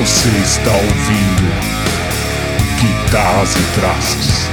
Você 0.00 0.30
está 0.30 0.72
ouvindo 0.72 1.52
Guitarras 2.80 3.54
e 3.54 3.62
Traços. 3.78 4.49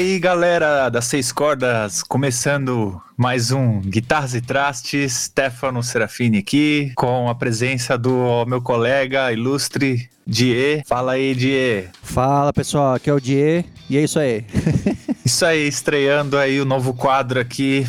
Aí, 0.00 0.18
galera 0.18 0.88
das 0.88 1.04
seis 1.04 1.30
cordas, 1.30 2.02
começando 2.02 2.98
mais 3.18 3.52
um 3.52 3.80
Guitarras 3.80 4.34
e 4.34 4.40
Trastes, 4.40 5.12
Stefano 5.24 5.82
Serafini 5.82 6.38
aqui, 6.38 6.90
com 6.96 7.28
a 7.28 7.34
presença 7.34 7.98
do 7.98 8.46
meu 8.46 8.62
colega 8.62 9.30
ilustre 9.30 10.08
Die. 10.26 10.82
Fala 10.86 11.12
aí, 11.12 11.34
Die. 11.34 11.86
Fala 12.02 12.50
pessoal, 12.50 12.94
aqui 12.94 13.10
é 13.10 13.12
o 13.12 13.20
Die 13.20 13.62
e 13.90 13.98
é 13.98 14.02
isso 14.02 14.18
aí. 14.18 14.46
Isso 15.22 15.44
aí, 15.44 15.68
estreando 15.68 16.38
aí 16.38 16.60
o 16.60 16.64
novo 16.64 16.94
quadro 16.94 17.38
aqui 17.38 17.86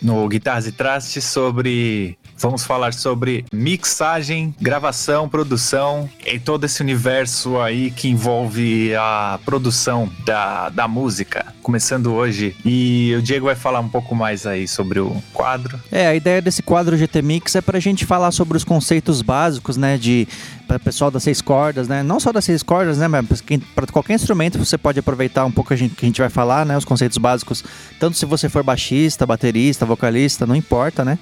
no 0.00 0.26
Guitarras 0.26 0.66
e 0.66 0.72
Trastes 0.72 1.24
sobre 1.24 2.18
Vamos 2.40 2.64
falar 2.64 2.94
sobre 2.94 3.44
mixagem, 3.52 4.54
gravação, 4.58 5.28
produção 5.28 6.08
e 6.24 6.38
todo 6.38 6.64
esse 6.64 6.80
universo 6.80 7.60
aí 7.60 7.90
que 7.90 8.08
envolve 8.08 8.94
a 8.94 9.38
produção 9.44 10.10
da, 10.24 10.70
da 10.70 10.88
música. 10.88 11.54
Começando 11.62 12.14
hoje. 12.14 12.56
E 12.64 13.14
o 13.14 13.20
Diego 13.20 13.44
vai 13.44 13.54
falar 13.54 13.80
um 13.80 13.90
pouco 13.90 14.14
mais 14.14 14.46
aí 14.46 14.66
sobre 14.66 14.98
o 14.98 15.22
quadro. 15.34 15.78
É, 15.92 16.06
a 16.06 16.14
ideia 16.14 16.40
desse 16.40 16.62
quadro 16.62 16.96
GT 16.96 17.20
Mix 17.20 17.54
é 17.56 17.60
pra 17.60 17.78
gente 17.78 18.06
falar 18.06 18.30
sobre 18.30 18.56
os 18.56 18.64
conceitos 18.64 19.20
básicos, 19.20 19.76
né, 19.76 19.98
de 19.98 20.26
para 20.66 20.78
pessoal 20.78 21.10
das 21.10 21.24
seis 21.24 21.42
cordas, 21.42 21.88
né? 21.88 22.02
Não 22.02 22.18
só 22.18 22.32
das 22.32 22.44
seis 22.44 22.62
cordas, 22.62 22.96
né, 22.96 23.06
mas 23.06 23.26
para 23.74 23.86
qualquer 23.88 24.14
instrumento 24.14 24.58
você 24.58 24.78
pode 24.78 24.98
aproveitar 24.98 25.44
um 25.44 25.50
pouco 25.50 25.74
a 25.74 25.76
gente, 25.76 25.94
que 25.94 26.06
a 26.06 26.08
gente 26.08 26.20
vai 26.20 26.30
falar, 26.30 26.64
né, 26.64 26.74
os 26.78 26.86
conceitos 26.86 27.18
básicos, 27.18 27.62
tanto 27.98 28.16
se 28.16 28.24
você 28.24 28.48
for 28.48 28.62
baixista, 28.62 29.26
baterista, 29.26 29.84
vocalista, 29.84 30.46
não 30.46 30.56
importa, 30.56 31.04
né? 31.04 31.18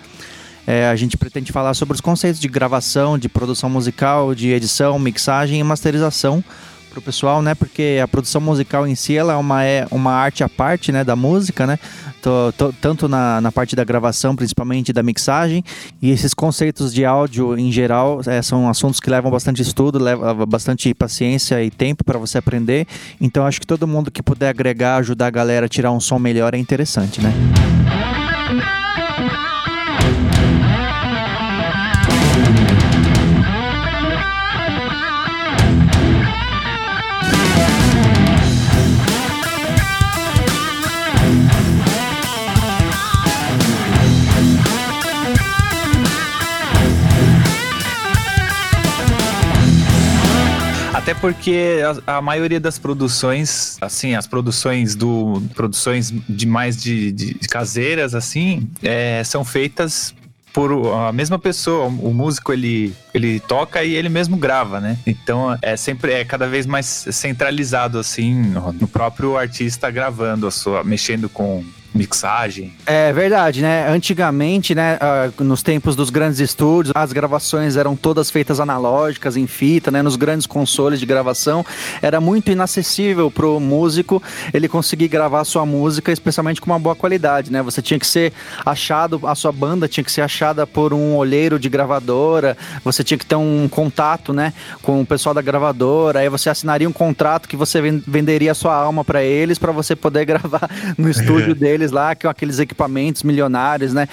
É, 0.70 0.86
a 0.86 0.94
gente 0.96 1.16
pretende 1.16 1.50
falar 1.50 1.72
sobre 1.72 1.94
os 1.94 2.00
conceitos 2.02 2.38
de 2.38 2.46
gravação, 2.46 3.16
de 3.16 3.26
produção 3.26 3.70
musical, 3.70 4.34
de 4.34 4.50
edição, 4.50 4.98
mixagem 4.98 5.58
e 5.58 5.64
masterização 5.64 6.44
para 6.90 6.98
o 6.98 7.00
pessoal, 7.00 7.40
né? 7.40 7.54
Porque 7.54 7.98
a 8.02 8.06
produção 8.06 8.38
musical 8.38 8.86
em 8.86 8.94
si 8.94 9.16
ela 9.16 9.32
é 9.32 9.36
uma, 9.36 9.64
é 9.64 9.86
uma 9.90 10.12
arte 10.12 10.44
à 10.44 10.48
parte, 10.48 10.92
né? 10.92 11.02
Da 11.02 11.16
música, 11.16 11.66
né? 11.66 11.78
Tô, 12.20 12.52
tô, 12.52 12.70
tanto 12.82 13.08
na, 13.08 13.40
na 13.40 13.50
parte 13.50 13.74
da 13.74 13.82
gravação, 13.82 14.36
principalmente 14.36 14.92
da 14.92 15.02
mixagem, 15.02 15.64
e 16.02 16.10
esses 16.10 16.34
conceitos 16.34 16.92
de 16.92 17.02
áudio 17.02 17.58
em 17.58 17.72
geral 17.72 18.20
é, 18.26 18.42
são 18.42 18.68
assuntos 18.68 19.00
que 19.00 19.08
levam 19.08 19.30
bastante 19.30 19.62
estudo, 19.62 19.98
levam 19.98 20.44
bastante 20.44 20.92
paciência 20.92 21.64
e 21.64 21.70
tempo 21.70 22.04
para 22.04 22.18
você 22.18 22.36
aprender. 22.36 22.86
Então 23.18 23.46
acho 23.46 23.58
que 23.58 23.66
todo 23.66 23.88
mundo 23.88 24.10
que 24.10 24.22
puder 24.22 24.50
agregar, 24.50 24.98
ajudar 24.98 25.28
a 25.28 25.30
galera 25.30 25.64
a 25.64 25.68
tirar 25.68 25.92
um 25.92 26.00
som 26.00 26.18
melhor 26.18 26.52
é 26.52 26.58
interessante, 26.58 27.22
né? 27.22 27.32
Até 51.08 51.18
porque 51.18 51.80
a, 52.06 52.18
a, 52.18 52.20
maioria 52.20 52.60
das 52.60 52.78
produções, 52.78 53.78
assim, 53.80 54.14
as 54.14 54.26
produções 54.26 54.94
do 54.94 55.42
produções 55.54 56.12
de 56.28 56.46
mais 56.46 56.76
de, 56.76 57.10
de, 57.12 57.34
caseiras, 57.48 58.14
assim, 58.14 58.68
é, 58.82 59.24
são 59.24 59.42
feitas 59.42 60.14
por 60.52 60.70
a 60.94 61.10
mesma 61.10 61.38
pessoa. 61.38 61.86
O 61.86 62.12
músico 62.12 62.52
ele, 62.52 62.94
ele 63.14 63.40
toca 63.40 63.82
e 63.82 63.94
ele 63.94 64.10
mesmo 64.10 64.36
grava, 64.36 64.82
né? 64.82 64.98
Então 65.06 65.56
é 65.62 65.78
sempre 65.78 66.12
é 66.12 66.26
cada 66.26 66.46
vez 66.46 66.66
mais 66.66 66.84
centralizado 66.84 67.98
assim 67.98 68.34
no, 68.34 68.70
no 68.74 68.86
próprio 68.86 69.34
artista 69.38 69.90
gravando 69.90 70.46
a 70.46 70.50
sua, 70.50 70.84
mexendo 70.84 71.26
com 71.30 71.64
mixagem. 71.94 72.72
É 72.86 73.12
verdade, 73.12 73.62
né? 73.62 73.88
Antigamente, 73.88 74.74
né, 74.74 74.98
uh, 74.98 75.44
nos 75.44 75.62
tempos 75.62 75.96
dos 75.96 76.10
grandes 76.10 76.38
estúdios, 76.38 76.92
as 76.94 77.12
gravações 77.12 77.76
eram 77.76 77.96
todas 77.96 78.30
feitas 78.30 78.60
analógicas, 78.60 79.36
em 79.36 79.46
fita, 79.46 79.90
né? 79.90 80.02
Nos 80.02 80.16
grandes 80.16 80.46
consoles 80.46 81.00
de 81.00 81.06
gravação, 81.06 81.64
era 82.02 82.20
muito 82.20 82.50
inacessível 82.50 83.30
pro 83.30 83.58
músico 83.58 84.22
ele 84.52 84.68
conseguir 84.68 85.08
gravar 85.08 85.44
sua 85.44 85.64
música, 85.64 86.12
especialmente 86.12 86.60
com 86.60 86.70
uma 86.70 86.78
boa 86.78 86.94
qualidade, 86.94 87.50
né? 87.50 87.62
Você 87.62 87.82
tinha 87.82 87.98
que 87.98 88.06
ser 88.06 88.32
achado, 88.64 89.20
a 89.26 89.34
sua 89.34 89.52
banda 89.52 89.88
tinha 89.88 90.04
que 90.04 90.12
ser 90.12 90.22
achada 90.22 90.66
por 90.66 90.92
um 90.92 91.16
olheiro 91.16 91.58
de 91.58 91.68
gravadora, 91.68 92.56
você 92.84 93.02
tinha 93.02 93.18
que 93.18 93.26
ter 93.26 93.36
um 93.36 93.68
contato, 93.68 94.32
né, 94.32 94.52
com 94.82 95.00
o 95.00 95.06
pessoal 95.06 95.34
da 95.34 95.42
gravadora, 95.42 96.20
aí 96.20 96.28
você 96.28 96.50
assinaria 96.50 96.88
um 96.88 96.92
contrato 96.92 97.48
que 97.48 97.56
você 97.56 97.80
venderia 97.80 98.52
a 98.52 98.54
sua 98.54 98.74
alma 98.74 99.04
para 99.04 99.22
eles 99.22 99.58
para 99.58 99.72
você 99.72 99.94
poder 99.96 100.24
gravar 100.26 100.68
no 100.96 101.08
estúdio 101.08 101.54
deles 101.56 101.77
lá, 101.86 102.14
com 102.14 102.28
aqueles 102.28 102.58
equipamentos 102.58 103.22
milionários, 103.22 103.92
né? 103.92 104.08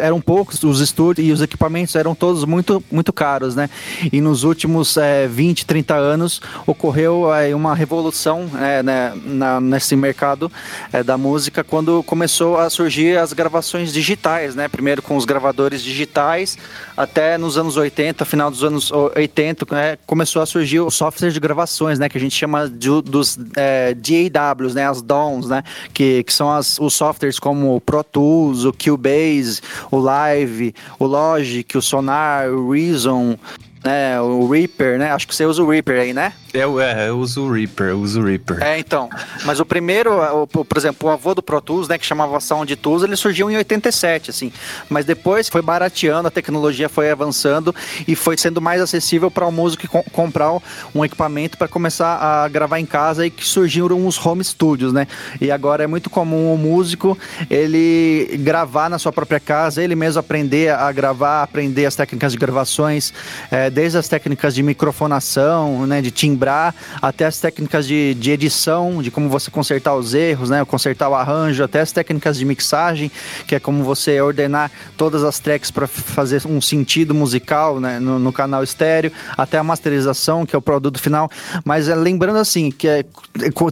Eram 0.00 0.20
poucos 0.20 0.62
os 0.62 0.80
estúdios 0.80 1.28
e 1.28 1.32
os 1.32 1.42
equipamentos 1.42 1.94
eram 1.94 2.14
todos 2.14 2.44
muito, 2.44 2.82
muito 2.90 3.12
caros, 3.12 3.54
né? 3.54 3.68
E 4.12 4.20
nos 4.20 4.44
últimos 4.44 4.96
é, 4.96 5.26
20, 5.26 5.66
30 5.66 5.94
anos 5.94 6.40
ocorreu 6.66 7.32
é, 7.34 7.54
uma 7.54 7.74
revolução 7.74 8.48
é, 8.60 8.82
né, 8.82 9.12
na, 9.24 9.60
nesse 9.60 9.96
mercado 9.96 10.50
é, 10.92 11.02
da 11.02 11.16
música 11.16 11.64
quando 11.64 12.02
começou 12.02 12.58
a 12.58 12.68
surgir 12.70 13.18
as 13.18 13.32
gravações 13.32 13.92
digitais, 13.92 14.54
né? 14.54 14.68
Primeiro 14.68 15.02
com 15.02 15.16
os 15.16 15.24
gravadores 15.24 15.82
digitais, 15.82 16.56
até 16.96 17.36
nos 17.38 17.58
anos 17.58 17.76
80, 17.76 18.24
final 18.24 18.50
dos 18.50 18.62
anos 18.62 18.90
80, 18.92 19.66
né, 19.70 19.98
começou 20.06 20.42
a 20.42 20.46
surgir 20.46 20.80
o 20.80 20.90
software 20.90 21.30
de 21.30 21.40
gravações, 21.40 21.98
né? 21.98 22.08
Que 22.08 22.18
a 22.18 22.20
gente 22.20 22.34
chama 22.34 22.68
de, 22.68 22.88
dos 23.02 23.38
é, 23.56 23.94
DAWs, 23.94 24.74
né? 24.74 24.88
As 24.88 25.02
DOMs, 25.02 25.48
né? 25.48 25.62
Que, 25.92 26.22
que 26.22 26.32
são 26.32 26.50
as, 26.50 26.78
os 26.84 26.94
softwares 26.94 27.38
como 27.38 27.74
o 27.74 27.80
Pro 27.80 28.04
Tools, 28.04 28.64
o 28.64 28.72
Cubase, 28.72 29.60
o 29.90 29.98
Live, 29.98 30.74
o 30.98 31.06
Logic, 31.06 31.76
o 31.76 31.82
Sonar, 31.82 32.48
o 32.48 32.70
Reason, 32.70 33.38
né, 33.84 34.20
o 34.20 34.48
Reaper, 34.48 34.98
né? 34.98 35.12
Acho 35.12 35.28
que 35.28 35.34
você 35.34 35.44
usa 35.44 35.62
o 35.62 35.68
Reaper 35.68 36.00
aí, 36.00 36.14
né? 36.14 36.32
Eu, 36.54 36.80
é, 36.80 37.08
eu 37.08 37.18
uso 37.18 37.42
o 37.42 37.52
Reaper, 37.52 37.88
eu 37.88 38.00
uso 38.00 38.20
o 38.20 38.24
Reaper. 38.24 38.62
É, 38.62 38.78
então. 38.78 39.10
Mas 39.44 39.60
o 39.60 39.66
primeiro, 39.66 40.12
o, 40.42 40.46
por 40.46 40.78
exemplo, 40.78 41.08
o 41.08 41.12
avô 41.12 41.34
do 41.34 41.42
Pro 41.42 41.60
Tools, 41.60 41.88
né, 41.88 41.98
que 41.98 42.06
chamava 42.06 42.38
Sound 42.40 42.74
Tools, 42.76 43.02
ele 43.02 43.16
surgiu 43.16 43.50
em 43.50 43.56
87, 43.56 44.30
assim. 44.30 44.52
Mas 44.88 45.04
depois 45.04 45.48
foi 45.48 45.60
barateando, 45.60 46.28
a 46.28 46.30
tecnologia 46.30 46.88
foi 46.88 47.10
avançando 47.10 47.74
e 48.08 48.14
foi 48.14 48.38
sendo 48.38 48.60
mais 48.60 48.80
acessível 48.80 49.30
para 49.30 49.46
o 49.46 49.52
músico 49.52 49.86
co 49.88 50.02
comprar 50.12 50.52
um 50.94 51.04
equipamento 51.04 51.58
para 51.58 51.66
começar 51.66 52.16
a 52.16 52.48
gravar 52.48 52.78
em 52.78 52.86
casa 52.86 53.26
e 53.26 53.30
que 53.30 53.44
surgiram 53.44 54.06
os 54.06 54.24
home 54.24 54.44
studios, 54.44 54.92
né? 54.92 55.06
E 55.40 55.50
agora 55.50 55.84
é 55.84 55.86
muito 55.86 56.08
comum 56.08 56.54
o 56.54 56.56
músico 56.56 57.18
ele 57.50 58.38
gravar 58.38 58.88
na 58.88 58.98
sua 58.98 59.12
própria 59.12 59.40
casa, 59.40 59.82
ele 59.82 59.96
mesmo 59.96 60.20
aprender 60.20 60.70
a 60.70 60.90
gravar, 60.92 61.42
aprender 61.42 61.84
as 61.84 61.96
técnicas 61.96 62.32
de 62.32 62.38
gravações, 62.38 63.12
é, 63.50 63.70
desde 63.74 63.98
as 63.98 64.08
técnicas 64.08 64.54
de 64.54 64.62
microfonação, 64.62 65.84
né, 65.86 66.00
de 66.00 66.12
timbre 66.12 66.44
lembrar, 66.44 66.74
até 67.00 67.24
as 67.24 67.38
técnicas 67.38 67.86
de, 67.86 68.14
de 68.14 68.30
edição, 68.30 69.02
de 69.02 69.10
como 69.10 69.28
você 69.28 69.50
consertar 69.50 69.94
os 69.94 70.14
erros, 70.14 70.50
né? 70.50 70.64
Consertar 70.64 71.08
o 71.08 71.14
arranjo, 71.14 71.64
até 71.64 71.80
as 71.80 71.90
técnicas 71.90 72.36
de 72.36 72.44
mixagem, 72.44 73.10
que 73.46 73.54
é 73.54 73.60
como 73.60 73.82
você 73.82 74.20
ordenar 74.20 74.70
todas 74.96 75.24
as 75.24 75.38
tracks 75.38 75.70
para 75.70 75.86
fazer 75.86 76.42
um 76.46 76.60
sentido 76.60 77.14
musical 77.14 77.80
né? 77.80 77.98
no, 77.98 78.18
no, 78.18 78.32
canal 78.32 78.62
estéreo, 78.62 79.10
até 79.36 79.58
a 79.58 79.62
masterização, 79.62 80.44
que 80.44 80.54
é 80.54 80.58
o 80.58 80.62
produto 80.62 81.00
final. 81.00 81.30
Mas 81.64 81.88
é, 81.88 81.94
lembrando 81.94 82.38
assim, 82.38 82.70
que 82.70 82.88
é, 82.88 83.04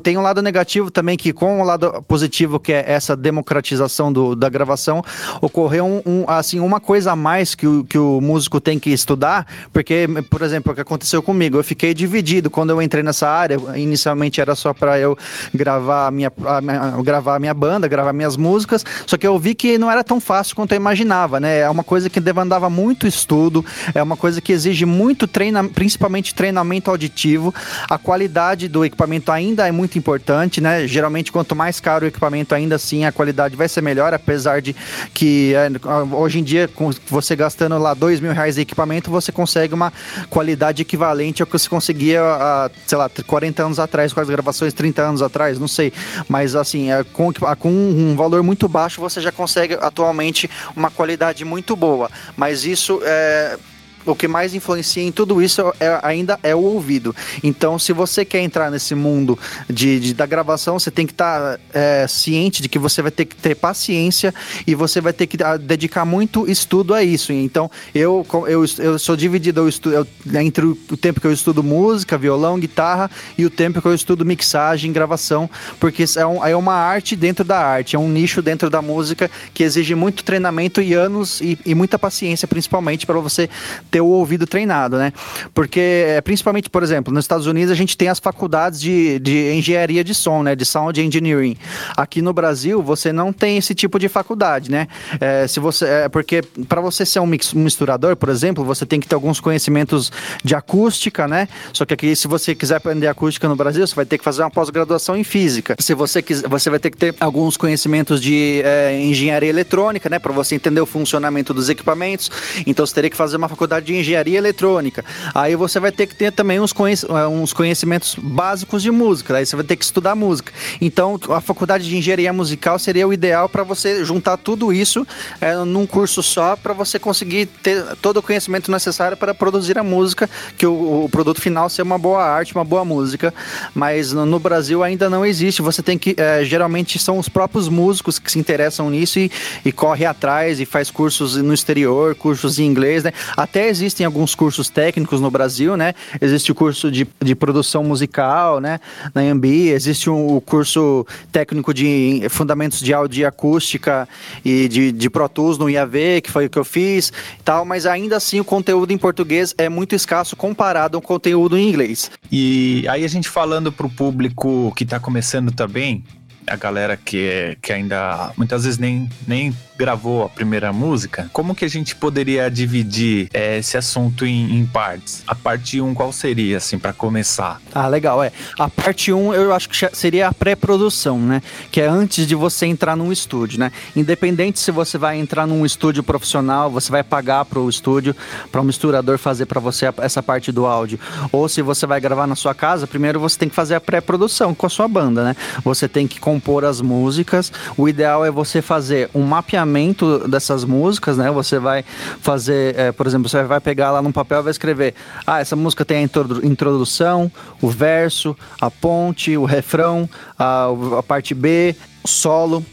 tem 0.03 0.17
um 0.17 0.23
lado 0.23 0.41
negativo 0.41 0.91
também, 0.91 1.17
que 1.17 1.33
com 1.33 1.61
o 1.61 1.65
lado 1.65 2.03
positivo, 2.09 2.59
que 2.59 2.73
é 2.73 2.85
essa 2.87 3.17
democratização 3.17 4.13
do, 4.13 4.35
da 4.35 4.49
gravação, 4.49 5.03
ocorreu 5.41 5.85
um, 5.85 6.03
um, 6.07 6.25
assim, 6.27 6.61
uma 6.61 6.81
coisa 6.81 7.13
a 7.13 7.17
mais 7.17 7.55
que 7.55 7.67
o, 7.67 7.85
que 7.85 7.99
o 7.99 8.21
músico 8.21 8.61
tem 8.61 8.79
que 8.79 8.91
estudar, 8.91 9.47
porque 9.73 9.92
porque, 9.93 10.23
por 10.31 10.41
exemplo, 10.41 10.73
o 10.73 10.75
que 10.75 10.81
aconteceu 10.81 11.23
comigo, 11.23 11.59
eu 11.59 11.65
fiquei 11.65 11.93
dividido 11.93 12.49
quando 12.49 12.71
eu 12.71 12.81
entrei 12.81 13.03
nessa 13.03 13.29
área. 13.29 13.59
Inicialmente 13.77 14.41
era 14.41 14.55
só 14.55 14.73
para 14.73 14.99
eu 14.99 15.19
gravar 15.53 16.07
a 16.07 16.11
minha, 16.11 16.33
a 16.47 16.61
minha, 16.63 17.03
gravar 17.03 17.37
a 17.37 17.39
minha 17.39 17.53
banda, 17.53 17.87
gravar 17.87 18.13
minhas 18.15 18.37
músicas, 18.37 18.85
só 19.07 19.19
que 19.19 19.27
eu 19.27 19.39
vi 19.39 19.55
que 19.55 19.77
não 19.77 19.91
era 19.91 20.03
tão 20.03 20.19
fácil 20.19 20.57
quanto 20.57 20.73
eu 20.73 20.77
imaginava, 20.77 21.39
né? 21.39 21.59
É 21.59 21.69
uma 21.69 21.85
coisa 21.85 22.09
que 22.09 22.21
demandava 22.21 22.71
muito 22.71 23.07
estudo, 23.07 23.65
é 23.95 24.03
uma 24.03 24.17
coisa 24.17 24.41
que 24.41 24.51
exige 24.51 24.87
muito 24.87 25.27
treinamento, 25.27 25.75
principalmente 25.75 26.35
treinamento 26.35 26.91
auditivo. 26.91 27.55
A 27.89 27.99
qualidade 27.99 28.69
do 28.69 28.85
equipamento 28.87 29.31
ainda 29.31 29.69
é 29.69 29.73
muito 29.73 29.99
importante, 29.99 30.61
né? 30.61 30.87
Geralmente, 30.87 31.31
quanto 31.31 31.55
mais 31.55 31.81
caro 31.81 32.07
o 32.07 32.09
equipamento, 32.09 32.55
ainda 32.55 32.77
assim 32.77 33.05
a 33.05 33.13
qualidade 33.13 33.57
vai 33.57 33.69
ser 33.69 33.83
melhor, 33.83 34.15
apesar 34.15 34.63
de 34.63 34.75
que 35.13 35.53
é, 35.55 35.71
hoje 36.15 36.39
em 36.39 36.43
dia, 36.43 36.67
com 36.67 36.91
você 37.09 37.37
gastando 37.37 37.77
lá 37.79 37.93
dois 37.93 38.21
mil 38.21 38.33
reais 38.33 38.55
de 38.55 38.63
equipamento, 38.63 39.11
você 39.11 39.31
consegue 39.31 39.75
uma 39.75 39.82
qualidade 40.29 40.83
equivalente 40.83 41.43
ao 41.43 41.47
que 41.47 41.53
você 41.53 41.69
conseguia, 41.69 42.23
há, 42.23 42.71
sei 42.87 42.99
lá, 42.99 43.09
40 43.09 43.65
anos 43.65 43.79
atrás, 43.79 44.13
com 44.13 44.21
as 44.21 44.29
gravações 44.29 44.75
30 44.75 45.03
anos 45.03 45.23
atrás, 45.23 45.59
não 45.59 45.69
sei. 45.69 45.93
Mas 46.29 46.55
assim, 46.55 46.93
é, 46.93 47.03
com, 47.05 47.33
com 47.59 47.71
um 47.71 48.15
valor 48.15 48.43
muito 48.43 48.69
baixo, 48.69 49.01
você 49.01 49.21
já 49.21 49.33
consegue 49.33 49.75
atualmente 49.81 50.51
uma 50.77 50.91
qualidade 50.91 51.45
muito 51.45 51.75
boa. 51.75 52.11
Mas 52.37 52.65
isso 52.65 53.01
é 53.03 53.59
o 54.05 54.15
que 54.15 54.27
mais 54.27 54.55
influencia 54.55 55.03
em 55.03 55.13
tudo 55.13 55.43
isso 55.43 55.63
é, 55.79 55.99
ainda 56.03 56.39
é 56.43 56.55
o 56.55 56.61
ouvido. 56.61 57.15
Então, 57.43 57.79
se 57.79 57.93
você 57.93 58.25
quer 58.25 58.41
entrar 58.41 58.71
nesse 58.71 58.95
mundo 58.95 59.39
de, 59.69 60.01
de 60.01 60.15
da 60.15 60.27
gravação, 60.27 60.79
você 60.79 60.91
tem 60.91 61.07
que 61.07 61.13
estar 61.13 61.57
tá, 61.57 61.61
é, 61.73 62.07
ciente 62.09 62.63
de 62.63 62.69
que 62.69 62.79
você 62.79 63.03
vai 63.03 63.11
ter 63.11 63.25
que 63.25 63.37
ter 63.37 63.55
paciência 63.55 64.35
e 64.67 64.75
você 64.75 65.01
vai 65.01 65.13
ter 65.13 65.27
que 65.27 65.43
ah, 65.43 65.57
dedicar 65.57 66.05
muito 66.05 66.51
estudo 66.51 66.95
a 66.95 67.03
isso. 67.03 67.33
Então, 67.33 67.71
eu, 67.95 68.27
eu, 68.49 68.65
eu 68.79 68.99
sou 68.99 69.17
dividido 69.17 69.61
eu 69.61 69.69
estudo, 69.69 69.95
eu, 69.95 70.07
entre 70.41 70.65
o 70.67 70.97
tempo 70.97 71.21
que 71.21 71.27
eu 71.27 71.33
estudo 71.33 71.63
música, 71.63 72.19
violão, 72.19 72.59
guitarra 72.59 73.11
e 73.37 73.45
o 73.45 73.51
tempo 73.51 73.81
que 73.81 73.89
eu 73.89 73.95
estudo 73.95 74.25
mixagem, 74.25 74.93
gravação, 74.93 75.49
porque 75.79 76.05
é, 76.17 76.27
um, 76.27 76.45
é 76.45 76.57
uma 76.57 76.75
arte 76.75 77.15
dentro 77.17 77.45
da 77.45 77.59
arte, 77.59 77.97
é 77.97 77.99
um 77.99 78.09
nicho 78.09 78.43
dentro 78.43 78.69
da 78.69 78.83
música 78.83 79.31
que 79.55 79.63
exige 79.63 79.95
muito 79.95 80.25
treinamento 80.25 80.81
e 80.81 80.95
anos 80.95 81.41
e, 81.41 81.59
e 81.65 81.75
muita 81.75 81.99
paciência, 81.99 82.49
principalmente 82.49 83.07
para 83.07 83.19
você 83.21 83.49
ter 83.93 84.01
o 84.01 84.07
ouvido 84.07 84.47
treinado, 84.47 84.97
né? 84.97 85.13
Porque, 85.53 86.05
é, 86.09 86.21
principalmente, 86.23 86.71
por 86.71 86.83
exemplo, 86.83 87.13
nos 87.13 87.25
Estados 87.25 87.47
Unidos 87.47 87.71
a 87.71 87.75
gente 87.75 87.95
tem 87.95 88.09
as 88.09 88.19
faculdades 88.19 88.81
de, 88.81 89.19
de 89.19 89.53
engenharia 89.53 90.03
de 90.03 90.15
som, 90.15 90.43
né? 90.43 90.57
De 90.57 90.65
sound 90.65 91.01
engineering. 91.01 91.57
Aqui 91.95 92.23
no 92.23 92.33
Brasil 92.33 92.83
você 92.83 93.13
não 93.13 93.33
tem 93.33 93.59
esse 93.59 93.75
tipo 93.75 93.99
de 93.99 94.09
faculdade, 94.09 94.71
né? 94.71 94.89
É, 95.21 95.47
se 95.47 95.61
você, 95.61 95.85
é, 95.85 96.09
porque 96.09 96.41
para 96.67 96.81
você 96.81 97.05
ser 97.05 97.21
um, 97.21 97.27
mix, 97.27 97.53
um 97.53 97.61
misturador, 97.61 98.17
por 98.17 98.31
exemplo, 98.31 98.65
você 98.65 98.87
tem 98.87 98.99
que 98.99 99.07
ter 99.07 99.15
alguns 99.15 99.39
conhecimentos 99.39 100.11
de 100.43 100.55
acústica, 100.55 101.29
né? 101.29 101.47
Só 101.75 101.85
que 101.85 101.93
aqui, 101.93 102.17
se 102.17 102.27
você 102.27 102.55
quiser 102.55 102.77
aprender 102.77 103.09
acústica 103.09 103.47
no 103.47 103.55
Brasil, 103.55 103.87
você 103.87 103.95
vai 103.95 104.07
ter 104.07 104.17
que 104.17 104.25
fazer 104.25 104.43
uma 104.43 104.51
pós-graduação 104.51 105.15
em 105.15 105.25
física. 105.25 105.77
Se 105.79 105.93
você 105.93 106.23
quiser, 106.23 106.49
você 106.49 106.71
vai 106.71 106.79
ter 106.79 106.91
que 106.91 106.97
ter 106.97 107.15
alguns 107.21 107.59
conhecimentos 107.59 108.23
de 108.23 108.63
é, 108.65 108.99
engenharia 108.99 109.51
eletrônica, 109.51 110.09
né? 110.09 110.19
Para 110.19 110.33
você 110.33 110.55
entender 110.55 110.81
o 110.81 110.87
funcionamento 110.87 111.53
dos 111.53 111.69
equipamentos. 111.69 112.31
Então 112.67 112.87
você 112.87 112.95
teria 112.95 113.11
que 113.11 113.17
fazer 113.17 113.37
uma 113.37 113.49
faculdade 113.49 113.82
de 113.83 113.95
engenharia 113.95 114.39
eletrônica. 114.39 115.05
Aí 115.35 115.57
você 115.57 115.79
vai 115.81 115.93
ter 115.93 116.07
que 116.07 116.15
ter 116.15 116.33
também 116.33 116.61
uns, 116.61 116.73
conhec 116.73 117.05
eh, 117.05 117.27
uns 117.27 117.53
conhecimentos 117.53 118.17
básicos 118.19 118.83
de 118.83 118.91
música. 118.91 119.37
Aí 119.37 119.47
você 119.47 119.57
vai 119.57 119.65
ter 119.65 119.77
que 119.77 119.85
estudar 119.85 120.15
música. 120.15 120.53
Então, 120.81 121.19
a 121.31 121.41
faculdade 121.41 121.89
de 121.89 121.97
engenharia 121.97 122.33
musical 122.33 122.79
seria 122.79 123.07
o 123.07 123.13
ideal 123.13 123.49
para 123.49 123.63
você 123.63 124.05
juntar 124.05 124.37
tudo 124.37 124.73
isso 124.73 125.07
é, 125.41 125.55
num 125.57 125.87
curso 125.87 126.23
só, 126.23 126.57
para 126.57 126.73
você 126.73 126.99
conseguir 126.99 127.47
ter 127.47 127.85
todo 128.01 128.19
o 128.19 128.23
conhecimento 128.23 128.71
necessário 128.71 129.17
para 129.17 129.35
produzir 129.35 129.79
a 129.79 129.83
música, 129.83 130.29
que 130.57 130.67
o, 130.67 131.05
o, 131.05 131.09
produto 131.09 131.41
final 131.41 131.69
seja 131.69 131.83
uma 131.83 131.99
boa 131.99 132.23
arte, 132.23 132.55
uma 132.55 132.65
boa 132.65 132.85
música. 132.85 133.33
Mas 133.75 134.13
no, 134.13 134.25
no 134.25 134.39
Brasil 134.39 134.83
ainda 134.83 135.09
não 135.11 135.25
existe. 135.25 135.63
Você 135.63 135.83
tem 135.83 135.99
que. 135.99 136.15
É, 136.17 136.45
geralmente 136.45 136.99
são 136.99 137.19
os 137.19 137.29
próprios 137.29 137.69
músicos 137.69 138.19
que 138.19 138.31
se 138.31 138.39
interessam 138.39 138.91
nisso 138.91 139.19
e, 139.19 139.31
e 139.65 139.73
corre 139.73 140.05
atrás 140.05 140.61
e 140.61 140.67
faz 140.67 140.91
cursos 140.91 141.37
no 141.37 141.53
exterior, 141.53 142.15
cursos 142.15 142.59
em 142.59 142.65
inglês, 142.65 143.03
né? 143.05 143.13
Até 143.37 143.69
existem 143.73 144.07
alguns 144.07 144.35
cursos 144.35 144.69
técnicos 144.69 145.21
no 145.21 145.31
Brasil, 145.31 145.77
né? 145.77 145.95
Existe 146.21 146.53
o 146.53 146.55
curso 146.55 146.91
de, 146.91 147.09
de 147.21 147.35
produção 147.35 147.83
musical, 147.83 148.61
né? 148.61 148.79
Na 149.15 149.23
Ambi, 149.23 149.71
existe 149.71 150.09
o 150.09 150.37
um, 150.37 150.41
curso 150.41 151.07
técnico 151.33 151.73
de 151.75 152.23
fundamentos 152.29 152.81
de 152.81 152.93
áudio 152.95 153.23
e 153.23 153.25
acústica 153.25 154.09
e 154.45 154.69
de, 154.69 154.93
de 154.93 155.11
Pro 155.11 155.29
Tools 155.29 155.59
no 155.59 155.69
IAV, 155.69 156.21
que 156.23 156.31
foi 156.31 156.47
o 156.47 156.51
que 156.51 156.59
eu 156.59 156.65
fiz 156.65 157.13
tal, 157.45 157.65
mas 157.65 157.87
ainda 157.87 158.17
assim 158.17 158.39
o 158.39 158.45
conteúdo 158.45 158.93
em 158.93 158.99
português 158.99 159.55
é 159.57 159.69
muito 159.69 159.95
escasso 159.95 160.37
comparado 160.37 160.97
ao 160.97 161.03
conteúdo 161.03 161.59
em 161.59 161.69
inglês. 161.69 162.11
E 162.31 162.85
aí 162.89 163.05
a 163.05 163.09
gente 163.09 163.29
falando 163.29 163.73
para 163.73 163.87
o 163.87 163.91
público 163.91 164.73
que 164.77 164.85
está 164.85 165.01
começando 165.01 165.51
também, 165.51 166.05
a 166.47 166.57
galera 166.57 166.97
que, 166.97 167.57
que 167.61 167.73
ainda 167.73 168.33
muitas 168.37 168.65
vezes 168.65 168.79
nem, 168.79 169.09
nem 169.27 169.55
gravou 169.77 170.25
a 170.25 170.29
primeira 170.29 170.73
música, 170.73 171.29
como 171.33 171.55
que 171.55 171.65
a 171.65 171.69
gente 171.69 171.97
poderia 171.97 172.49
dividir 172.51 173.29
é, 173.33 173.59
esse 173.59 173.77
assunto 173.77 174.25
em, 174.25 174.59
em, 174.59 174.67
partes? 174.67 175.25
A 175.27 175.35
parte 175.35 175.81
1 175.81 175.87
um, 175.89 175.95
qual 175.95 176.13
seria, 176.13 176.59
assim, 176.59 176.79
para 176.79 176.93
começar? 176.93 177.61
Ah, 177.75 177.89
legal, 177.89 178.23
é. 178.23 178.31
A 178.59 178.69
parte 178.69 179.13
1 179.13 179.19
um, 179.19 179.35
eu 179.35 179.53
acho 179.53 179.69
que 179.69 179.97
seria 179.97 180.29
a 180.29 180.33
pré-produção, 180.35 181.19
né? 181.19 181.43
Que 181.71 181.81
é 181.81 181.87
antes 181.87 182.27
de 182.27 182.35
você 182.35 182.67
entrar 182.67 182.97
num 182.97 183.11
estúdio, 183.11 183.59
né? 183.59 183.73
Independente 183.97 184.61
se 184.61 184.71
você 184.71 184.97
vai 184.97 185.19
entrar 185.19 185.47
num 185.47 185.67
estúdio 185.67 186.03
profissional, 186.03 186.71
você 186.71 186.91
vai 186.91 187.03
pagar 187.03 187.45
para 187.45 187.59
o 187.59 187.69
estúdio, 187.69 188.15
para 188.51 188.61
um 188.61 188.65
misturador 188.65 189.19
fazer 189.19 189.47
para 189.47 189.61
você 189.61 189.87
essa 189.99 190.23
parte 190.23 190.53
do 190.53 190.65
áudio, 190.65 191.01
ou 191.33 191.49
se 191.49 191.61
você 191.61 191.87
vai 191.87 192.01
gravar 192.01 192.27
na 192.27 192.37
sua 192.37 192.55
casa, 192.55 192.87
primeiro 192.87 193.19
você 193.19 193.39
tem 193.39 193.49
que 193.49 193.55
fazer 193.55 193.75
a 193.75 193.81
pré-produção 193.81 194.55
com 194.55 194.67
a 194.67 194.71
sua 194.71 194.87
banda, 194.87 195.25
né? 195.25 195.37
Você 195.65 195.89
tem 195.89 196.07
que 196.07 196.21
compor 196.33 196.65
as 196.65 196.81
músicas. 196.81 197.53
O 197.77 197.89
ideal 197.89 198.25
é 198.25 198.31
você 198.31 198.63
fazer 198.63 199.11
um 199.15 199.23
mapeamento 199.23 200.27
dessas 200.27 200.65
músicas, 200.65 201.19
né? 201.19 201.31
Você 201.31 201.59
vai 201.59 201.85
fazer, 202.21 202.79
é, 202.79 202.93
por 202.93 203.07
exemplo, 203.07 203.29
você 203.29 203.43
vai 203.43 203.61
pegar 203.61 203.91
lá 203.91 204.01
num 204.01 204.13
papel 204.13 204.41
e 204.41 204.43
vai 204.45 204.51
escrever: 204.51 204.95
ah, 205.27 205.41
essa 205.41 205.55
música 205.55 205.85
tem 205.85 205.99
a 205.99 206.43
introdução, 206.43 207.31
o 207.61 207.69
verso, 207.69 208.37
a 208.61 208.71
ponte, 208.71 209.37
o 209.37 209.45
refrão, 209.45 210.09
a, 210.39 210.69
a 210.99 211.03
parte 211.03 211.35
B, 211.35 211.77
solo. 212.05 212.65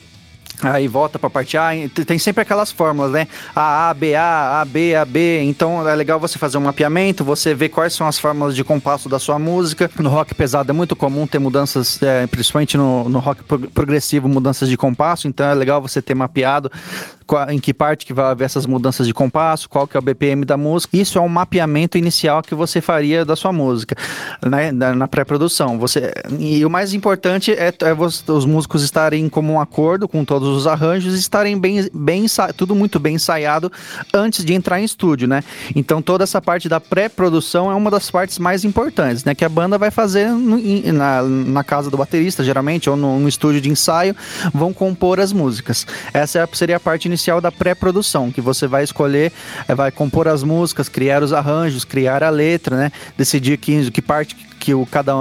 Aí 0.62 0.88
volta 0.88 1.18
para 1.18 1.28
a 1.28 1.30
parte 1.30 1.58
A, 1.58 1.70
tem 2.06 2.20
sempre 2.20 2.42
aquelas 2.42 2.72
fórmulas, 2.72 3.12
né? 3.12 3.28
A, 3.56 3.90
A, 3.90 3.94
B, 3.94 4.14
A, 4.16 4.62
A, 4.62 4.66
B, 4.66 4.94
A, 4.94 5.06
B. 5.06 5.42
Então 5.44 5.88
é 5.88 5.96
legal 5.96 6.20
você 6.20 6.38
fazer 6.38 6.58
um 6.58 6.62
mapeamento, 6.62 7.24
você 7.24 7.54
ver 7.54 7.70
quais 7.70 7.94
são 7.94 8.06
as 8.08 8.20
fórmulas 8.20 8.56
de 8.56 8.64
compasso 8.64 9.08
da 9.08 9.20
sua 9.20 9.40
música. 9.40 9.90
No 10.00 10.10
rock 10.10 10.36
pesado 10.36 10.70
é 10.70 10.74
muito 10.74 10.96
comum 10.96 11.26
ter 11.26 11.40
mudanças, 11.40 12.02
é, 12.04 12.28
principalmente 12.28 12.76
no, 12.76 13.08
no 13.08 13.20
rock 13.20 13.44
progressivo, 13.74 14.28
mudanças 14.28 14.68
de 14.68 14.76
compasso. 14.76 15.28
Então 15.28 15.48
é 15.48 15.54
legal 15.54 15.82
você 15.82 16.02
ter 16.02 16.14
mapeado 16.14 16.70
em 17.50 17.60
que 17.60 17.74
parte 17.74 18.06
que 18.06 18.13
vai 18.13 18.25
haver 18.25 18.46
essas 18.46 18.66
mudanças 18.66 19.06
de 19.06 19.13
compasso, 19.13 19.70
qual 19.70 19.88
que 19.88 19.96
é 19.96 20.00
o 20.00 20.01
BPM 20.01 20.46
da 20.46 20.58
música. 20.58 20.98
Isso 20.98 21.18
é 21.18 21.22
um 21.22 21.28
mapeamento 21.28 21.98
inicial 21.98 22.42
que 22.42 22.56
você 22.56 22.82
faria 22.82 23.24
da 23.24 23.36
sua 23.36 23.51
música, 23.51 23.96
né, 24.46 24.72
na, 24.72 25.08
pré-produção. 25.08 25.78
Você 25.78 26.12
e 26.39 26.66
o 26.66 26.70
mais 26.70 26.94
importante 26.94 27.51
é, 27.51 27.74
é 27.82 27.94
você, 27.94 28.24
os 28.32 28.46
músicos 28.46 28.84
estarem 28.84 29.25
em 29.25 29.30
comum 29.30 29.60
acordo 29.60 30.08
com 30.08 30.25
todos 30.25 30.49
os 30.58 30.68
arranjos 30.68 31.13
estarem 31.13 31.58
bem, 31.58 31.89
bem 31.94 32.25
tudo 32.56 32.75
muito 32.75 33.00
bem 33.00 33.15
ensaiado 33.15 33.72
antes 34.13 34.44
de 34.44 34.53
entrar 34.53 34.79
em 34.79 34.84
estúdio, 34.84 35.27
né? 35.27 35.44
Então 35.75 36.01
toda 36.01 36.24
essa 36.24 36.41
parte 36.41 36.68
da 36.68 36.79
pré-produção 36.79 37.72
é 37.72 37.75
uma 37.75 37.89
das 37.89 38.12
partes 38.12 38.38
mais 38.38 38.63
importantes, 38.63 39.24
né? 39.24 39.34
Que 39.34 39.46
a 39.46 39.50
banda 39.50 39.77
vai 39.77 39.91
fazer 39.91 40.29
no, 40.29 40.58
na, 40.94 41.22
na 41.24 41.63
casa 41.63 41.89
do 41.89 41.98
baterista, 41.98 42.44
geralmente, 42.44 42.89
ou 42.89 42.96
no 42.96 43.27
estúdio 43.27 43.62
de 43.62 43.70
ensaio, 43.70 44.15
vão 44.53 44.74
compor 44.74 45.20
as 45.20 45.32
músicas. 45.32 45.86
Essa 46.13 46.48
seria 46.53 46.77
a 46.77 46.79
parte 46.79 47.06
inicial 47.06 47.29
inicial 47.29 47.41
da 47.41 47.51
pré-produção, 47.51 48.32
que 48.32 48.41
você 48.41 48.65
vai 48.65 48.84
escolher, 48.84 49.32
eh, 49.68 49.75
vai 49.75 49.91
compor 49.91 50.27
as 50.27 50.41
músicas, 50.44 50.89
criar 50.89 51.22
os 51.22 51.32
arranjos, 51.32 51.86
criar 51.86 52.24
a 52.24 52.29
letra, 52.29 52.75
né? 52.75 52.91
Decidir 53.18 53.58
que, 53.58 53.91
que 53.91 54.01
parte 54.01 54.36
que 54.36 54.49
o 54.74 54.86
cada, 54.86 55.13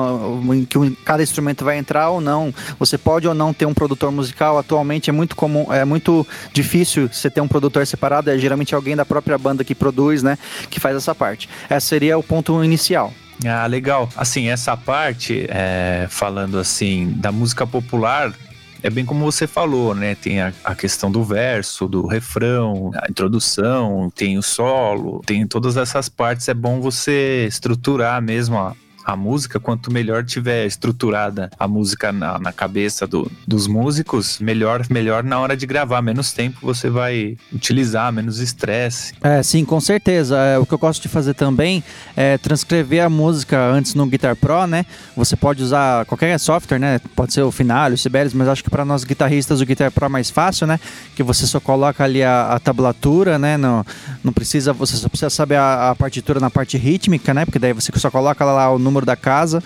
que 0.69 0.79
o, 0.79 0.97
cada 1.05 1.23
instrumento 1.23 1.65
vai 1.65 1.79
entrar 1.79 2.11
ou 2.11 2.21
não. 2.21 2.53
Você 2.79 2.99
pode 2.99 3.27
ou 3.29 3.35
não 3.35 3.53
ter 3.53 3.67
um 3.67 3.75
produtor 3.75 4.11
musical. 4.11 4.59
Atualmente 4.59 5.11
é 5.11 5.13
muito 5.13 5.37
comum, 5.37 5.73
é 5.73 5.85
muito 5.85 6.27
difícil 6.53 7.09
você 7.11 7.31
ter 7.31 7.41
um 7.41 7.49
produtor 7.49 7.87
separado. 7.87 8.31
É 8.31 8.39
geralmente 8.39 8.75
alguém 8.75 8.97
da 8.97 9.05
própria 9.05 9.39
banda 9.39 9.65
que 9.65 9.75
produz, 9.75 10.23
né? 10.23 10.39
Que 10.69 10.81
faz 10.81 10.97
essa 10.97 11.15
parte. 11.15 11.49
Esse 11.71 11.87
seria 11.87 12.19
o 12.19 12.23
ponto 12.23 12.63
inicial. 12.65 13.13
Ah, 13.47 13.67
legal. 13.67 14.09
Assim, 14.17 14.49
essa 14.49 14.77
parte, 14.77 15.47
é, 15.49 16.07
falando 16.11 16.59
assim, 16.59 17.13
da 17.17 17.31
música 17.31 17.67
popular, 17.67 18.35
é 18.83 18.91
bem 18.91 19.05
como 19.05 19.25
você 19.25 19.47
falou, 19.47 19.95
né? 19.95 20.15
Tem 20.15 20.41
a, 20.41 20.53
a, 20.65 20.75
questão 20.75 21.11
do 21.11 21.23
verso, 21.25 21.89
do 21.89 22.07
refrão, 22.07 22.91
a 22.95 23.11
introdução, 23.11 24.11
tem 24.15 24.39
o 24.39 24.43
solo, 24.43 25.21
tem 25.27 25.47
todas 25.47 25.77
essas 25.77 26.09
partes. 26.09 26.49
É 26.49 26.55
bom 26.55 26.81
você 26.81 27.47
estruturar 27.47 28.23
mesmo 28.23 28.57
a, 28.57 28.75
a 29.09 29.17
música, 29.17 29.59
quanto 29.59 29.91
melhor 29.91 30.23
tiver 30.23 30.67
estruturada 30.67 31.49
a 31.59 31.67
música 31.67 32.13
na, 32.13 32.39
na 32.39 32.53
cabeça 32.53 33.07
do, 33.07 33.33
dos 33.47 33.67
músicos, 33.67 34.39
melhor, 34.39 34.85
melhor 34.91 35.25
na 35.25 35.41
hora 35.41 35.57
de 35.57 35.65
gravar. 35.65 36.03
Menos 36.03 36.31
tempo 36.35 36.59
você 36.61 36.91
vai 36.91 37.39
utilizar, 37.51 38.13
menos 38.13 38.39
estresse. 38.39 39.15
É, 39.23 39.43
sim, 39.43 39.65
com 39.65 39.81
certeza. 39.81 40.37
É, 40.37 40.59
o 40.59 40.67
que 40.67 40.75
eu 40.75 40.79
gosto 40.79 41.01
de 41.01 41.09
fazer 41.09 41.33
também 41.33 41.83
é 42.15 42.37
transcrever 42.37 43.03
a 43.03 43.09
música 43.09 43.59
antes 43.59 43.95
no 43.95 44.05
Guitar 44.05 44.37
Pro, 44.37 44.67
né? 44.67 44.85
Você 45.17 45.37
pode 45.37 45.63
usar 45.63 46.05
qualquer 46.05 46.39
software, 46.39 46.79
né? 46.79 47.01
Pode 47.17 47.33
ser 47.33 47.41
o 47.41 47.51
Finale, 47.51 47.95
o 47.95 47.99
Sibelius, 47.99 48.35
mas 48.35 48.47
acho 48.47 48.63
que 48.63 48.69
para 48.69 48.85
nós 48.85 49.05
guitarristas 49.05 49.63
o 49.63 49.65
Guitar 49.65 49.91
Pro 49.91 50.05
é 50.05 50.09
mais 50.11 50.29
fácil, 50.29 50.67
né? 50.67 50.79
Que 51.17 51.23
você 51.23 51.47
só 51.47 51.61
coloca 51.61 52.05
ali 52.05 52.23
a, 52.23 52.49
a 52.49 52.61
tablatura, 52.61 53.39
né? 53.39 53.57
Não, 53.57 53.87
não 54.23 54.35
precisa, 54.35 54.75
você 54.75 54.97
só 54.97 55.09
precisa 55.09 55.31
saber 55.31 55.57
a, 55.57 55.93
a 55.93 55.95
partitura 55.95 56.39
na 56.39 56.51
parte 56.51 56.77
rítmica, 56.77 57.33
né? 57.33 57.47
Porque 57.47 57.59
daí 57.59 57.73
você 57.73 57.91
só 57.97 58.11
coloca 58.11 58.45
lá 58.45 58.71
o 58.71 58.79
número 58.79 58.98
da 59.05 59.17
casa 59.17 59.63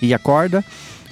e 0.00 0.12
acorda. 0.14 0.64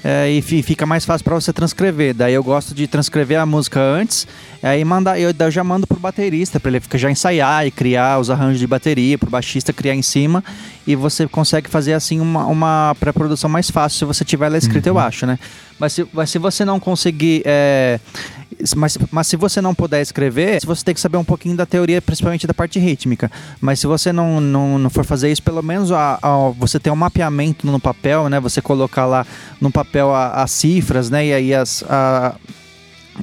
É, 0.07 0.29
e 0.31 0.43
fica 0.43 0.85
mais 0.85 1.03
fácil 1.07 1.25
para 1.25 1.35
você 1.35 1.51
transcrever. 1.51 2.13
Daí 2.13 2.35
eu 2.35 2.45
gosto 2.45 2.75
de 2.75 2.87
transcrever 2.87 3.41
a 3.41 3.47
música 3.47 3.81
antes, 3.81 4.29
aí 4.63 4.85
mandar, 4.85 5.19
eu, 5.19 5.33
eu 5.37 5.51
já 5.51 5.65
mando 5.65 5.87
pro 5.87 5.99
baterista 5.99 6.61
para 6.61 6.73
ele 6.73 6.81
ficar 6.81 6.99
já 6.99 7.11
ensaiar 7.11 7.67
e 7.67 7.71
criar 7.71 8.21
os 8.21 8.29
arranjos 8.29 8.59
de 8.59 8.67
bateria, 8.67 9.17
pro 9.17 9.31
baixista 9.31 9.73
criar 9.73 9.95
em 9.95 10.03
cima, 10.03 10.45
e 10.87 10.95
você 10.95 11.27
consegue 11.27 11.71
fazer 11.71 11.95
assim 11.95 12.21
uma, 12.21 12.45
uma 12.45 12.95
pré-produção 13.01 13.49
mais 13.49 13.71
fácil 13.71 13.99
se 13.99 14.05
você 14.05 14.27
tiver 14.27 14.45
ela 14.45 14.59
escrita, 14.59 14.91
uhum. 14.91 14.99
eu 14.99 15.03
acho, 15.03 15.25
né? 15.25 15.39
Mas 15.79 15.95
se, 15.95 16.07
mas 16.13 16.29
se 16.29 16.39
você 16.39 16.67
não 16.67 16.79
conseguir 16.79 17.41
é, 17.47 17.99
mas, 18.77 18.99
mas 19.11 19.27
se 19.27 19.37
você 19.37 19.61
não 19.61 19.75
puder 19.75 20.01
escrever, 20.01 20.65
você 20.65 20.85
tem 20.85 20.95
que 20.95 21.01
saber 21.01 21.17
um 21.17 21.25
pouquinho 21.25 21.57
da 21.57 21.67
teoria, 21.67 22.01
principalmente 22.01 22.47
da 22.47 22.55
parte 22.55 22.79
rítmica. 22.79 23.31
Mas 23.61 23.81
se 23.81 23.87
você 23.87 24.13
não, 24.13 24.41
não, 24.41 24.79
não 24.79 24.91
for 24.91 25.05
fazer 25.05 25.31
isso, 25.31 25.43
pelo 25.43 25.63
menos 25.63 25.93
a, 25.93 26.19
a, 26.21 26.51
você 26.59 26.79
tem 26.79 26.93
um 26.93 26.97
mapeamento 26.97 27.67
no 27.67 27.81
papel, 27.81 28.29
né? 28.29 28.41
Você 28.41 28.61
colocar 28.61 29.07
lá 29.07 29.27
no 29.61 29.71
papel 29.71 30.15
as 30.15 30.51
cifras, 30.51 31.11
né? 31.11 31.27
E 31.27 31.33
aí 31.33 31.55
as, 31.55 31.85
a, 31.89 32.35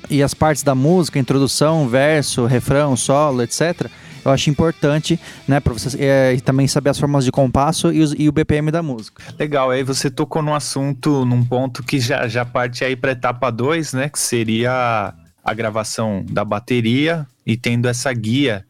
e 0.10 0.22
as 0.22 0.34
partes 0.34 0.64
da 0.64 0.76
música, 0.76 1.20
introdução, 1.20 1.88
verso, 1.88 2.46
refrão, 2.46 2.96
solo, 2.96 3.42
etc. 3.42 3.90
Eu 4.24 4.32
acho 4.32 4.50
importante, 4.50 5.20
né, 5.48 5.60
para 5.60 5.74
você 5.74 5.98
é, 6.00 6.38
também 6.42 6.68
saber 6.68 6.92
as 6.92 7.00
formas 7.00 7.26
de 7.26 7.32
compasso 7.32 7.92
e, 7.92 8.02
os, 8.02 8.14
e, 8.18 8.30
o 8.30 8.32
BPM 8.32 8.70
da 8.70 8.84
música. 8.84 9.24
Legal, 9.38 9.72
aí 9.72 9.84
você 9.84 10.12
tocou 10.12 10.44
num 10.44 10.54
assunto, 10.54 11.26
num 11.26 11.44
ponto 11.44 11.82
que 11.82 12.00
já, 12.00 12.28
já 12.28 12.46
parte 12.46 12.86
aí 12.86 12.96
para 12.96 13.14
etapa 13.14 13.50
2, 13.50 13.94
né, 13.94 14.10
que 14.10 14.20
seria 14.20 15.14
a 15.44 15.54
gravação 15.54 16.26
da 16.30 16.46
bateria 16.46 17.26
e 17.46 17.58
tendo 17.58 17.88
essa 17.88 18.12
guia 18.14 18.66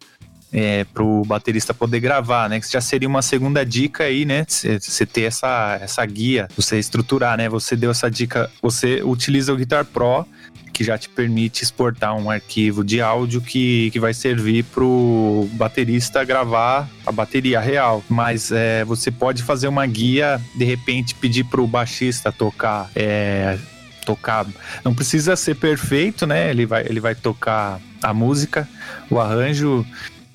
é, 0.51 0.84
para 0.84 1.04
o 1.04 1.24
baterista 1.24 1.74
poder 1.74 2.00
gravar, 2.00 2.50
né? 2.50 2.60
Que 2.60 2.70
já 2.70 2.82
seria 2.82 3.08
uma 3.08 3.22
segunda 3.22 3.66
dica 3.66 4.04
aí, 4.04 4.25
né? 4.25 4.46
Você 4.48 5.06
ter 5.06 5.24
essa, 5.24 5.80
essa 5.82 6.06
guia, 6.06 6.48
você 6.56 6.78
estruturar, 6.78 7.38
né? 7.38 7.48
Você 7.48 7.75
deu 7.75 7.92
essa 7.92 8.12
dica, 8.12 8.51
você 8.62 9.01
utiliza 9.01 9.54
o 9.54 9.56
Guitar 9.56 9.86
Pro, 9.86 10.25
que 10.74 10.84
já 10.84 10.98
te 10.98 11.08
permite 11.08 11.63
exportar 11.63 12.16
um 12.16 12.30
arquivo 12.30 12.84
de 12.84 13.01
áudio 13.01 13.42
que, 13.42 13.90
que 13.92 14.00
vai 14.00 14.13
servir 14.13 14.63
para 14.66 14.84
o 14.84 15.50
baterista 15.54 16.24
gravar 16.24 16.90
a 17.06 17.12
bateria 17.12 17.60
real. 17.60 18.04
Mas 18.10 18.51
é, 18.51 18.84
você 18.84 19.10
pode 19.10 19.44
fazer 19.44 19.68
uma 19.68 19.86
guia, 19.86 20.42
de 20.56 20.66
repente 20.66 21.16
pedir 21.16 21.46
para 21.46 21.62
o 21.62 21.68
baixista 21.68 22.32
tocar 22.32 22.90
é, 22.96 23.58
tocar. 24.05 24.46
Não 24.84 24.93
precisa 24.93 25.36
ser 25.36 25.55
perfeito, 25.55 26.25
né? 26.25 26.50
Ele 26.50 26.65
vai, 26.65 26.86
ele 26.86 27.00
vai 27.00 27.15
tocar 27.15 27.79
a 28.01 28.13
música, 28.13 28.67
o 29.10 29.20
arranjo 29.20 29.86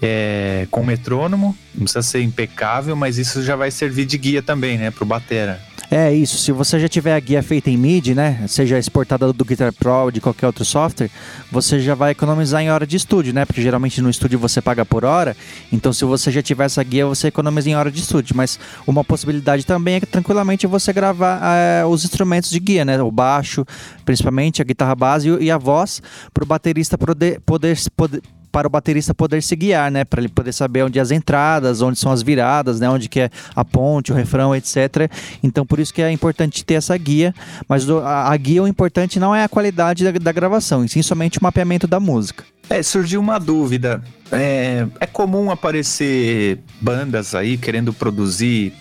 é, 0.01 0.67
com 0.71 0.85
metrônomo, 0.85 1.57
não 1.75 1.85
precisa 1.85 2.03
ser 2.03 2.23
impecável, 2.23 2.95
mas 2.95 3.19
isso 3.19 3.43
já 3.43 3.57
vai 3.57 3.71
servir 3.71 4.05
de 4.05 4.19
guia 4.19 4.43
também, 4.43 4.79
né, 4.79 4.91
pro 4.91 5.05
batera. 5.05 5.61
É 5.91 6.13
isso, 6.13 6.37
se 6.39 6.51
você 6.51 6.81
já 6.81 6.89
tiver 6.89 7.15
a 7.15 7.21
guia 7.21 7.43
feita 7.43 7.71
em 7.71 7.77
MIDI, 7.77 8.13
né, 8.13 8.45
seja 8.49 8.77
exportada 8.77 9.33
do 9.33 9.45
Guitar 9.45 9.73
Pro 9.73 9.93
ou 9.93 10.11
de 10.11 10.21
qualquer 10.21 10.47
outro 10.47 10.65
software, 10.65 11.09
você 11.51 11.79
já 11.79 11.95
vai 11.95 12.11
economizar 12.11 12.61
em 12.61 12.71
hora 12.71 12.85
de 12.85 12.97
estúdio, 12.97 13.33
né, 13.33 13.45
porque 13.45 13.63
geralmente 13.63 14.03
no 14.03 14.11
estúdio 14.11 14.37
você 14.37 14.61
paga 14.61 14.85
por 14.85 15.05
hora, 15.05 15.37
então 15.73 15.93
se 15.93 16.05
você 16.05 16.33
já 16.33 16.43
tiver 16.43 16.65
essa 16.65 16.83
guia, 16.83 17.07
você 17.07 17.29
economiza 17.29 17.71
em 17.71 17.77
hora 17.77 17.91
de 17.91 18.01
estúdio, 18.01 18.37
mas 18.37 18.59
uma 18.85 19.05
possibilidade 19.05 19.65
também 19.65 19.95
é 19.95 20.01
que 20.01 20.07
tranquilamente 20.07 20.67
você 20.67 20.93
gravar 20.93 21.41
é, 21.43 21.85
os 21.85 22.05
instrumentos 22.05 22.51
de 22.51 22.59
guia, 22.59 22.85
né, 22.85 23.01
o 23.01 23.13
baixo, 23.13 23.65
principalmente 24.05 24.61
a 24.61 24.65
guitarra 24.65 24.95
base 24.97 25.29
e 25.39 25.53
a 25.53 25.59
voz, 25.59 26.03
para 26.35 26.43
o 26.43 26.47
baterista 26.47 26.99
poder, 26.99 27.41
poder, 27.41 27.79
poder 27.97 28.23
para 28.57 28.69
o 28.69 28.71
baterista 28.71 29.15
poder 29.15 29.43
se 29.43 29.55
guiar, 29.55 29.91
né? 29.91 30.03
Para 30.03 30.19
ele 30.19 30.31
poder 30.31 30.51
saber 30.51 30.83
onde 30.83 30.99
as 30.99 31.11
entradas, 31.11 31.83
onde 31.83 31.99
são 31.99 32.11
as 32.11 32.23
viradas, 32.23 32.81
né? 32.81 32.89
Onde 32.89 33.07
que 33.07 33.21
é 33.21 33.31
a 33.55 33.63
ponte, 33.63 34.13
o 34.13 34.15
refrão, 34.15 34.57
etc. 34.57 35.11
Então 35.43 35.67
por 35.67 35.79
isso 35.79 35.93
que 35.93 36.01
é 36.01 36.11
importante 36.11 36.65
ter 36.65 36.73
essa 36.73 36.97
guia. 36.97 37.35
Mas 37.69 37.87
a, 37.91 38.33
a 38.33 38.37
guia 38.39 38.63
o 38.63 38.67
importante 38.67 39.21
não 39.21 39.35
é 39.35 39.45
a 39.45 39.49
qualidade 39.49 40.05
da, 40.05 40.11
da 40.11 40.33
gravação, 40.33 40.87
e 40.87 40.89
sim 40.89 41.03
somente 41.03 41.39
o 41.39 41.43
mapeamento 41.43 41.87
da 41.87 42.01
música. 42.01 42.45
É, 42.71 42.83
surgiu 42.83 43.21
uma 43.21 43.39
dúvida. 43.39 44.03
É, 44.33 44.87
é 45.01 45.07
comum 45.07 45.51
aparecer 45.51 46.59
bandas 46.81 47.35
aí 47.35 47.59
querendo 47.59 47.93
produzir, 47.93 48.73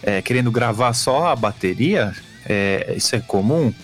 é, 0.00 0.22
querendo 0.22 0.52
gravar 0.52 0.92
só 0.92 1.26
a 1.26 1.34
bateria? 1.34 2.12
É, 2.48 2.94
isso 2.96 3.16
é 3.16 3.18
comum? 3.18 3.74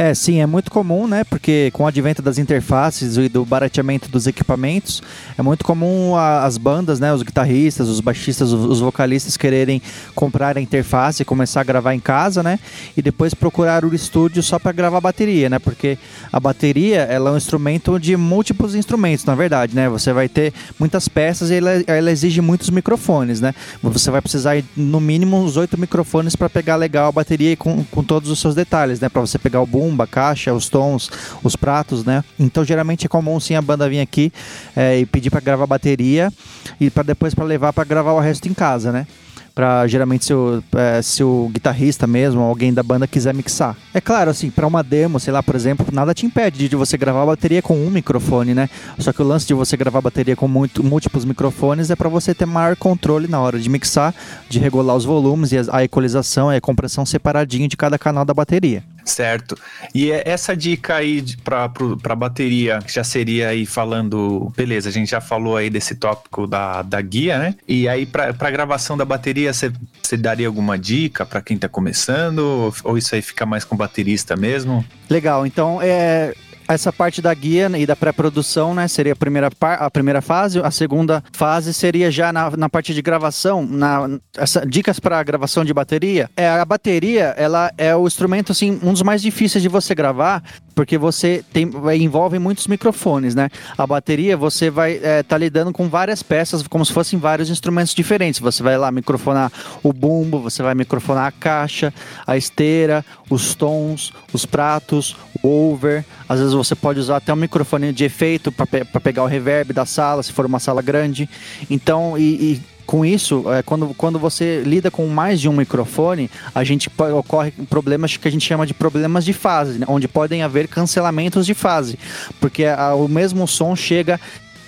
É, 0.00 0.14
sim, 0.14 0.40
é 0.40 0.46
muito 0.46 0.70
comum, 0.70 1.06
né? 1.06 1.24
Porque 1.24 1.70
com 1.74 1.82
o 1.82 1.86
advento 1.86 2.22
das 2.22 2.38
interfaces 2.38 3.18
e 3.18 3.28
do 3.28 3.44
barateamento 3.44 4.08
dos 4.08 4.26
equipamentos, 4.26 5.02
é 5.36 5.42
muito 5.42 5.62
comum 5.62 6.16
a, 6.16 6.46
as 6.46 6.56
bandas, 6.56 6.98
né? 6.98 7.12
Os 7.12 7.22
guitarristas, 7.22 7.86
os 7.86 8.00
baixistas, 8.00 8.50
os, 8.50 8.64
os, 8.64 8.80
vocalistas 8.80 9.36
quererem 9.36 9.82
comprar 10.14 10.56
a 10.56 10.60
interface 10.62 11.20
e 11.20 11.24
começar 11.26 11.60
a 11.60 11.64
gravar 11.64 11.92
em 11.92 12.00
casa, 12.00 12.42
né? 12.42 12.58
E 12.96 13.02
depois 13.02 13.34
procurar 13.34 13.84
o 13.84 13.94
estúdio 13.94 14.42
só 14.42 14.58
para 14.58 14.72
gravar 14.72 14.96
a 14.96 15.02
bateria, 15.02 15.50
né? 15.50 15.58
Porque 15.58 15.98
a 16.32 16.40
bateria, 16.40 17.00
ela 17.00 17.28
é 17.28 17.32
um 17.34 17.36
instrumento 17.36 18.00
de 18.00 18.16
múltiplos 18.16 18.74
instrumentos, 18.74 19.26
na 19.26 19.34
verdade, 19.34 19.76
né? 19.76 19.86
Você 19.90 20.14
vai 20.14 20.30
ter 20.30 20.54
muitas 20.78 21.08
peças 21.08 21.50
e 21.50 21.56
ela, 21.56 21.72
ela 21.86 22.10
exige 22.10 22.40
muitos 22.40 22.70
microfones, 22.70 23.42
né? 23.42 23.54
Você 23.82 24.10
vai 24.10 24.22
precisar 24.22 24.56
no 24.74 24.98
mínimo 24.98 25.36
uns 25.36 25.58
oito 25.58 25.78
microfones 25.78 26.34
para 26.34 26.48
pegar 26.48 26.76
legal 26.76 27.08
a 27.08 27.12
bateria 27.12 27.54
com, 27.54 27.84
com 27.84 28.02
todos 28.02 28.30
os 28.30 28.38
seus 28.38 28.54
detalhes, 28.54 28.98
né? 28.98 29.10
Para 29.10 29.20
você 29.20 29.38
pegar 29.38 29.60
o 29.60 29.66
boom 29.66 29.89
a 29.98 30.06
caixa, 30.06 30.52
os 30.52 30.68
tons, 30.68 31.10
os 31.42 31.56
pratos, 31.56 32.04
né? 32.04 32.24
Então 32.38 32.64
geralmente 32.64 33.06
é 33.06 33.08
comum 33.08 33.38
sim 33.40 33.54
a 33.54 33.62
banda 33.62 33.88
vir 33.88 34.00
aqui 34.00 34.32
é, 34.76 34.98
e 34.98 35.06
pedir 35.06 35.30
para 35.30 35.40
gravar 35.40 35.66
bateria 35.66 36.32
e 36.80 36.90
para 36.90 37.02
depois 37.02 37.34
para 37.34 37.44
levar 37.44 37.72
para 37.72 37.84
gravar 37.84 38.12
o 38.12 38.20
resto 38.20 38.48
em 38.48 38.54
casa, 38.54 38.92
né? 38.92 39.06
para 39.54 39.86
geralmente 39.86 40.24
se 40.24 40.32
o, 40.32 40.62
é, 40.74 41.02
se 41.02 41.22
o 41.22 41.50
guitarrista 41.52 42.06
mesmo, 42.06 42.40
alguém 42.40 42.72
da 42.72 42.82
banda 42.82 43.06
quiser 43.06 43.34
mixar. 43.34 43.76
É 43.92 44.00
claro, 44.00 44.30
assim, 44.30 44.50
para 44.50 44.66
uma 44.66 44.82
demo, 44.82 45.20
sei 45.20 45.32
lá, 45.32 45.42
por 45.42 45.54
exemplo, 45.54 45.86
nada 45.92 46.14
te 46.14 46.24
impede 46.24 46.68
de 46.68 46.76
você 46.76 46.96
gravar 46.96 47.22
a 47.22 47.26
bateria 47.26 47.60
com 47.60 47.76
um 47.76 47.90
microfone, 47.90 48.54
né? 48.54 48.68
Só 48.98 49.12
que 49.12 49.20
o 49.20 49.24
lance 49.26 49.46
de 49.46 49.54
você 49.54 49.76
gravar 49.76 49.98
a 49.98 50.02
bateria 50.02 50.36
com 50.36 50.48
muito, 50.48 50.82
múltiplos 50.82 51.24
microfones 51.24 51.90
é 51.90 51.96
para 51.96 52.08
você 52.08 52.34
ter 52.34 52.46
maior 52.46 52.76
controle 52.76 53.28
na 53.28 53.40
hora 53.40 53.58
de 53.58 53.68
mixar, 53.68 54.14
de 54.48 54.58
regular 54.58 54.96
os 54.96 55.04
volumes 55.04 55.52
e 55.52 55.58
a 55.70 55.84
equalização 55.84 56.52
e 56.52 56.56
a 56.56 56.60
compressão 56.60 57.04
separadinho 57.04 57.68
de 57.68 57.76
cada 57.76 57.98
canal 57.98 58.24
da 58.24 58.32
bateria. 58.32 58.82
Certo. 59.04 59.56
E 59.94 60.10
é 60.10 60.22
essa 60.26 60.56
dica 60.56 60.96
aí 60.96 61.24
para 61.42 62.14
bateria, 62.14 62.78
que 62.80 62.92
já 62.92 63.04
seria 63.04 63.48
aí 63.48 63.66
falando, 63.66 64.52
beleza, 64.56 64.88
a 64.88 64.92
gente 64.92 65.10
já 65.10 65.20
falou 65.20 65.56
aí 65.56 65.70
desse 65.70 65.94
tópico 65.94 66.46
da, 66.46 66.82
da 66.82 67.00
guia, 67.00 67.38
né? 67.38 67.54
E 67.66 67.88
aí 67.88 68.06
para 68.06 68.50
gravação 68.50 68.96
da 68.96 69.04
bateria, 69.04 69.52
você 69.52 69.72
daria 70.16 70.46
alguma 70.46 70.78
dica 70.78 71.24
para 71.24 71.40
quem 71.40 71.54
está 71.56 71.68
começando? 71.68 72.72
Ou, 72.84 72.98
isso 72.98 73.14
aí 73.14 73.22
fica 73.22 73.46
mais 73.46 73.64
com 73.64 73.76
baterista 73.76 74.36
mesmo? 74.36 74.84
Legal, 75.08 75.46
então 75.46 75.78
é 75.82 76.34
essa 76.74 76.92
parte 76.92 77.20
da 77.20 77.32
guia 77.34 77.70
e 77.76 77.84
da 77.84 77.96
pré-produção, 77.96 78.74
né, 78.74 78.86
seria 78.88 79.12
a 79.12 79.16
primeira, 79.16 79.50
a 79.60 79.90
primeira 79.90 80.20
fase. 80.20 80.60
A 80.60 80.70
segunda 80.70 81.22
fase 81.32 81.74
seria 81.74 82.10
já 82.10 82.32
na, 82.32 82.50
na 82.56 82.68
parte 82.68 82.94
de 82.94 83.02
gravação, 83.02 83.66
na, 83.66 84.08
essa, 84.36 84.64
dicas 84.66 85.00
para 85.00 85.22
gravação 85.22 85.64
de 85.64 85.74
bateria. 85.74 86.30
É, 86.36 86.48
a 86.48 86.64
bateria, 86.64 87.34
ela 87.36 87.72
é 87.76 87.94
o 87.94 88.06
instrumento, 88.06 88.52
assim, 88.52 88.78
um 88.82 88.92
dos 88.92 89.02
mais 89.02 89.20
difíceis 89.20 89.62
de 89.62 89.68
você 89.68 89.94
gravar, 89.94 90.42
porque 90.74 90.96
você 90.96 91.44
tem, 91.52 91.70
envolve 91.98 92.38
muitos 92.38 92.66
microfones, 92.66 93.34
né? 93.34 93.50
A 93.76 93.86
bateria, 93.86 94.36
você 94.36 94.70
vai 94.70 94.92
estar 94.92 95.08
é, 95.08 95.22
tá 95.22 95.38
lidando 95.38 95.72
com 95.72 95.88
várias 95.88 96.22
peças, 96.22 96.66
como 96.66 96.84
se 96.84 96.92
fossem 96.92 97.18
vários 97.18 97.50
instrumentos 97.50 97.94
diferentes. 97.94 98.40
Você 98.40 98.62
vai 98.62 98.76
lá 98.78 98.90
microfonar 98.90 99.50
o 99.82 99.92
bumbo, 99.92 100.40
você 100.40 100.62
vai 100.62 100.74
microfonar 100.74 101.26
a 101.26 101.32
caixa, 101.32 101.92
a 102.26 102.36
esteira, 102.36 103.04
os 103.28 103.54
tons, 103.54 104.12
os 104.32 104.46
pratos, 104.46 105.16
o 105.42 105.48
over. 105.48 106.04
Às 106.28 106.38
vezes 106.38 106.54
você 106.54 106.74
pode 106.74 107.00
usar 107.00 107.16
até 107.16 107.32
um 107.32 107.36
microfone 107.36 107.92
de 107.92 108.04
efeito 108.04 108.50
para 108.52 108.66
pe 108.66 108.84
pegar 109.00 109.22
o 109.22 109.26
reverb 109.26 109.72
da 109.72 109.84
sala, 109.84 110.22
se 110.22 110.32
for 110.32 110.46
uma 110.46 110.58
sala 110.58 110.82
grande. 110.82 111.28
Então, 111.68 112.16
e, 112.16 112.52
e 112.52 112.62
com 112.90 113.04
isso, 113.04 113.44
é, 113.52 113.62
quando, 113.62 113.94
quando 113.94 114.18
você 114.18 114.64
lida 114.66 114.90
com 114.90 115.06
mais 115.06 115.40
de 115.40 115.48
um 115.48 115.52
microfone, 115.52 116.28
a 116.52 116.64
gente 116.64 116.90
ocorre 117.16 117.52
problemas 117.70 118.16
que 118.16 118.26
a 118.26 118.30
gente 118.32 118.44
chama 118.44 118.66
de 118.66 118.74
problemas 118.74 119.24
de 119.24 119.32
fase, 119.32 119.78
né? 119.78 119.86
onde 119.88 120.08
podem 120.08 120.42
haver 120.42 120.66
cancelamentos 120.66 121.46
de 121.46 121.54
fase, 121.54 121.96
porque 122.40 122.64
a, 122.64 122.92
o 122.96 123.06
mesmo 123.06 123.46
som 123.46 123.76
chega 123.76 124.18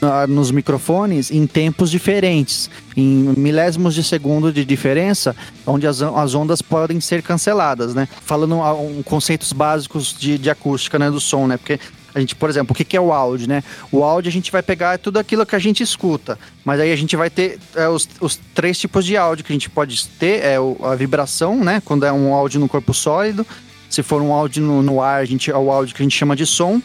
uh, 0.02 0.26
nos 0.26 0.50
microfones 0.50 1.30
em 1.30 1.46
tempos 1.46 1.90
diferentes, 1.90 2.68
em 2.96 3.32
milésimos 3.36 3.94
de 3.94 4.02
segundo 4.02 4.52
de 4.52 4.64
diferença, 4.64 5.34
onde 5.66 5.86
as, 5.86 6.02
as 6.02 6.34
ondas 6.34 6.60
podem 6.60 7.00
ser 7.00 7.22
canceladas, 7.22 7.94
né? 7.94 8.08
Falando 8.22 8.56
um, 8.56 9.02
conceitos 9.02 9.52
básicos 9.52 10.14
de, 10.18 10.36
de 10.36 10.50
acústica, 10.50 10.98
né, 10.98 11.10
do 11.10 11.20
som, 11.20 11.46
né? 11.46 11.56
Porque 11.56 11.78
a 12.14 12.20
gente, 12.20 12.34
por 12.34 12.50
exemplo, 12.50 12.72
o 12.72 12.74
que, 12.74 12.84
que 12.84 12.96
é 12.96 13.00
o 13.00 13.12
áudio, 13.12 13.48
né? 13.48 13.62
O 13.90 14.04
áudio 14.04 14.28
a 14.28 14.32
gente 14.32 14.52
vai 14.52 14.62
pegar 14.62 14.98
tudo 14.98 15.18
aquilo 15.18 15.46
que 15.46 15.56
a 15.56 15.58
gente 15.58 15.82
escuta, 15.82 16.38
mas 16.64 16.78
aí 16.78 16.92
a 16.92 16.96
gente 16.96 17.16
vai 17.16 17.30
ter 17.30 17.58
é, 17.74 17.88
os, 17.88 18.08
os, 18.20 18.38
três 18.54 18.78
tipos 18.78 19.06
de 19.06 19.16
áudio 19.16 19.44
que 19.44 19.52
a 19.52 19.54
gente 19.54 19.70
pode 19.70 20.06
ter, 20.18 20.44
é 20.44 20.60
o, 20.60 20.76
a 20.82 20.94
vibração, 20.94 21.56
né? 21.64 21.80
Quando 21.84 22.04
é 22.04 22.12
um 22.12 22.34
áudio 22.34 22.60
no 22.60 22.68
corpo 22.68 22.92
sólido, 22.92 23.46
se 23.88 24.02
for 24.02 24.20
um 24.20 24.32
áudio 24.32 24.62
no, 24.62 24.82
no 24.82 25.00
ar, 25.00 25.22
a 25.22 25.24
gente, 25.24 25.50
é 25.50 25.56
o 25.56 25.70
áudio 25.70 25.94
que 25.94 26.02
a 26.02 26.04
gente 26.04 26.16
chama 26.16 26.36
de 26.36 26.44
som, 26.44 26.82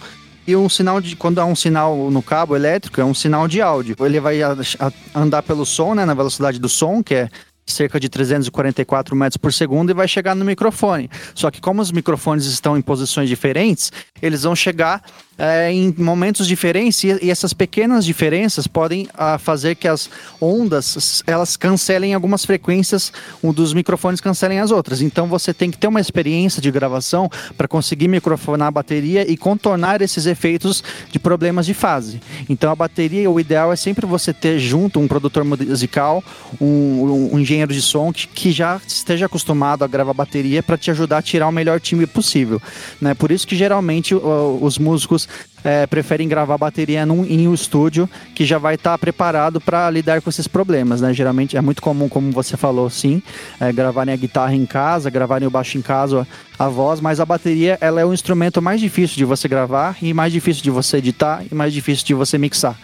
e 0.48 0.56
um 0.56 0.70
sinal 0.70 1.02
de 1.02 1.16
quando 1.16 1.40
há 1.40 1.46
um 1.46 1.56
sinal 1.56 2.10
no 2.10 2.24
cabo 2.24 2.56
elétrico 2.56 3.02
é 3.02 3.04
um 3.04 3.14
sinal 3.14 3.48
de 3.50 3.62
áudio. 3.62 3.98
Ele 4.00 4.20
vai 4.20 4.42
a, 4.42 4.56
a 4.80 5.20
andar 5.20 5.44
pelo 5.44 5.66
som, 5.66 5.94
né, 5.94 6.06
na 6.06 6.14
velocidade 6.14 6.58
do 6.58 6.70
som, 6.70 7.04
que 7.04 7.14
é 7.14 7.30
cerca 7.66 8.00
de 8.00 8.08
344 8.08 9.14
metros 9.14 9.36
por 9.36 9.52
segundo 9.52 9.90
e 9.90 9.94
vai 9.94 10.08
chegar 10.08 10.34
no 10.34 10.46
microfone. 10.46 11.10
Só 11.36 11.52
que 11.52 11.60
como 11.60 11.82
os 11.82 11.92
microfones 11.92 12.46
estão 12.46 12.78
em 12.78 12.82
posições 12.82 13.28
diferentes, 13.28 13.92
eles 14.22 14.44
vão 14.44 14.56
chegar 14.56 15.04
é, 15.38 15.72
em 15.72 15.94
momentos 15.98 16.48
diferentes 16.48 17.04
e, 17.04 17.30
essas 17.30 17.54
pequenas 17.54 18.06
diferenças 18.06 18.66
podem 18.66 19.08
ah, 19.14 19.38
fazer 19.38 19.76
que 19.76 19.88
as 19.88 20.10
ondas 20.42 21.24
elas 21.28 21.56
cancelem 21.56 22.14
algumas 22.14 22.44
frequências, 22.44 23.12
um 23.44 23.54
dos 23.54 23.74
microfones 23.74 24.20
cancelem 24.20 24.60
as 24.60 24.72
outras. 24.72 25.02
Então 25.02 25.28
você 25.28 25.54
tem 25.54 25.70
que 25.70 25.78
ter 25.78 25.88
uma 25.88 26.02
experiência 26.02 26.62
de 26.62 26.72
gravação 26.72 27.30
para 27.56 27.68
conseguir 27.68 28.08
microfonar 28.08 28.70
a 28.70 28.72
bateria 28.72 29.30
e 29.30 29.38
contornar 29.38 30.02
esses 30.02 30.26
efeitos 30.26 30.84
de 31.12 31.20
problemas 31.20 31.66
de 31.66 31.74
fase. 31.74 32.20
Então 32.50 32.72
a 32.72 32.76
bateria, 32.76 33.30
o 33.30 33.40
ideal 33.40 33.72
é 33.72 33.76
sempre 33.76 34.06
você 34.06 34.34
ter 34.34 34.60
junto 34.60 35.00
um 35.00 35.08
produtor 35.08 35.44
musical, 35.44 36.24
um, 36.60 37.30
um 37.34 37.40
engenheiro 37.40 37.74
de 37.74 37.82
som 37.82 38.12
que, 38.12 38.28
que 38.28 38.52
já 38.52 38.82
esteja 38.88 39.28
acostumado 39.28 39.84
a 39.84 39.88
gravar 39.88 40.14
bateria 40.14 40.64
para 40.64 40.78
te 40.78 40.90
ajudar 40.90 41.20
a 41.20 41.22
tirar 41.22 41.48
o 41.48 41.52
melhor 41.52 41.80
time 41.80 42.08
possível. 42.08 42.62
Né? 43.00 43.14
Por 43.14 43.32
isso 43.32 43.46
que 43.46 43.56
geralmente 43.56 44.16
os 44.16 44.78
músicos 44.78 45.27
é, 45.64 45.86
preferem 45.86 46.28
gravar 46.28 46.58
bateria 46.58 47.06
num, 47.06 47.26
em 47.26 47.48
um 47.48 47.54
estúdio 47.54 48.10
que 48.34 48.46
já 48.46 48.58
vai 48.58 48.76
estar 48.76 48.92
tá 48.92 48.98
preparado 48.98 49.60
para 49.60 49.90
lidar 49.90 50.22
com 50.22 50.30
esses 50.30 50.48
problemas, 50.48 51.02
né? 51.02 51.14
Geralmente 51.14 51.58
é 51.58 51.62
muito 51.62 51.82
comum, 51.82 52.08
como 52.08 52.32
você 52.32 52.56
falou, 52.56 52.90
sim, 52.90 53.22
é, 53.60 53.72
gravarem 53.72 54.14
a 54.14 54.18
guitarra 54.18 54.56
em 54.56 54.66
casa, 54.66 55.10
gravarem 55.10 55.48
o 55.48 55.52
baixo 55.52 55.78
em 55.78 55.82
casa, 55.82 56.28
a 56.58 56.68
voz, 56.68 57.02
mas 57.02 57.20
a 57.20 57.26
bateria 57.26 57.78
ela 57.82 58.00
é 58.00 58.06
o 58.06 58.14
instrumento 58.14 58.62
mais 58.62 58.80
difícil 58.80 59.18
de 59.18 59.26
você 59.26 59.48
gravar 59.48 59.98
e 60.02 60.14
mais 60.14 60.32
difícil 60.32 60.64
de 60.64 60.72
você 60.72 60.98
editar 60.98 61.44
e 61.52 61.54
mais 61.54 61.74
difícil 61.74 62.06
de 62.06 62.14
você 62.14 62.38
mixar 62.38 62.78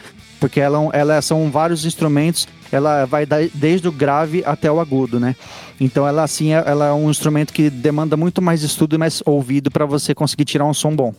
porque 0.44 0.60
ela, 0.60 0.90
ela 0.92 1.22
são 1.22 1.50
vários 1.50 1.86
instrumentos, 1.86 2.50
ela 2.70 3.06
vai 3.06 3.26
desde 3.54 3.88
o 3.88 3.92
grave 3.94 4.44
até 4.46 4.70
o 4.70 4.82
agudo, 4.82 5.18
né? 5.18 5.38
Então 5.80 6.08
ela 6.08 6.24
assim, 6.24 6.54
é, 6.54 6.64
ela 6.66 6.88
é 6.88 6.94
um 6.94 7.10
instrumento 7.10 7.54
que 7.54 7.70
demanda 7.70 8.16
muito 8.16 8.42
mais 8.42 8.64
estudo 8.64 8.96
e 8.96 8.98
mais 8.98 9.22
ouvido 9.26 9.72
para 9.72 9.86
você 9.86 10.14
conseguir 10.14 10.46
tirar 10.46 10.66
um 10.66 10.74
som 10.74 10.96
bom. 10.96 11.14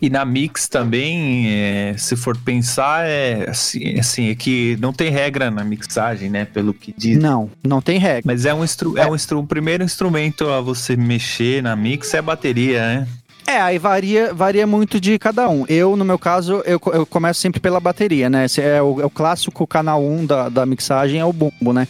E 0.00 0.10
na 0.10 0.24
mix 0.24 0.68
também, 0.68 1.48
é, 1.48 1.94
se 1.96 2.16
for 2.16 2.36
pensar, 2.36 3.06
é 3.06 3.48
assim, 3.48 3.98
assim, 3.98 4.28
é 4.28 4.34
que 4.34 4.76
não 4.80 4.92
tem 4.92 5.10
regra 5.10 5.50
na 5.50 5.64
mixagem, 5.64 6.28
né? 6.28 6.44
Pelo 6.44 6.72
que 6.74 6.94
diz. 6.96 7.18
Não, 7.18 7.50
não 7.64 7.80
tem 7.80 7.98
regra. 7.98 8.22
Mas 8.24 8.44
é 8.44 8.54
um, 8.54 8.64
instru 8.64 8.98
é. 8.98 9.02
é 9.02 9.06
um 9.06 9.14
instru 9.14 9.40
o 9.40 9.46
primeiro 9.46 9.82
instrumento 9.82 10.48
a 10.48 10.60
você 10.60 10.96
mexer 10.96 11.62
na 11.62 11.74
mix 11.74 12.12
é 12.14 12.18
a 12.18 12.22
bateria, 12.22 12.80
né? 12.80 13.08
É, 13.50 13.60
aí 13.60 13.78
varia, 13.78 14.32
varia 14.32 14.64
muito 14.64 15.00
de 15.00 15.18
cada 15.18 15.48
um. 15.48 15.64
Eu, 15.68 15.96
no 15.96 16.04
meu 16.04 16.16
caso, 16.16 16.62
eu, 16.64 16.80
eu 16.92 17.04
começo 17.04 17.40
sempre 17.40 17.58
pela 17.58 17.80
bateria, 17.80 18.30
né? 18.30 18.44
Esse 18.44 18.60
é 18.60 18.80
o, 18.80 19.00
é 19.00 19.04
o 19.04 19.10
clássico 19.10 19.66
canal 19.66 20.04
1 20.04 20.24
da, 20.24 20.48
da 20.48 20.64
mixagem, 20.64 21.18
é 21.18 21.24
o 21.24 21.32
bumbo, 21.32 21.72
né? 21.72 21.88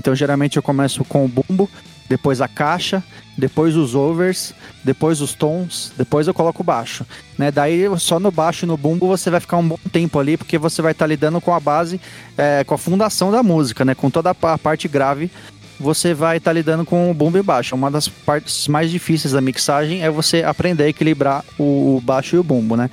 Então, 0.00 0.14
geralmente 0.14 0.56
eu 0.56 0.62
começo 0.62 1.04
com 1.04 1.22
o 1.22 1.28
bumbo, 1.28 1.68
depois 2.08 2.40
a 2.40 2.48
caixa, 2.48 3.04
depois 3.36 3.76
os 3.76 3.94
overs, 3.94 4.54
depois 4.82 5.20
os 5.20 5.34
tons, 5.34 5.92
depois 5.98 6.26
eu 6.26 6.32
coloco 6.32 6.62
o 6.62 6.64
baixo, 6.64 7.04
né? 7.36 7.50
Daí 7.50 7.82
só 7.98 8.18
no 8.18 8.30
baixo 8.30 8.64
e 8.64 8.66
no 8.66 8.78
bumbo 8.78 9.06
você 9.06 9.28
vai 9.28 9.40
ficar 9.40 9.58
um 9.58 9.68
bom 9.68 9.78
tempo 9.92 10.18
ali, 10.18 10.38
porque 10.38 10.56
você 10.56 10.80
vai 10.80 10.92
estar 10.92 11.04
tá 11.04 11.08
lidando 11.08 11.42
com 11.42 11.52
a 11.52 11.60
base, 11.60 12.00
é, 12.38 12.64
com 12.64 12.72
a 12.72 12.78
fundação 12.78 13.30
da 13.30 13.42
música, 13.42 13.84
né? 13.84 13.94
Com 13.94 14.08
toda 14.08 14.30
a 14.30 14.58
parte 14.58 14.88
grave 14.88 15.30
você 15.78 16.14
vai 16.14 16.36
estar 16.36 16.50
tá 16.50 16.54
lidando 16.54 16.84
com 16.84 17.10
o 17.10 17.14
bumbo 17.14 17.38
e 17.38 17.42
baixo. 17.42 17.74
Uma 17.74 17.90
das 17.90 18.08
partes 18.08 18.68
mais 18.68 18.90
difíceis 18.90 19.32
da 19.32 19.40
mixagem 19.40 20.02
é 20.02 20.10
você 20.10 20.42
aprender 20.42 20.84
a 20.84 20.88
equilibrar 20.88 21.44
o, 21.58 22.00
baixo 22.04 22.36
e 22.36 22.38
o 22.38 22.42
bumbo, 22.42 22.76
né? 22.76 22.90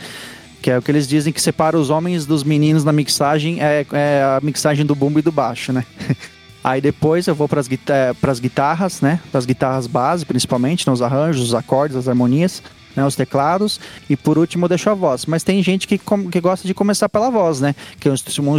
Que 0.62 0.72
é 0.72 0.78
o 0.78 0.82
que 0.82 0.92
eles 0.92 1.08
dizem 1.08 1.32
que 1.32 1.42
separa 1.42 1.78
os 1.78 1.90
homens 1.90 2.26
dos 2.26 2.44
meninos 2.44 2.84
na 2.84 2.92
mixagem, 2.92 3.62
é, 3.62 3.86
é 3.92 4.24
a 4.24 4.40
mixagem 4.44 4.86
do 4.86 4.96
bumbo 4.96 5.20
e 5.20 5.22
do 5.22 5.32
baixo, 5.32 5.72
né? 5.72 5.86
Aí 6.62 6.82
depois 6.82 7.26
eu 7.28 7.34
vou 7.34 7.48
para 7.48 7.62
as 7.62 8.40
guitarras, 8.40 9.00
né? 9.00 9.20
Para 9.32 9.40
as 9.40 9.46
guitarras 9.46 9.88
base, 9.88 10.26
principalmente, 10.26 10.86
nos 10.88 11.02
arranjos, 11.02 11.44
os 11.44 11.56
acordes, 11.56 11.96
as 11.96 12.08
harmonias 12.08 12.62
né, 12.96 13.06
os 13.06 13.16
teclados, 13.16 13.80
e 14.10 14.16
por 14.16 14.38
último 14.38 14.68
deixo 14.68 14.90
a 14.90 14.94
voz. 14.94 15.26
Mas 15.26 15.44
tem 15.44 15.62
gente 15.64 15.88
que, 15.88 15.98
que 15.98 16.42
gosta 16.42 16.68
de 16.68 16.74
começar 16.74 17.10
pela 17.10 17.30
voz, 17.30 17.60
né? 17.60 17.76
Que 18.00 18.10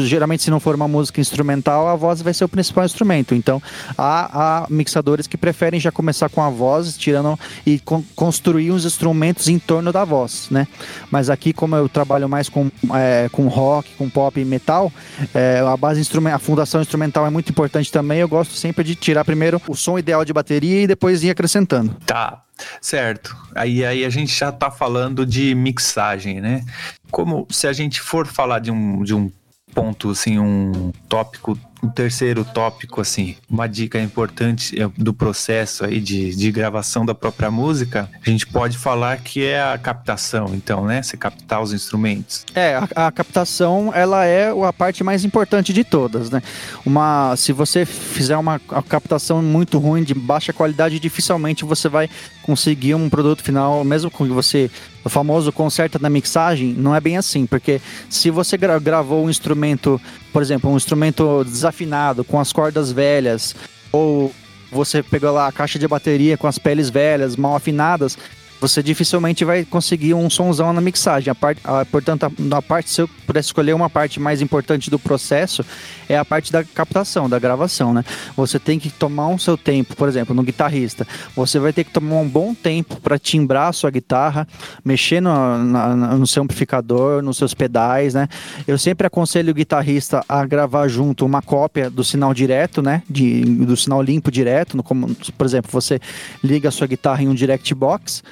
geralmente, 0.04 0.42
se 0.42 0.50
não 0.50 0.60
for 0.60 0.74
uma 0.74 0.88
música 0.88 1.20
instrumental, 1.20 1.88
a 1.88 1.96
voz 1.96 2.22
vai 2.22 2.34
ser 2.34 2.44
o 2.44 2.48
principal 2.48 2.84
instrumento. 2.84 3.34
Então, 3.34 3.62
há, 3.96 4.62
há 4.64 4.66
mixadores 4.70 5.26
que 5.26 5.36
preferem 5.36 5.80
já 5.80 5.90
começar 5.90 6.28
com 6.28 6.42
a 6.42 6.50
voz, 6.50 6.96
tirando 6.96 7.38
e 7.66 7.78
con 7.78 8.02
construir 8.16 8.70
os 8.70 8.84
instrumentos 8.84 9.48
em 9.48 9.58
torno 9.58 9.92
da 9.92 10.04
voz, 10.04 10.48
né? 10.50 10.66
Mas 11.10 11.30
aqui, 11.30 11.52
como 11.52 11.76
eu 11.76 11.88
trabalho 11.88 12.28
mais 12.28 12.48
com, 12.48 12.70
é, 12.94 13.28
com 13.30 13.46
rock, 13.48 13.90
com 13.96 14.08
pop 14.08 14.40
e 14.40 14.44
metal, 14.44 14.92
é, 15.34 15.60
a 15.60 15.76
base 15.76 16.00
a 16.32 16.38
fundação 16.38 16.80
instrumental 16.80 17.26
é 17.26 17.30
muito 17.30 17.50
importante 17.50 17.90
também. 17.90 18.18
Eu 18.18 18.28
gosto 18.28 18.54
sempre 18.54 18.84
de 18.84 18.94
tirar 18.94 19.24
primeiro 19.24 19.60
o 19.68 19.74
som 19.74 19.98
ideal 19.98 20.24
de 20.24 20.32
bateria 20.32 20.82
e 20.82 20.86
depois 20.86 21.22
ir 21.22 21.30
acrescentando. 21.30 21.94
Tá. 22.04 22.42
Certo. 22.80 23.36
Aí, 23.54 23.84
aí 23.84 24.04
a 24.04 24.10
gente 24.10 24.36
já 24.36 24.50
está 24.50 24.70
falando 24.70 25.24
de 25.26 25.54
mixagem, 25.54 26.40
né? 26.40 26.64
Como 27.10 27.46
se 27.50 27.66
a 27.66 27.72
gente 27.72 28.00
for 28.00 28.26
falar 28.26 28.60
de 28.60 28.70
um, 28.70 29.02
de 29.02 29.14
um 29.14 29.30
ponto, 29.74 30.10
assim, 30.10 30.38
um 30.38 30.92
tópico 31.08 31.58
um 31.82 31.88
terceiro 31.88 32.44
tópico, 32.44 33.00
assim, 33.00 33.36
uma 33.48 33.66
dica 33.66 34.00
importante 34.00 34.80
é, 34.80 34.88
do 34.96 35.14
processo 35.14 35.84
aí 35.84 36.00
de, 36.00 36.34
de 36.34 36.52
gravação 36.52 37.04
da 37.04 37.14
própria 37.14 37.50
música, 37.50 38.08
a 38.24 38.30
gente 38.30 38.46
pode 38.46 38.76
falar 38.76 39.18
que 39.18 39.44
é 39.44 39.62
a 39.62 39.78
captação, 39.78 40.52
então, 40.54 40.84
né? 40.84 41.02
Você 41.02 41.16
captar 41.16 41.62
os 41.62 41.72
instrumentos. 41.72 42.44
É, 42.54 42.76
a, 42.76 43.06
a 43.06 43.12
captação, 43.12 43.92
ela 43.94 44.24
é 44.24 44.50
a 44.50 44.72
parte 44.72 45.02
mais 45.02 45.24
importante 45.24 45.72
de 45.72 45.84
todas, 45.84 46.30
né? 46.30 46.42
Uma, 46.84 47.34
se 47.36 47.52
você 47.52 47.84
fizer 47.84 48.36
uma 48.36 48.58
captação 48.88 49.42
muito 49.42 49.78
ruim, 49.78 50.02
de 50.02 50.14
baixa 50.14 50.52
qualidade, 50.52 50.98
dificilmente 50.98 51.64
você 51.64 51.88
vai 51.88 52.08
conseguir 52.42 52.94
um 52.94 53.08
produto 53.08 53.42
final, 53.42 53.84
mesmo 53.84 54.10
com 54.10 54.26
que 54.26 54.32
você 54.32 54.70
o 55.04 55.08
famoso 55.08 55.50
conserta 55.50 55.98
na 55.98 56.10
mixagem, 56.10 56.74
não 56.74 56.94
é 56.94 57.00
bem 57.00 57.16
assim, 57.16 57.46
porque 57.46 57.80
se 58.08 58.30
você 58.30 58.56
gra 58.56 58.78
gravou 58.78 59.24
um 59.24 59.30
instrumento, 59.30 60.00
por 60.32 60.42
exemplo, 60.42 60.70
um 60.70 60.76
instrumento 60.76 61.44
desafinado, 61.44 62.24
com 62.24 62.38
as 62.38 62.52
cordas 62.52 62.92
velhas, 62.92 63.54
ou 63.92 64.32
você 64.70 65.02
pegou 65.02 65.32
lá 65.32 65.48
a 65.48 65.52
caixa 65.52 65.78
de 65.78 65.88
bateria 65.88 66.36
com 66.36 66.46
as 66.46 66.58
peles 66.58 66.88
velhas, 66.88 67.36
mal 67.36 67.56
afinadas, 67.56 68.16
você 68.60 68.82
dificilmente 68.82 69.44
vai 69.44 69.64
conseguir 69.64 70.14
um 70.14 70.28
sonzão 70.28 70.72
na 70.72 70.80
mixagem. 70.80 71.30
A 71.30 71.34
parte, 71.34 71.60
a, 71.64 71.84
portanto, 71.84 72.24
a, 72.24 72.56
a, 72.56 72.62
parte, 72.62 72.90
se 72.90 73.00
eu 73.00 73.08
pudesse 73.26 73.48
escolher 73.48 73.72
uma 73.72 73.88
parte 73.88 74.20
mais 74.20 74.42
importante 74.42 74.90
do 74.90 74.98
processo, 74.98 75.64
é 76.08 76.18
a 76.18 76.24
parte 76.24 76.52
da 76.52 76.62
captação, 76.62 77.28
da 77.28 77.38
gravação, 77.38 77.94
né? 77.94 78.04
Você 78.36 78.58
tem 78.58 78.78
que 78.78 78.90
tomar 78.90 79.28
um 79.28 79.38
seu 79.38 79.56
tempo, 79.56 79.96
por 79.96 80.08
exemplo, 80.08 80.34
no 80.34 80.42
guitarrista, 80.42 81.06
você 81.34 81.58
vai 81.58 81.72
ter 81.72 81.84
que 81.84 81.90
tomar 81.90 82.16
um 82.16 82.28
bom 82.28 82.54
tempo 82.54 83.00
para 83.00 83.18
timbrar 83.18 83.68
a 83.68 83.72
sua 83.72 83.90
guitarra, 83.90 84.46
mexer 84.84 85.20
no, 85.20 85.58
na, 85.58 85.94
no 85.96 86.26
seu 86.26 86.42
amplificador, 86.42 87.22
nos 87.22 87.38
seus 87.38 87.54
pedais, 87.54 88.14
né? 88.14 88.28
Eu 88.66 88.76
sempre 88.76 89.06
aconselho 89.06 89.52
o 89.52 89.54
guitarrista 89.54 90.22
a 90.28 90.44
gravar 90.44 90.86
junto 90.88 91.24
uma 91.24 91.40
cópia 91.40 91.88
do 91.88 92.04
sinal 92.04 92.34
direto, 92.34 92.82
né? 92.82 93.02
De, 93.08 93.42
do 93.42 93.76
sinal 93.76 94.02
limpo 94.02 94.30
direto, 94.30 94.76
no, 94.76 94.82
como, 94.82 95.14
por 95.38 95.46
exemplo, 95.46 95.70
você 95.72 95.98
liga 96.42 96.68
a 96.68 96.72
sua 96.72 96.86
guitarra 96.86 97.22
em 97.22 97.28
um 97.28 97.34
direct 97.34 97.74
box, 97.74 98.22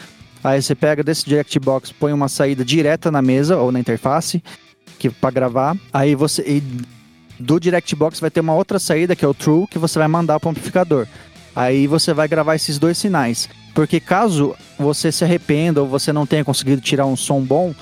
Aí 0.42 0.62
você 0.62 0.74
pega 0.74 1.02
desse 1.02 1.24
direct 1.24 1.58
box, 1.58 1.92
põe 1.92 2.12
uma 2.12 2.28
saída 2.28 2.64
direta 2.64 3.10
na 3.10 3.20
mesa 3.20 3.56
ou 3.56 3.72
na 3.72 3.80
interface 3.80 4.42
que 4.98 5.08
para 5.08 5.30
gravar. 5.30 5.76
Aí 5.92 6.14
você 6.14 6.42
e 6.42 6.62
do 7.38 7.60
direct 7.60 7.94
box 7.94 8.20
vai 8.20 8.30
ter 8.30 8.40
uma 8.40 8.54
outra 8.54 8.78
saída 8.78 9.14
que 9.14 9.24
é 9.24 9.28
o 9.28 9.34
true 9.34 9.66
que 9.68 9.78
você 9.78 9.98
vai 9.98 10.08
mandar 10.08 10.40
para 10.40 10.48
o 10.48 10.50
amplificador. 10.50 11.06
Aí 11.54 11.86
você 11.86 12.12
vai 12.12 12.28
gravar 12.28 12.54
esses 12.54 12.78
dois 12.78 12.98
sinais. 12.98 13.48
Porque 13.74 14.00
caso 14.00 14.56
você 14.78 15.12
se 15.12 15.24
arrependa 15.24 15.80
ou 15.80 15.88
você 15.88 16.12
não 16.12 16.26
tenha 16.26 16.44
conseguido 16.44 16.80
tirar 16.80 17.06
um 17.06 17.16
som 17.16 17.40
bom, 17.40 17.74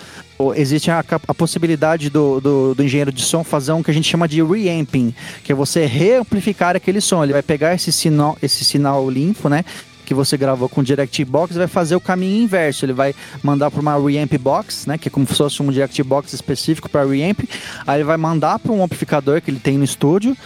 existe 0.54 0.90
a, 0.90 1.02
a 1.26 1.34
possibilidade 1.34 2.10
do, 2.10 2.40
do, 2.40 2.74
do, 2.74 2.84
engenheiro 2.84 3.10
de 3.10 3.22
som 3.22 3.42
fazer 3.42 3.72
um 3.72 3.82
que 3.82 3.90
a 3.90 3.94
gente 3.94 4.08
chama 4.08 4.28
de 4.28 4.42
reamping, 4.42 5.14
que 5.42 5.52
é 5.52 5.54
você 5.54 5.86
reamplificar 5.86 6.76
aquele 6.76 7.00
som. 7.00 7.22
Ele 7.24 7.32
vai 7.32 7.42
pegar 7.42 7.74
esse 7.74 7.90
sinal, 7.90 8.36
esse 8.42 8.64
sinal 8.64 9.08
limpo, 9.08 9.48
né? 9.48 9.64
Que 10.06 10.14
você 10.14 10.36
gravou 10.36 10.68
com 10.68 10.82
Direct 10.82 11.22
Box 11.24 11.56
vai 11.56 11.66
fazer 11.66 11.96
o 11.96 12.00
caminho 12.00 12.44
inverso. 12.44 12.84
Ele 12.84 12.92
vai 12.92 13.14
mandar 13.42 13.70
para 13.70 13.80
uma 13.80 13.98
Reamp 13.98 14.32
Box, 14.38 14.88
né? 14.88 14.96
Que 14.96 15.08
é 15.08 15.10
como 15.10 15.26
se 15.26 15.34
fosse 15.34 15.60
um 15.60 15.70
Direct 15.70 16.00
Box 16.04 16.32
específico 16.32 16.88
para 16.88 17.04
Reamp. 17.04 17.40
Aí 17.86 17.98
ele 17.98 18.04
vai 18.04 18.16
mandar 18.16 18.58
para 18.60 18.72
um 18.72 18.82
amplificador 18.82 19.42
que 19.42 19.50
ele 19.50 19.58
tem 19.58 19.76
no 19.76 19.84
estúdio. 19.84 20.36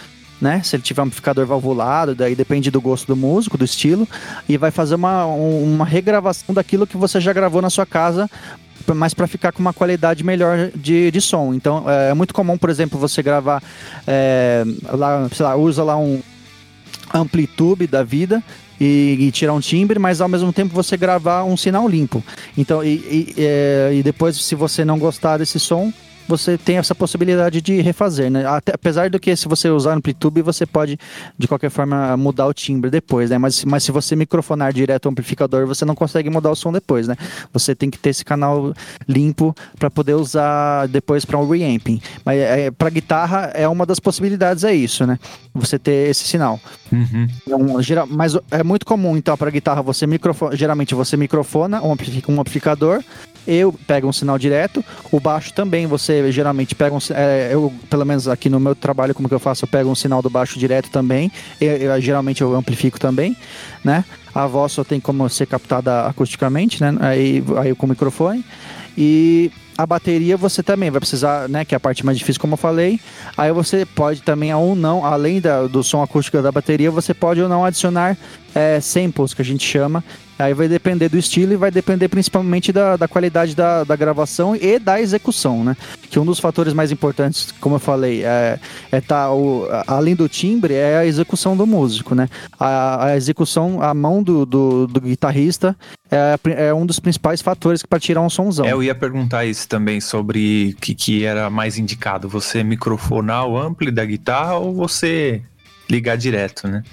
Né? 0.41 0.59
Se 0.63 0.75
ele 0.75 0.81
tiver 0.81 1.03
um 1.03 1.05
amplificador 1.05 1.45
valvulado, 1.45 2.15
daí 2.15 2.33
depende 2.33 2.71
do 2.71 2.81
gosto 2.81 3.05
do 3.05 3.15
músico, 3.15 3.59
do 3.59 3.63
estilo, 3.63 4.07
e 4.49 4.57
vai 4.57 4.71
fazer 4.71 4.95
uma, 4.95 5.23
uma 5.23 5.85
regravação 5.85 6.55
daquilo 6.55 6.87
que 6.87 6.97
você 6.97 7.21
já 7.21 7.31
gravou 7.31 7.61
na 7.61 7.69
sua 7.69 7.85
casa 7.85 8.27
mas 8.95 9.13
para 9.13 9.27
ficar 9.27 9.51
com 9.51 9.59
uma 9.59 9.71
qualidade 9.71 10.23
melhor 10.23 10.71
de, 10.75 11.11
de 11.11 11.21
som. 11.21 11.53
Então 11.53 11.87
é, 11.87 12.09
é 12.09 12.13
muito 12.15 12.33
comum, 12.33 12.57
por 12.57 12.67
exemplo, 12.67 12.99
você 12.99 13.21
gravar 13.21 13.61
é, 14.07 14.63
lá, 14.91 15.29
sei 15.31 15.45
lá, 15.45 15.55
usa 15.55 15.83
lá 15.83 15.95
um 15.95 16.19
amplitude 17.13 17.85
da 17.85 18.03
vida 18.03 18.43
e, 18.81 19.27
e, 19.27 19.31
tirar 19.31 19.53
um 19.53 19.59
timbre, 19.59 19.99
mas 19.99 20.21
ao 20.21 20.27
mesmo 20.27 20.51
tempo 20.51 20.73
você 20.73 20.97
gravar 20.97 21.43
um 21.43 21.55
sinal 21.55 21.87
limpo. 21.87 22.23
Então, 22.57 22.83
e, 22.83 22.95
e, 22.95 23.35
é, 23.37 23.91
e 23.93 24.01
depois, 24.01 24.35
se 24.37 24.55
você 24.55 24.83
não 24.83 24.97
gostar 24.97 25.37
desse 25.37 25.59
som, 25.59 25.93
você 26.31 26.57
tem 26.57 26.77
essa 26.77 26.95
possibilidade 26.95 27.61
de 27.61 27.81
refazer, 27.81 28.31
né? 28.31 28.45
Até, 28.45 28.71
apesar 28.73 29.09
do 29.09 29.19
que 29.19 29.35
se 29.35 29.49
você 29.49 29.69
usar 29.69 29.93
Amplitude, 29.93 30.41
você 30.41 30.65
pode, 30.65 30.97
de 31.37 31.45
qualquer 31.45 31.69
forma, 31.69 32.15
mudar 32.15 32.47
o 32.47 32.53
timbre 32.53 32.89
depois, 32.89 33.29
né? 33.29 33.37
Mas, 33.37 33.65
mas 33.65 33.83
se 33.83 33.91
você 33.91 34.15
microfonar 34.15 34.71
direto 34.71 35.07
ao 35.07 35.11
amplificador, 35.11 35.67
você 35.67 35.83
não 35.83 35.93
consegue 35.93 36.29
mudar 36.29 36.49
o 36.49 36.55
som 36.55 36.71
depois, 36.71 37.05
né? 37.05 37.17
Você 37.51 37.75
tem 37.75 37.89
que 37.89 37.99
ter 37.99 38.11
esse 38.11 38.23
canal 38.23 38.73
limpo 39.07 39.53
para 39.77 39.91
poder 39.91 40.13
usar 40.13 40.87
depois 40.87 41.25
para 41.25 41.37
um 41.37 41.49
reamping. 41.49 42.01
Mas 42.23 42.39
é, 42.39 42.71
para 42.71 42.89
guitarra 42.89 43.51
é 43.53 43.67
uma 43.67 43.85
das 43.85 43.99
possibilidades, 43.99 44.63
é 44.63 44.73
isso, 44.73 45.05
né? 45.05 45.19
Você 45.53 45.77
ter 45.77 46.09
esse 46.09 46.23
sinal. 46.23 46.61
Uhum. 46.93 47.27
Então, 47.45 47.81
geral, 47.81 48.07
mas 48.09 48.37
é 48.49 48.63
muito 48.63 48.85
comum, 48.85 49.17
então, 49.17 49.35
para 49.35 49.51
guitarra, 49.51 49.81
você 49.81 50.07
microfona, 50.07 50.55
geralmente 50.55 50.95
você 50.95 51.17
microfona 51.17 51.81
um 51.83 51.91
amplificador, 52.39 53.03
eu 53.47 53.73
pego 53.87 54.07
um 54.07 54.13
sinal 54.13 54.37
direto, 54.37 54.83
o 55.11 55.19
baixo 55.19 55.53
também 55.53 55.87
você 55.87 56.31
geralmente 56.31 56.75
pega 56.75 56.95
um, 56.95 56.99
é, 57.11 57.49
eu 57.51 57.73
pelo 57.89 58.05
menos 58.05 58.27
aqui 58.27 58.49
no 58.49 58.59
meu 58.59 58.75
trabalho 58.75 59.13
como 59.13 59.27
que 59.27 59.33
eu 59.33 59.39
faço, 59.39 59.65
eu 59.65 59.67
pego 59.67 59.89
um 59.89 59.95
sinal 59.95 60.21
do 60.21 60.29
baixo 60.29 60.59
direto 60.59 60.89
também, 60.89 61.31
eu, 61.59 61.75
eu, 61.77 62.01
geralmente 62.01 62.41
eu 62.41 62.55
amplifico 62.55 62.99
também, 62.99 63.35
né? 63.83 64.05
A 64.33 64.47
voz 64.47 64.71
só 64.71 64.83
tem 64.83 64.99
como 64.99 65.27
ser 65.29 65.45
captada 65.45 66.07
acusticamente, 66.07 66.81
né? 66.81 66.95
Aí, 66.99 67.43
aí 67.57 67.75
com 67.75 67.85
o 67.85 67.89
microfone 67.89 68.45
e 68.97 69.51
a 69.77 69.85
bateria 69.85 70.37
você 70.37 70.61
também 70.61 70.91
vai 70.91 70.99
precisar, 70.99 71.49
né, 71.49 71.65
que 71.65 71.73
é 71.73 71.77
a 71.77 71.79
parte 71.79 72.05
mais 72.05 72.17
difícil, 72.17 72.39
como 72.39 72.53
eu 72.53 72.57
falei. 72.57 72.99
Aí 73.35 73.51
você 73.51 73.85
pode 73.85 74.21
também 74.21 74.53
ou 74.53 74.75
não, 74.75 75.05
além 75.05 75.41
da, 75.41 75.65
do 75.65 75.83
som 75.83 76.03
acústico 76.03 76.41
da 76.41 76.51
bateria, 76.51 76.91
você 76.91 77.13
pode 77.13 77.41
ou 77.41 77.49
não 77.49 77.65
adicionar 77.65 78.17
é, 78.53 78.79
samples, 78.79 79.33
que 79.33 79.41
a 79.41 79.45
gente 79.45 79.65
chama, 79.65 80.03
Aí 80.41 80.53
vai 80.53 80.67
depender 80.67 81.09
do 81.09 81.17
estilo 81.17 81.53
e 81.53 81.55
vai 81.55 81.71
depender 81.71 82.07
principalmente 82.07 82.71
da, 82.71 82.97
da 82.97 83.07
qualidade 83.07 83.55
da, 83.55 83.83
da 83.83 83.95
gravação 83.95 84.55
e 84.55 84.79
da 84.79 84.99
execução, 84.99 85.63
né? 85.63 85.77
Que 86.09 86.19
um 86.19 86.25
dos 86.25 86.39
fatores 86.39 86.73
mais 86.73 86.91
importantes, 86.91 87.51
como 87.59 87.75
eu 87.75 87.79
falei, 87.79 88.23
é, 88.23 88.59
é 88.91 89.01
tá 89.01 89.31
o, 89.31 89.67
além 89.87 90.15
do 90.15 90.27
timbre, 90.27 90.73
é 90.73 90.97
a 90.97 91.05
execução 91.05 91.55
do 91.55 91.65
músico, 91.65 92.15
né? 92.15 92.27
A, 92.59 93.07
a 93.07 93.17
execução, 93.17 93.81
a 93.81 93.93
mão 93.93 94.21
do, 94.21 94.45
do, 94.45 94.87
do 94.87 95.01
guitarrista 95.01 95.75
é, 96.11 96.67
é, 96.67 96.73
um 96.73 96.85
dos 96.85 96.99
principais 96.99 97.41
fatores 97.41 97.83
para 97.83 97.99
tirar 97.99 98.21
um 98.21 98.29
somzão. 98.29 98.65
É, 98.65 98.73
eu 98.73 98.83
ia 98.83 98.93
perguntar 98.93 99.45
isso 99.45 99.67
também 99.67 100.01
sobre 100.01 100.75
o 100.75 100.81
que, 100.81 100.93
que 100.93 101.23
era 101.23 101.49
mais 101.49 101.77
indicado, 101.77 102.27
você 102.27 102.63
microfonar 102.63 103.47
o 103.47 103.57
ampli 103.57 103.89
da 103.89 104.03
guitarra 104.03 104.57
ou 104.57 104.73
você 104.73 105.41
ligar 105.89 106.17
direto, 106.17 106.67
né? 106.67 106.83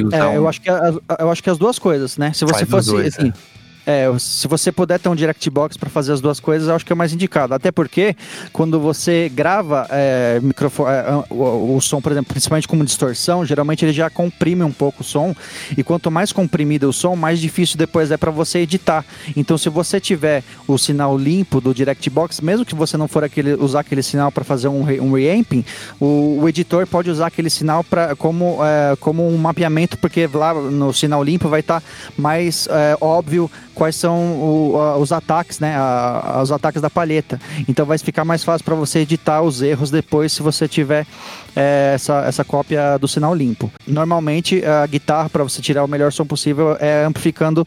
É, 0.00 0.24
um... 0.26 0.34
eu, 0.34 0.48
acho 0.48 0.60
que 0.60 0.68
eu 0.70 1.30
acho 1.30 1.42
que 1.42 1.50
as 1.50 1.58
duas 1.58 1.78
coisas, 1.78 2.16
né? 2.18 2.32
Se 2.32 2.44
você 2.44 2.66
Faz 2.66 2.86
fosse, 2.86 2.90
dois, 2.90 3.18
assim, 3.18 3.28
é. 3.28 3.53
É, 3.86 4.06
se 4.18 4.48
você 4.48 4.72
puder 4.72 4.98
ter 4.98 5.08
um 5.08 5.14
direct 5.14 5.48
box 5.50 5.76
para 5.76 5.90
fazer 5.90 6.12
as 6.12 6.20
duas 6.20 6.40
coisas, 6.40 6.68
eu 6.68 6.74
acho 6.74 6.84
que 6.84 6.92
é 6.92 6.96
mais 6.96 7.12
indicado. 7.12 7.54
Até 7.54 7.70
porque 7.70 8.16
quando 8.52 8.80
você 8.80 9.28
grava 9.28 9.86
é, 9.90 10.40
microfone, 10.42 10.90
é, 10.90 11.24
o, 11.30 11.76
o, 11.76 11.80
som, 11.80 12.00
por 12.00 12.12
exemplo, 12.12 12.32
principalmente 12.32 12.66
como 12.66 12.84
distorção, 12.84 13.44
geralmente 13.44 13.84
ele 13.84 13.92
já 13.92 14.08
comprime 14.08 14.62
um 14.62 14.72
pouco 14.72 15.02
o 15.02 15.04
som. 15.04 15.34
E 15.76 15.82
quanto 15.82 16.10
mais 16.10 16.32
comprimido 16.32 16.88
o 16.88 16.92
som, 16.92 17.14
mais 17.14 17.38
difícil 17.38 17.76
depois 17.76 18.10
é 18.10 18.16
para 18.16 18.30
você 18.30 18.60
editar. 18.60 19.04
Então, 19.36 19.58
se 19.58 19.68
você 19.68 20.00
tiver 20.00 20.42
o 20.66 20.78
sinal 20.78 21.16
limpo 21.16 21.60
do 21.60 21.74
direct 21.74 22.08
box, 22.08 22.40
mesmo 22.42 22.64
que 22.64 22.74
você 22.74 22.96
não 22.96 23.06
for 23.06 23.22
aquele, 23.22 23.54
usar 23.54 23.80
aquele 23.80 24.02
sinal 24.02 24.32
para 24.32 24.44
fazer 24.44 24.68
um, 24.68 24.82
re, 24.82 25.00
um 25.00 25.12
reamping, 25.12 25.64
o, 26.00 26.40
o, 26.40 26.48
editor 26.48 26.86
pode 26.86 27.10
usar 27.10 27.26
aquele 27.26 27.50
sinal 27.50 27.84
pra, 27.84 28.16
como, 28.16 28.58
é, 28.64 28.96
como 28.96 29.26
um 29.26 29.36
mapeamento, 29.36 29.98
porque 29.98 30.28
lá 30.32 30.54
no 30.54 30.92
sinal 30.92 31.22
limpo 31.22 31.48
vai 31.48 31.60
estar 31.60 31.80
tá 31.80 31.86
mais 32.16 32.66
é, 32.70 32.96
óbvio 33.00 33.50
quais 33.74 33.96
são 33.96 34.16
o, 34.40 34.98
os 35.00 35.12
ataques, 35.12 35.60
né? 35.60 35.74
A, 35.76 36.40
os 36.42 36.52
ataques 36.52 36.80
da 36.80 36.88
palheta. 36.88 37.40
Então 37.68 37.84
vai 37.84 37.98
ficar 37.98 38.24
mais 38.24 38.44
fácil 38.44 38.64
para 38.64 38.74
você 38.74 39.00
editar 39.00 39.42
os 39.42 39.62
erros 39.62 39.90
depois 39.90 40.32
se 40.32 40.42
você 40.42 40.68
tiver 40.68 41.06
é, 41.54 41.92
essa, 41.94 42.24
essa 42.26 42.44
cópia 42.44 42.98
do 42.98 43.08
sinal 43.08 43.34
limpo. 43.34 43.70
Normalmente 43.86 44.64
a 44.64 44.86
guitarra, 44.86 45.28
para 45.28 45.42
você 45.42 45.60
tirar 45.60 45.84
o 45.84 45.88
melhor 45.88 46.12
som 46.12 46.24
possível, 46.24 46.76
é 46.80 47.04
amplificando 47.04 47.66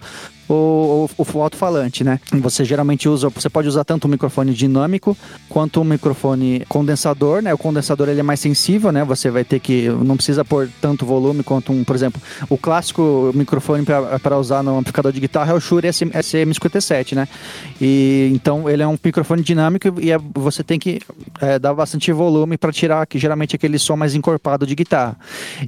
o, 0.50 1.10
o, 1.18 1.26
o 1.34 1.42
alto-falante, 1.42 2.04
né? 2.04 2.20
Você 2.34 2.64
geralmente 2.64 3.10
usa, 3.10 3.30
você 3.30 3.50
pode 3.50 3.68
usar 3.68 3.84
tanto 3.84 4.08
um 4.08 4.12
microfone 4.12 4.54
dinâmico 4.54 5.18
quanto 5.50 5.82
um 5.82 5.84
microfone 5.84 6.64
condensador, 6.70 7.42
né? 7.42 7.54
O 7.54 7.58
condensador 7.58 8.08
ele 8.10 8.20
é 8.20 8.24
mais 8.24 8.40
sensível, 8.40 8.92
né? 8.92 9.04
Você 9.04 9.30
vai 9.30 9.44
ter 9.44 9.60
que, 9.60 9.90
não 9.90 10.16
precisa 10.16 10.46
pôr 10.46 10.70
tanto 10.82 11.06
volume 11.06 11.44
quanto 11.44 11.72
um, 11.72 11.84
por 11.84 11.96
exemplo, 11.96 12.22
o 12.50 12.58
clássico 12.58 13.32
microfone 13.36 13.86
para 14.22 14.38
usar 14.38 14.64
no 14.64 14.78
amplificador 14.78 15.12
de 15.12 15.20
guitarra 15.20 15.52
é 15.52 15.56
o 15.56 15.60
Shure 15.60 15.88
SM57, 15.90 17.14
né? 17.14 17.28
E 17.82 18.30
então 18.34 18.70
ele 18.70 18.82
é 18.82 18.88
um 18.88 18.98
microfone 19.04 19.42
dinâmico 19.42 20.00
e 20.00 20.12
é, 20.12 20.18
você 20.34 20.64
tem 20.64 20.80
que 20.80 21.02
é, 21.42 21.60
dar 21.60 21.74
bastante 21.74 22.12
volume 22.12 22.58
para 22.58 22.72
tirar 22.72 23.06
que 23.06 23.20
geralmente 23.20 23.56
aquele 23.56 23.78
som 23.78 23.96
mais 23.96 24.16
encorpado 24.16 24.66
de 24.66 24.76
guitarra. 24.76 25.18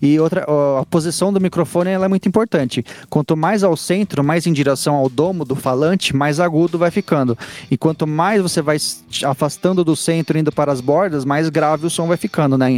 E 0.01 0.19
outra, 0.19 0.45
a 0.79 0.85
posição 0.85 1.33
do 1.33 1.41
microfone 1.41 1.89
ela 1.89 2.05
é 2.05 2.07
muito 2.07 2.27
importante. 2.27 2.85
Quanto 3.09 3.35
mais 3.35 3.63
ao 3.63 3.75
centro, 3.75 4.23
mais 4.23 4.47
em 4.47 4.53
direção 4.53 4.68
direção 4.69 4.95
ao 4.95 5.09
domo 5.09 5.43
do 5.43 5.55
falante, 5.55 6.15
mais 6.15 6.39
agudo 6.39 6.77
vai 6.77 6.91
ficando. 6.91 7.37
E 7.69 7.77
quanto 7.77 8.05
mais 8.05 8.41
você 8.41 8.61
vai 8.61 8.77
afastando 9.25 9.83
do 9.83 9.95
centro, 9.95 10.37
indo 10.37 10.51
para 10.51 10.71
as 10.71 10.81
bordas, 10.81 11.25
mais 11.25 11.49
grave 11.49 11.85
o 11.85 11.89
som 11.89 12.07
vai 12.07 12.17
ficando, 12.17 12.57
né? 12.57 12.69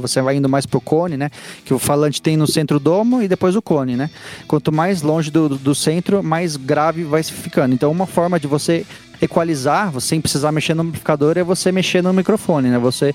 Você 0.00 0.20
vai 0.20 0.36
indo 0.36 0.48
mais 0.48 0.66
pro 0.66 0.80
cone, 0.80 1.16
né? 1.16 1.30
Que 1.64 1.72
o 1.72 1.78
falante 1.78 2.20
tem 2.20 2.36
no 2.36 2.46
centro 2.46 2.76
o 2.76 2.80
domo 2.80 3.22
e 3.22 3.28
depois 3.28 3.56
o 3.56 3.62
cone, 3.62 3.96
né? 3.96 4.10
Quanto 4.46 4.70
mais 4.70 5.02
longe 5.02 5.30
do, 5.30 5.48
do 5.48 5.74
centro, 5.74 6.22
mais 6.22 6.56
grave 6.56 7.04
vai 7.04 7.22
ficando. 7.22 7.74
Então, 7.74 7.90
uma 7.90 8.06
forma 8.06 8.38
de 8.38 8.46
você 8.46 8.84
equalizar, 9.22 9.92
sem 10.00 10.20
precisar 10.20 10.50
mexer 10.50 10.74
no 10.74 10.82
amplificador, 10.82 11.36
é 11.36 11.42
você 11.42 11.70
mexer 11.70 12.02
no 12.02 12.12
microfone, 12.12 12.68
né? 12.68 12.78
Você 12.78 13.14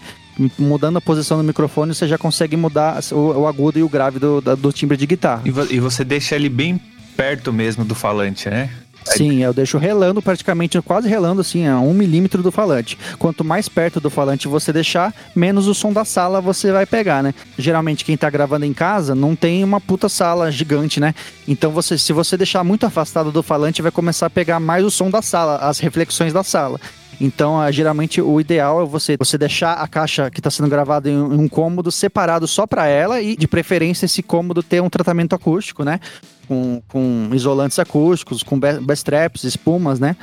mudando 0.59 0.97
a 0.97 1.01
posição 1.01 1.37
do 1.37 1.43
microfone, 1.43 1.95
você 1.95 2.07
já 2.07 2.17
consegue 2.17 2.57
mudar 2.57 2.99
o, 3.11 3.39
o 3.39 3.47
agudo 3.47 3.79
e 3.79 3.83
o 3.83 3.89
grave 3.89 4.19
do, 4.19 4.41
do 4.41 4.71
timbre 4.71 4.97
de 4.97 5.05
guitarra. 5.05 5.41
E, 5.45 5.79
você 5.79 6.03
deixa 6.03 6.35
ele 6.35 6.49
bem 6.49 6.79
perto 7.15 7.51
mesmo 7.53 7.85
do 7.85 7.95
falante, 7.95 8.49
né? 8.49 8.69
Sim, 9.05 9.43
eu 9.43 9.53
deixo 9.53 9.77
relando 9.77 10.19
praticamente, 10.19 10.81
quase 10.81 11.07
relando 11.07 11.39
assim, 11.39 11.67
a 11.67 11.79
um 11.79 11.93
milímetro 11.93 12.41
do 12.41 12.51
falante. 12.51 12.97
Quanto 13.19 13.43
mais 13.43 13.69
perto 13.69 13.99
do 13.99 14.09
falante 14.09 14.47
você 14.47 14.73
deixar, 14.73 15.13
menos 15.35 15.67
o 15.67 15.75
som 15.75 15.93
da 15.93 16.03
sala 16.03 16.41
você 16.41 16.71
vai 16.71 16.87
pegar, 16.87 17.21
né? 17.21 17.33
Geralmente 17.57 18.03
quem 18.03 18.17
tá 18.17 18.29
gravando 18.29 18.65
em 18.65 18.73
casa 18.73 19.13
não 19.13 19.35
tem 19.35 19.63
uma 19.63 19.79
puta 19.79 20.09
sala 20.09 20.51
gigante, 20.51 20.99
né? 20.99 21.13
Então 21.47 21.71
você, 21.71 21.99
se 21.99 22.11
você 22.11 22.35
deixar 22.35 22.63
muito 22.63 22.85
afastado 22.85 23.31
do 23.31 23.43
falante, 23.43 23.81
vai 23.81 23.91
começar 23.91 24.25
a 24.25 24.29
pegar 24.29 24.59
mais 24.59 24.83
o 24.83 24.89
som 24.89 25.09
da 25.11 25.21
sala, 25.21 25.57
as 25.57 25.79
reflexões 25.79 26.33
da 26.33 26.43
sala. 26.43 26.79
Então, 27.19 27.57
uh, 27.57 27.71
geralmente, 27.71 28.21
o 28.21 28.39
ideal 28.41 28.81
é 28.81 28.85
você, 28.85 29.15
você 29.17 29.37
deixar 29.37 29.73
a 29.73 29.87
caixa 29.87 30.29
que 30.29 30.39
está 30.39 30.51
sendo 30.51 30.69
gravada 30.69 31.09
em, 31.09 31.17
um 31.17 31.47
cômodo 31.47 31.91
separado 31.91 32.47
só 32.47 32.67
para 32.67 32.87
ela 32.87 33.21
e, 33.21 33.35
de 33.35 33.47
preferência, 33.47 34.05
esse 34.05 34.21
cômodo 34.21 34.61
ter 34.61 34.81
um 34.81 34.89
tratamento 34.89 35.33
acústico, 35.33 35.83
né? 35.83 35.99
Com, 36.47 36.81
com 36.87 37.29
isolantes 37.33 37.79
acústicos, 37.79 38.43
com 38.43 38.59
best 38.59 39.03
traps, 39.03 39.43
espumas, 39.43 39.99
né? 39.99 40.15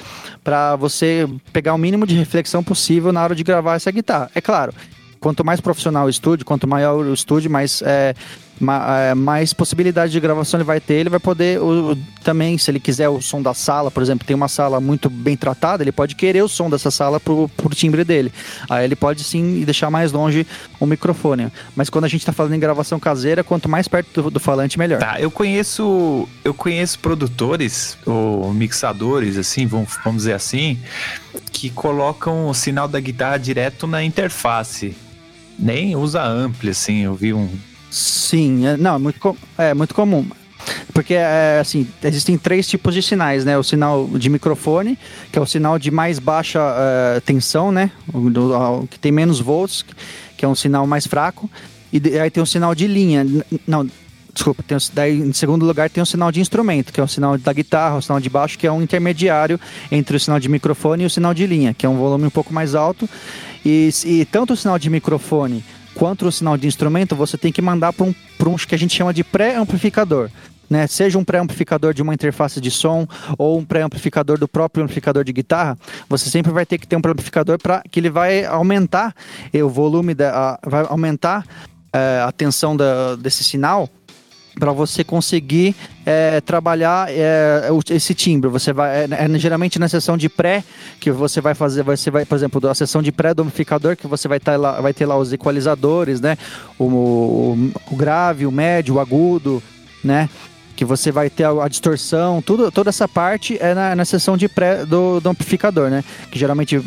Para 0.43 0.77
você 0.77 1.29
pegar 1.53 1.75
o 1.75 1.79
mínimo 1.79 2.07
de 2.07 2.15
reflexão 2.15 2.63
possível 2.63 3.13
na 3.13 3.23
hora 3.23 3.35
de 3.35 3.43
gravar 3.43 3.75
essa 3.75 3.91
guitarra. 3.91 4.31
É 4.35 4.41
claro, 4.41 4.73
quanto 5.21 5.45
mais 5.45 5.61
profissional 5.61 6.07
o 6.07 6.11
estúdio, 6.11 6.45
quanto 6.45 6.67
maior 6.67 7.07
o 7.07 7.15
estúdio, 7.15 7.51
mais 7.51 7.83
é, 7.83 8.15
mais 9.17 9.53
possibilidade 9.53 10.13
de 10.13 10.21
gravação 10.21 10.59
ele 10.59 10.65
vai 10.65 10.81
ter, 10.81 10.95
ele 10.95 11.11
vai 11.11 11.19
poder 11.19 11.61
o, 11.61 11.97
também, 12.23 12.57
se 12.57 12.71
ele 12.71 12.79
quiser 12.79 13.09
o 13.09 13.21
som 13.21 13.43
da 13.43 13.55
sala, 13.55 13.91
por 13.91 14.03
exemplo, 14.03 14.27
tem 14.27 14.37
uma 14.37 14.49
sala 14.49 14.81
muito 14.81 15.11
bem 15.11 15.37
tratada, 15.37 15.83
ele 15.83 15.93
pode 15.93 16.15
querer 16.15 16.43
o 16.43 16.49
som 16.49 16.71
dessa 16.71 16.91
sala 16.91 17.19
pro, 17.19 17.49
pro 17.57 17.75
timbre 17.75 18.05
dele. 18.05 18.33
Aí 18.71 18.85
ele 18.85 18.95
pode 18.97 19.25
sim 19.25 19.65
deixar 19.65 19.91
mais 19.91 20.13
longe 20.13 20.47
o 20.79 20.87
microfone. 20.87 21.51
Mas 21.75 21.91
quando 21.91 22.05
a 22.05 22.09
gente 22.09 22.25
tá 22.25 22.33
falando 22.33 22.55
em 22.55 22.61
gravação 22.61 23.01
caseira, 23.01 23.43
quanto 23.43 23.69
mais 23.69 23.89
perto 23.89 24.23
do, 24.23 24.31
do 24.31 24.41
falante, 24.41 24.79
melhor. 24.79 25.01
Tá, 25.01 25.21
eu 25.21 25.31
conheço. 25.31 26.29
Eu 26.45 26.55
conheço 26.55 26.99
produtores 26.99 27.97
ou 28.07 28.53
mixadores, 28.53 29.37
assim, 29.37 29.67
vamos, 29.67 29.99
vamos 30.05 30.23
dizer 30.23 30.35
assim, 30.35 30.79
que 31.51 31.71
colocam 31.71 32.49
o 32.49 32.55
sinal 32.55 32.87
da 32.87 33.01
guitarra 33.01 33.39
direto 33.39 33.87
na 33.87 34.03
interface. 34.05 34.97
Nem 35.59 35.97
usa 35.97 36.23
ampli, 36.23 36.71
assim, 36.71 37.01
eu 37.01 37.15
vi 37.15 37.33
um 37.33 37.49
Sim, 37.93 38.67
é, 38.67 38.75
não, 38.79 38.95
é 38.95 38.99
muito, 38.99 39.37
é 39.59 39.75
muito 39.75 39.95
comum. 39.95 40.27
Porque, 40.95 41.13
é, 41.13 41.59
assim, 41.61 41.87
existem 42.03 42.39
três 42.39 42.67
tipos 42.67 42.95
de 42.95 43.03
sinais, 43.03 43.45
né? 43.45 43.59
O 43.59 43.63
sinal 43.63 44.09
de 44.15 44.31
microfone, 44.31 44.99
que 45.31 45.39
é 45.39 45.43
o 45.43 45.45
sinal 45.45 45.79
de 45.79 45.91
mais 45.91 46.19
baixa 46.19 46.59
uh, 46.59 47.21
tensão, 47.21 47.71
né? 47.71 47.91
O, 48.11 48.31
do, 48.31 48.87
que 48.89 48.99
tem 48.99 49.13
menos 49.13 49.41
volts, 49.41 49.85
que 50.39 50.45
é 50.45 50.49
um 50.49 50.55
sinal 50.55 50.87
mais 50.87 51.07
fraco. 51.07 51.51
E 51.93 52.01
de, 52.01 52.19
aí 52.19 52.31
tem 52.31 52.43
o 52.43 52.47
sinal 52.47 52.75
de 52.75 52.87
linha. 52.87 53.27
Não, 53.67 53.87
desculpa, 54.33 54.63
tem, 54.63 54.79
daí 54.95 55.21
em 55.21 55.33
segundo 55.35 55.67
lugar 55.67 55.91
tem 55.91 56.03
o 56.03 56.07
sinal 56.07 56.33
de 56.33 56.41
instrumento, 56.41 56.95
que 56.95 57.01
é 57.01 57.05
o 57.05 57.09
sinal 57.09 57.37
da 57.37 57.53
guitarra, 57.53 57.97
o 57.97 58.03
sinal 58.03 58.21
de 58.21 58.31
baixo, 58.31 58.59
que 58.59 58.67
é 58.67 58.73
um 58.73 58.81
intermediário 58.81 59.61
entre 59.91 60.17
o 60.17 60.21
sinal 60.21 60.41
de 60.41 60.49
microfone 60.49 61.03
e 61.03 61.07
o 61.07 61.11
sinal 61.11 61.35
de 61.35 61.47
linha, 61.47 61.75
que 61.75 61.85
é 61.85 61.89
um 61.91 61.99
volume 61.99 62.25
um 62.25 62.31
pouco 62.31 62.55
mais 62.55 62.75
alto. 62.75 63.07
E, 63.67 63.91
e 64.07 64.25
tanto 64.25 64.55
o 64.55 64.57
sinal 64.57 64.79
de 64.79 64.89
microfone 64.89 65.63
quanto 65.95 66.27
o 66.27 66.33
sinal 66.33 66.57
de 66.57 66.67
instrumento, 66.67 67.15
você 67.15 67.37
tem 67.37 67.53
que 67.53 67.63
mandar 67.63 67.93
para 67.93 68.07
um, 68.07 68.15
um 68.47 68.57
que 68.57 68.75
a 68.75 68.79
gente 68.79 68.95
chama 68.95 69.13
de 69.13 69.25
pré-amplificador. 69.25 70.31
Né, 70.71 70.87
seja 70.87 71.19
um 71.19 71.25
pré-amplificador 71.25 71.93
de 71.93 72.01
uma 72.01 72.15
interface 72.15 72.59
de 72.59 72.71
som 72.71 73.07
ou 73.37 73.59
um 73.59 73.65
pré-amplificador 73.65 74.39
do 74.39 74.49
próprio 74.49 74.83
amplificador 74.83 75.23
de 75.23 75.31
guitarra, 75.31 75.77
você 76.09 76.31
sempre 76.31 76.51
vai 76.51 76.65
ter 76.65 76.79
que 76.79 76.87
ter 76.87 76.97
um 76.97 77.03
pré-amplificador 77.03 77.59
para 77.59 77.83
que 77.91 78.01
ele 78.01 78.09
vai 78.09 78.47
aumentar 78.47 79.15
o 79.53 79.69
volume, 79.69 80.15
da, 80.15 80.31
a, 80.31 80.59
vai 80.67 80.87
aumentar 80.89 81.45
é, 81.93 82.25
a 82.27 82.33
tensão 82.33 82.75
da, 82.75 83.17
desse 83.17 83.45
sinal 83.45 83.87
para 84.59 84.73
você 84.73 85.03
conseguir 85.03 85.75
é, 86.05 86.41
trabalhar 86.41 87.09
é, 87.11 87.69
esse 87.91 88.15
timbre. 88.15 88.51
Você 88.51 88.73
vai 88.73 89.05
é, 89.05 89.09
é, 89.11 89.39
geralmente 89.39 89.79
na 89.79 89.89
sessão 89.89 90.17
de 90.17 90.29
pré 90.29 90.63
que 91.01 91.11
você 91.11 91.41
vai 91.41 91.55
fazer, 91.55 91.83
você 91.83 92.11
vai, 92.11 92.25
por 92.25 92.35
exemplo, 92.35 92.69
a 92.69 92.75
sessão 92.75 93.03
de 93.03 93.11
pré 93.11 93.35
do 93.35 93.43
amplificador 93.43 93.97
que 93.97 94.07
você 94.07 94.29
vai, 94.29 94.39
tá 94.39 94.57
lá, 94.57 94.81
vai 94.81 94.93
ter 94.93 95.07
lá 95.07 95.17
os 95.17 95.33
equalizadores, 95.33 96.21
né? 96.21 96.37
O, 96.79 96.85
o, 96.85 97.73
o 97.91 97.97
grave, 97.97 98.47
o 98.47 98.53
médio, 98.53 98.97
o 98.97 99.01
agudo, 99.01 99.63
né? 100.03 100.29
Que 100.77 100.85
você 100.85 101.13
vai 101.13 101.29
ter 101.31 101.45
a, 101.45 101.69
distorção, 101.69 102.43
tudo, 102.43 102.71
toda 102.71 102.91
essa 102.91 103.07
parte 103.07 103.57
é 103.61 103.75
na, 103.75 103.95
na 103.95 104.05
sessão 104.05 104.37
de 104.37 104.49
pré 104.49 104.85
do, 104.85 105.21
do 105.21 105.29
amplificador, 105.29 105.91
né? 105.91 106.05
Que 106.31 106.39
geralmente 106.39 106.81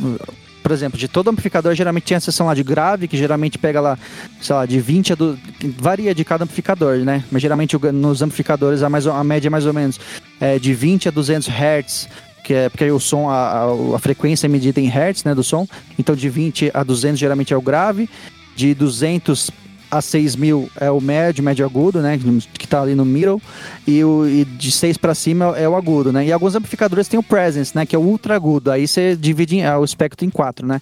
por 0.66 0.72
exemplo, 0.72 0.98
de 0.98 1.08
todo 1.08 1.30
amplificador, 1.30 1.76
geralmente 1.76 2.06
tem 2.06 2.18
a 2.18 2.20
seção 2.20 2.48
lá 2.48 2.56
de 2.56 2.64
grave, 2.64 3.08
que 3.08 3.16
geralmente 3.16 3.56
pega 3.56 3.80
lá, 3.80 4.00
sei 4.42 4.56
lá, 4.56 4.66
de 4.66 4.80
20 4.80 5.14
a 5.14 5.16
do... 5.16 5.38
varia 5.78 6.16
de 6.16 6.26
cada 6.26 6.44
amplificador, 6.44 6.98
né? 7.06 7.24
Mas 7.32 7.44
geralmente 7.44 7.78
nos 7.94 8.24
amplificadores 8.24 8.82
a, 8.82 8.90
mais, 8.90 9.06
a 9.06 9.24
média 9.24 9.48
é 9.48 9.52
mais 9.52 9.68
ou 9.68 9.74
menos 9.74 10.00
é 10.42 10.58
de 10.58 10.74
20 10.74 11.10
a 11.10 11.12
200 11.12 11.48
Hz, 11.50 12.10
que 12.44 12.56
é 12.56 12.68
porque 12.68 12.90
o 12.90 13.00
som, 13.00 13.30
a, 13.30 13.36
a, 13.36 13.96
a, 13.96 14.00
frequência 14.00 14.48
é 14.48 14.50
medida 14.50 14.82
em 14.82 14.88
Hertz, 14.88 15.24
né, 15.24 15.36
do 15.36 15.44
som. 15.44 15.68
Então 16.00 16.16
de 16.16 16.28
20 16.30 16.72
a 16.74 16.82
200 16.82 17.20
geralmente 17.20 17.54
é 17.54 17.58
o 17.58 17.62
grave, 17.62 18.10
de 18.56 18.74
200 18.74 19.52
a 19.98 20.02
6 20.02 20.36
mil 20.36 20.70
é 20.80 20.92
o 20.92 21.00
médio, 21.00 21.44
médio 21.44 21.66
agudo, 21.66 22.02
né? 22.02 22.20
Que 22.54 22.68
tá 22.68 22.82
ali 22.82 22.96
no 22.96 23.06
middle. 23.06 23.42
E, 23.88 24.04
o, 24.04 24.28
e 24.28 24.46
de 24.46 24.72
6 24.72 24.98
para 24.98 25.16
cima 25.16 25.58
é 25.58 25.68
o 25.68 25.76
agudo, 25.76 26.12
né? 26.12 26.26
E 26.26 26.32
alguns 26.32 26.56
amplificadores 26.56 27.08
têm 27.08 27.20
o 27.20 27.24
presence, 27.24 27.76
né? 27.76 27.86
Que 27.86 27.96
é 27.96 28.00
o 28.00 28.02
ultra 28.02 28.36
agudo. 28.36 28.72
Aí 28.72 28.88
você 28.88 29.16
divide 29.16 29.60
é, 29.60 29.76
o 29.76 29.84
espectro 29.84 30.26
em 30.26 30.30
quatro, 30.30 30.66
né? 30.66 30.82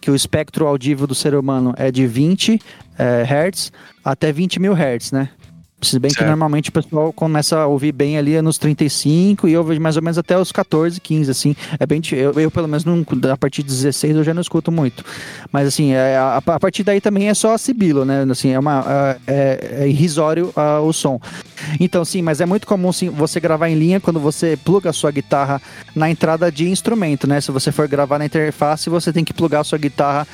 Que 0.00 0.10
o 0.10 0.14
espectro 0.14 0.66
audível 0.66 1.06
do 1.06 1.14
ser 1.14 1.34
humano 1.34 1.74
é 1.76 1.90
de 1.90 2.06
20 2.06 2.60
é, 2.98 3.22
Hz 3.22 3.72
até 4.04 4.32
20 4.32 4.60
mil 4.60 4.72
Hz, 4.72 5.12
né? 5.12 5.28
Se 5.80 5.98
bem 5.98 6.10
certo. 6.10 6.24
que 6.24 6.28
normalmente 6.28 6.70
o 6.70 6.72
pessoal 6.72 7.12
começa 7.12 7.56
a 7.56 7.66
ouvir 7.66 7.92
bem 7.92 8.18
ali 8.18 8.40
nos 8.42 8.58
35 8.58 9.46
e 9.46 9.56
ouve 9.56 9.78
mais 9.78 9.96
ou 9.96 10.02
menos 10.02 10.18
até 10.18 10.36
os 10.36 10.50
14, 10.50 11.00
15, 11.00 11.30
assim. 11.30 11.56
É 11.78 11.86
bem. 11.86 12.02
Eu, 12.12 12.32
eu 12.32 12.50
pelo 12.50 12.66
menos, 12.66 12.84
não, 12.84 13.04
a 13.30 13.36
partir 13.36 13.62
de 13.62 13.68
16 13.68 14.16
eu 14.16 14.24
já 14.24 14.34
não 14.34 14.42
escuto 14.42 14.72
muito. 14.72 15.04
Mas, 15.52 15.68
assim, 15.68 15.92
é, 15.92 16.16
a, 16.16 16.38
a, 16.38 16.60
partir 16.60 16.82
daí 16.82 17.00
também 17.00 17.28
é 17.28 17.34
só 17.34 17.54
a 17.54 17.58
Sibilo, 17.58 18.04
né? 18.04 18.26
Assim, 18.28 18.50
é, 18.50 18.58
uma, 18.58 19.16
é, 19.26 19.82
é 19.82 19.88
irrisório 19.88 20.52
uh, 20.56 20.82
o 20.84 20.92
som. 20.92 21.20
Então, 21.78 22.04
sim, 22.04 22.22
mas 22.22 22.40
é 22.40 22.46
muito 22.46 22.66
comum 22.66 22.92
sim, 22.92 23.08
você 23.08 23.38
gravar 23.38 23.68
em 23.68 23.74
linha 23.74 24.00
quando 24.00 24.18
você 24.18 24.56
pluga 24.56 24.90
a 24.90 24.92
sua 24.92 25.10
guitarra 25.12 25.62
na 25.94 26.10
entrada 26.10 26.50
de 26.50 26.68
instrumento, 26.68 27.26
né? 27.26 27.40
Se 27.40 27.52
você 27.52 27.70
for 27.70 27.86
gravar 27.86 28.18
na 28.18 28.26
interface, 28.26 28.90
você 28.90 29.12
tem 29.12 29.24
que 29.24 29.32
plugar 29.32 29.60
a 29.60 29.64
sua 29.64 29.78
guitarra 29.78 30.26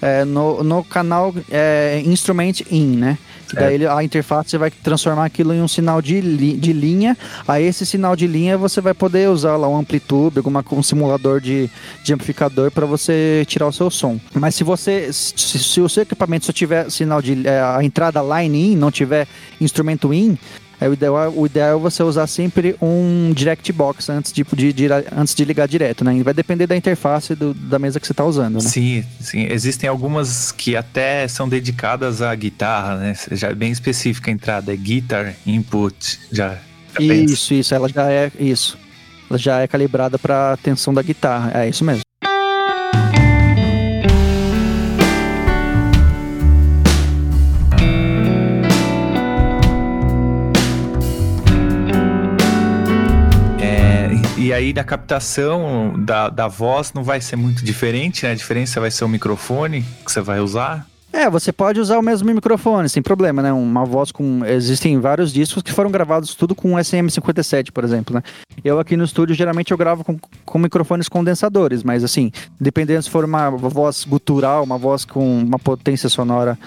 é, 0.00 0.24
no, 0.24 0.62
no 0.62 0.84
canal 0.84 1.34
é, 1.50 2.02
Instrument 2.04 2.62
In, 2.70 2.96
né? 2.96 3.18
Daí 3.52 3.74
ele, 3.74 3.86
a 3.86 4.02
interface 4.02 4.56
vai 4.56 4.70
transformar 4.70 5.24
aquilo 5.24 5.54
em 5.54 5.62
um 5.62 5.68
sinal 5.68 6.02
de, 6.02 6.20
li, 6.20 6.56
de 6.56 6.72
linha. 6.72 7.16
Aí 7.46 7.64
esse 7.64 7.86
sinal 7.86 8.16
de 8.16 8.26
linha 8.26 8.58
você 8.58 8.80
vai 8.80 8.94
poder 8.94 9.28
usar 9.28 9.56
lá 9.56 9.68
um 9.68 9.76
amplitude, 9.76 10.38
alguma, 10.38 10.64
um 10.72 10.82
simulador 10.82 11.40
de, 11.40 11.70
de 12.02 12.12
amplificador 12.12 12.70
para 12.70 12.86
você 12.86 13.44
tirar 13.46 13.68
o 13.68 13.72
seu 13.72 13.90
som. 13.90 14.18
Mas 14.34 14.54
se 14.54 14.64
você, 14.64 15.12
se, 15.12 15.58
se 15.58 15.80
o 15.80 15.88
seu 15.88 16.02
equipamento 16.02 16.46
só 16.46 16.52
tiver 16.52 16.90
sinal 16.90 17.22
de 17.22 17.46
é, 17.46 17.60
a 17.60 17.84
entrada 17.84 18.20
line 18.20 18.72
in, 18.72 18.76
não 18.76 18.90
tiver 18.90 19.28
instrumento 19.60 20.12
in, 20.12 20.36
é, 20.80 20.88
o, 20.88 20.92
ideal, 20.92 21.32
o 21.34 21.46
ideal 21.46 21.78
é 21.78 21.80
você 21.80 22.02
usar 22.02 22.26
sempre 22.26 22.76
um 22.80 23.32
direct 23.34 23.72
box 23.72 24.10
antes 24.10 24.32
de, 24.32 24.44
de, 24.44 24.72
de, 24.72 24.86
antes 25.16 25.34
de 25.34 25.44
ligar 25.44 25.66
direto, 25.66 26.04
né? 26.04 26.22
Vai 26.22 26.34
depender 26.34 26.66
da 26.66 26.76
interface 26.76 27.34
do, 27.34 27.54
da 27.54 27.78
mesa 27.78 27.98
que 27.98 28.06
você 28.06 28.12
está 28.12 28.24
usando, 28.24 28.56
né? 28.56 28.60
Sim, 28.60 29.04
sim. 29.20 29.46
Existem 29.50 29.88
algumas 29.88 30.52
que 30.52 30.76
até 30.76 31.26
são 31.28 31.48
dedicadas 31.48 32.20
à 32.20 32.34
guitarra, 32.34 32.96
né? 32.96 33.14
Já 33.32 33.48
é 33.48 33.54
bem 33.54 33.72
específica 33.72 34.30
a 34.30 34.34
entrada, 34.34 34.72
é 34.72 34.76
guitar 34.76 35.34
input, 35.46 36.20
já. 36.30 36.58
já 36.98 37.00
isso, 37.00 37.08
pensa. 37.08 37.54
isso, 37.54 37.74
ela 37.74 37.88
já 37.88 38.10
é 38.10 38.30
isso. 38.38 38.78
Ela 39.30 39.38
já 39.38 39.60
é 39.60 39.66
calibrada 39.66 40.18
para 40.18 40.52
a 40.52 40.56
tensão 40.56 40.92
da 40.92 41.02
guitarra, 41.02 41.52
é 41.54 41.68
isso 41.68 41.84
mesmo. 41.84 42.05
Aí 54.56 54.72
da 54.72 54.82
captação 54.82 55.94
da, 55.98 56.28
da 56.28 56.48
voz 56.48 56.92
não 56.92 57.04
vai 57.04 57.20
ser 57.20 57.36
muito 57.36 57.64
diferente, 57.64 58.24
né? 58.24 58.32
A 58.32 58.34
diferença 58.34 58.80
vai 58.80 58.90
ser 58.90 59.04
o 59.04 59.08
microfone 59.08 59.82
que 60.04 60.10
você 60.10 60.20
vai 60.20 60.40
usar. 60.40 60.86
É, 61.12 61.30
você 61.30 61.52
pode 61.52 61.80
usar 61.80 61.98
o 61.98 62.02
mesmo 62.02 62.30
microfone, 62.30 62.88
sem 62.88 63.02
problema, 63.02 63.40
né? 63.40 63.52
Uma 63.52 63.84
voz 63.84 64.12
com. 64.12 64.44
Existem 64.44 64.98
vários 64.98 65.32
discos 65.32 65.62
que 65.62 65.72
foram 65.72 65.90
gravados 65.90 66.34
tudo 66.34 66.54
com 66.54 66.72
SM57, 66.72 67.70
por 67.72 67.84
exemplo, 67.84 68.14
né? 68.14 68.22
Eu 68.62 68.78
aqui 68.78 68.96
no 68.96 69.04
estúdio, 69.04 69.34
geralmente 69.34 69.70
eu 69.70 69.78
gravo 69.78 70.04
com, 70.04 70.18
com 70.44 70.58
microfones 70.58 71.08
condensadores, 71.08 71.82
mas 71.82 72.04
assim, 72.04 72.30
dependendo 72.60 73.02
se 73.02 73.10
for 73.10 73.24
uma 73.24 73.50
voz 73.50 74.04
gutural, 74.04 74.64
uma 74.64 74.76
voz 74.76 75.04
com 75.04 75.38
uma 75.38 75.58
potência 75.58 76.08
sonora 76.08 76.58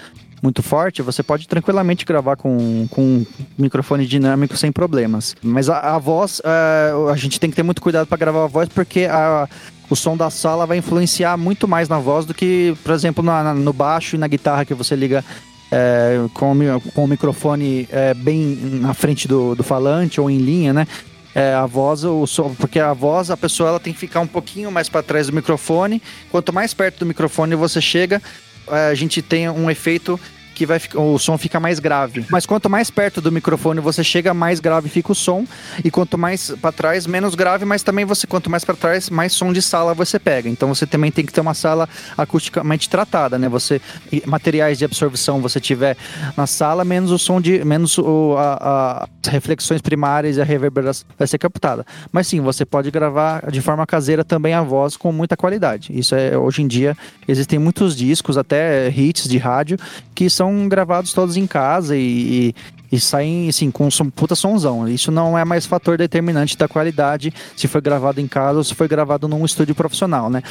muito 0.42 0.64
forte, 0.64 1.02
você 1.02 1.22
pode 1.22 1.48
tranquilamente 1.48 2.06
gravar 2.06 2.36
com, 2.36 2.88
com 2.90 3.02
um 3.02 3.26
microfone 3.58 4.06
dinâmico 4.06 4.56
sem 4.58 4.72
problemas. 4.72 5.36
Mas 5.42 5.70
a, 5.70 5.96
a 5.96 6.00
voz, 6.00 6.40
uh, 6.40 7.10
a 7.10 7.16
gente 7.16 7.40
tem 7.40 7.50
que 7.50 7.56
ter 7.56 7.64
muito 7.64 7.82
cuidado 7.82 8.08
para 8.08 8.18
gravar 8.18 8.44
a 8.44 8.48
voz, 8.48 8.70
porque 8.70 9.06
a, 9.06 9.48
o 9.90 9.96
som 9.96 10.16
da 10.16 10.30
sala 10.30 10.66
vai 10.66 10.78
influenciar 10.78 11.38
muito 11.38 11.68
mais 11.68 11.90
na 11.90 12.00
voz 12.00 12.26
do 12.26 12.34
que, 12.34 12.76
por 12.84 12.94
exemplo, 12.94 13.24
na, 13.24 13.54
no 13.54 13.74
baixo 13.74 14.16
e 14.16 14.20
na 14.20 14.28
guitarra 14.28 14.66
que 14.66 14.74
você 14.74 14.96
liga 14.96 15.24
é, 15.72 16.26
com, 16.34 16.56
com 16.94 17.04
o 17.04 17.08
microfone 17.08 17.88
é, 17.92 18.14
bem 18.14 18.58
na 18.82 18.94
frente 18.94 19.28
do, 19.28 19.56
do 19.56 19.64
falante 19.64 20.20
ou 20.20 20.30
em 20.30 20.38
linha, 20.38 20.74
né? 20.74 20.88
É, 21.36 21.54
a 21.54 21.68
voz, 21.68 22.04
o 22.04 22.26
som, 22.26 22.56
porque 22.56 22.80
a 22.80 22.92
voz, 22.92 23.30
a 23.30 23.38
pessoa 23.38 23.70
ela 23.70 23.80
tem 23.80 23.94
que 23.94 24.00
ficar 24.00 24.20
um 24.20 24.28
pouquinho 24.28 24.72
mais 24.72 24.90
para 24.90 25.04
trás 25.04 25.28
do 25.28 25.34
microfone. 25.34 26.02
Quanto 26.32 26.52
mais 26.52 26.74
perto 26.74 27.00
do 27.00 27.06
microfone 27.06 27.56
você 27.56 27.80
chega, 27.80 28.22
a 28.70 28.94
gente 28.94 29.22
tem 29.22 29.50
um 29.50 29.70
efeito 29.70 30.20
que 30.60 30.66
vai 30.66 30.82
o 30.94 31.18
som 31.18 31.38
fica 31.38 31.58
mais 31.58 31.80
grave. 31.80 32.26
Mas 32.30 32.46
quanto 32.46 32.70
mais 32.70 32.92
perto 32.92 33.22
do 33.22 33.32
microfone 33.32 33.80
você 33.80 34.04
chega, 34.04 34.34
mais 34.34 34.60
grave 34.60 34.90
fica 34.90 35.14
o 35.14 35.16
som. 35.16 35.46
E 35.86 35.90
quanto 35.90 36.18
mais 36.18 36.52
para 36.62 36.74
trás, 36.74 37.08
menos 37.08 37.34
grave, 37.34 37.64
mas 37.64 37.82
também 37.82 38.04
você, 38.04 38.28
quanto 38.28 38.50
mais 38.50 38.66
para 38.66 38.76
trás, 38.76 39.10
mais 39.10 39.32
som 39.32 39.54
de 39.54 39.62
sala 39.62 39.94
você 39.94 40.20
pega. 40.20 40.50
Então 40.50 40.68
você 40.68 40.86
também 40.86 41.14
tem 41.14 41.26
que 41.26 41.32
ter 41.32 41.40
uma 41.40 41.54
sala 41.54 41.88
acusticamente 42.18 42.90
tratada, 42.90 43.40
né? 43.40 43.48
Você 43.48 43.80
materiais 44.26 44.78
de 44.78 44.84
absorção 44.84 45.40
você 45.40 45.62
tiver 45.62 45.96
na 46.36 46.46
sala, 46.46 46.84
menos 46.84 47.10
o 47.12 47.18
som 47.18 47.40
de 47.40 47.64
menos 47.64 47.98
o, 47.98 48.36
a, 48.38 48.58
a, 48.62 49.08
as 49.24 49.32
reflexões 49.32 49.82
primárias 49.82 50.36
e 50.36 50.42
a 50.42 50.44
reverberação 50.44 51.08
vai 51.18 51.26
ser 51.26 51.38
captada. 51.38 51.86
Mas 52.12 52.28
sim, 52.28 52.42
você 52.42 52.66
pode 52.66 52.92
gravar 52.92 53.50
de 53.50 53.62
forma 53.62 53.88
caseira 53.88 54.26
também 54.26 54.54
a 54.54 54.62
voz 54.62 54.98
com 54.98 55.14
muita 55.14 55.38
qualidade. 55.38 55.98
Isso 55.98 56.16
é 56.16 56.38
hoje 56.38 56.62
em 56.62 56.68
dia 56.68 56.98
existem 57.26 57.58
muitos 57.58 57.96
discos, 57.96 58.38
até 58.38 58.90
hits 58.90 59.26
de 59.30 59.38
rádio 59.38 59.78
que 60.14 60.30
são 60.30 60.49
são 60.50 60.68
gravados 60.68 61.14
todos 61.14 61.38
em 61.38 61.46
casa 61.46 61.96
e, 61.96 62.54
e, 62.92 62.96
e 62.96 63.00
saem 63.00 63.48
assim, 63.48 63.70
com 63.70 63.88
um 63.88 64.10
puta 64.10 64.36
sonzão. 64.36 64.88
Isso 64.88 65.12
não 65.12 65.38
é 65.38 65.46
mais 65.46 65.66
fator 65.66 65.98
determinante 65.98 66.58
da 66.58 66.68
qualidade 66.68 67.32
se 67.56 67.68
foi 67.68 67.82
gravado 67.82 68.20
em 68.20 68.28
casa 68.28 68.58
ou 68.58 68.64
se 68.64 68.74
foi 68.74 68.88
gravado 68.88 69.28
num 69.28 69.46
estúdio 69.46 69.76
profissional, 69.76 70.30
né? 70.30 70.42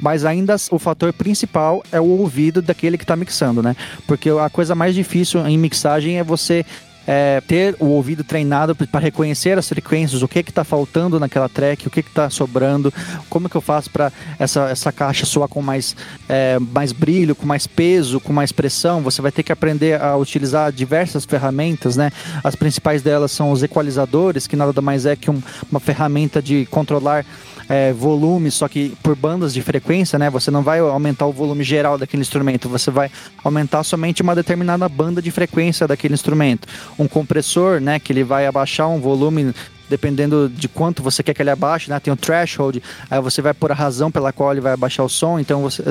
Mas 0.00 0.24
ainda 0.24 0.54
o 0.70 0.78
fator 0.78 1.12
principal 1.12 1.82
é 1.90 2.00
o 2.00 2.04
ouvido 2.04 2.62
daquele 2.62 2.96
que 2.96 3.02
está 3.02 3.16
mixando, 3.16 3.60
né? 3.60 3.74
Porque 4.06 4.30
a 4.30 4.48
coisa 4.48 4.74
mais 4.74 4.94
difícil 4.94 5.44
em 5.44 5.58
mixagem 5.58 6.18
é 6.18 6.24
você 6.24 6.64
é, 7.10 7.40
ter 7.40 7.74
o 7.80 7.86
ouvido 7.86 8.22
treinado 8.22 8.76
para 8.76 9.00
reconhecer 9.00 9.56
as 9.56 9.66
frequências, 9.66 10.22
o 10.22 10.28
que 10.28 10.42
que 10.42 10.52
tá 10.52 10.62
faltando 10.62 11.18
naquela 11.18 11.48
track, 11.48 11.88
o 11.88 11.90
que 11.90 12.02
que 12.02 12.10
tá 12.10 12.28
sobrando, 12.28 12.92
como 13.30 13.48
que 13.48 13.56
eu 13.56 13.62
faço 13.62 13.90
para 13.90 14.12
essa, 14.38 14.68
essa 14.68 14.92
caixa 14.92 15.24
soar 15.24 15.48
com 15.48 15.62
mais, 15.62 15.96
é, 16.28 16.58
mais 16.58 16.92
brilho, 16.92 17.34
com 17.34 17.46
mais 17.46 17.66
peso, 17.66 18.20
com 18.20 18.30
mais 18.30 18.52
pressão. 18.52 19.00
Você 19.00 19.22
vai 19.22 19.32
ter 19.32 19.42
que 19.42 19.50
aprender 19.50 19.98
a 19.98 20.18
utilizar 20.18 20.70
diversas 20.70 21.24
ferramentas, 21.24 21.96
né? 21.96 22.12
As 22.44 22.54
principais 22.54 23.00
delas 23.00 23.32
são 23.32 23.50
os 23.50 23.62
equalizadores, 23.62 24.46
que 24.46 24.54
nada 24.54 24.82
mais 24.82 25.06
é 25.06 25.16
que 25.16 25.30
um, 25.30 25.40
uma 25.70 25.80
ferramenta 25.80 26.42
de 26.42 26.66
controlar 26.66 27.24
é, 27.68 27.92
volume, 27.92 28.50
só 28.50 28.66
que 28.66 28.96
por 29.02 29.14
bandas 29.14 29.52
de 29.52 29.62
frequência, 29.62 30.18
né? 30.18 30.30
Você 30.30 30.50
não 30.50 30.62
vai 30.62 30.78
aumentar 30.78 31.26
o 31.26 31.32
volume 31.32 31.62
geral 31.62 31.98
daquele 31.98 32.22
instrumento, 32.22 32.68
você 32.68 32.90
vai 32.90 33.10
aumentar 33.44 33.82
somente 33.84 34.22
uma 34.22 34.34
determinada 34.34 34.88
banda 34.88 35.20
de 35.20 35.30
frequência 35.30 35.86
daquele 35.86 36.14
instrumento. 36.14 36.66
Um 36.98 37.06
compressor, 37.06 37.80
né? 37.80 37.98
Que 37.98 38.12
ele 38.12 38.24
vai 38.24 38.46
abaixar 38.46 38.88
um 38.88 39.00
volume 39.00 39.54
dependendo 39.88 40.48
de 40.48 40.68
quanto 40.68 41.02
você 41.02 41.22
quer 41.22 41.34
que 41.34 41.42
ele 41.42 41.50
abaixe, 41.50 41.90
né? 41.90 41.98
Tem 42.00 42.12
o 42.12 42.16
threshold, 42.16 42.82
aí 43.10 43.20
você 43.20 43.42
vai 43.42 43.54
por 43.54 43.72
a 43.72 43.74
razão 43.74 44.10
pela 44.10 44.32
qual 44.32 44.52
ele 44.52 44.60
vai 44.60 44.72
abaixar 44.72 45.04
o 45.04 45.08
som, 45.08 45.38
então 45.38 45.62
você, 45.62 45.82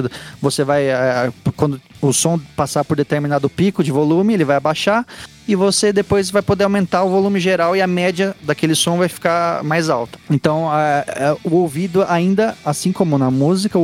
você 0.41 0.63
vai, 0.63 0.83
é, 0.85 1.31
quando 1.55 1.81
o 2.01 2.13
som 2.13 2.39
passar 2.55 2.83
por 2.83 2.95
determinado 2.95 3.49
pico 3.49 3.83
de 3.83 3.91
volume, 3.91 4.33
ele 4.33 4.45
vai 4.45 4.55
abaixar, 4.57 5.05
e 5.47 5.55
você 5.55 5.93
depois 5.93 6.29
vai 6.29 6.41
poder 6.41 6.65
aumentar 6.65 7.03
o 7.03 7.09
volume 7.09 7.39
geral 7.39 7.75
e 7.75 7.81
a 7.81 7.87
média 7.87 8.35
daquele 8.41 8.75
som 8.75 8.97
vai 8.97 9.07
ficar 9.07 9.63
mais 9.63 9.89
alta. 9.89 10.19
Então, 10.29 10.69
é, 10.73 11.35
o 11.43 11.55
ouvido 11.55 12.03
ainda, 12.07 12.55
assim 12.65 12.91
como 12.91 13.17
na 13.17 13.31
música, 13.31 13.79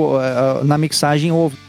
na 0.63 0.77
mixagem, 0.77 1.31
o 1.31 1.35
ouvido 1.35 1.62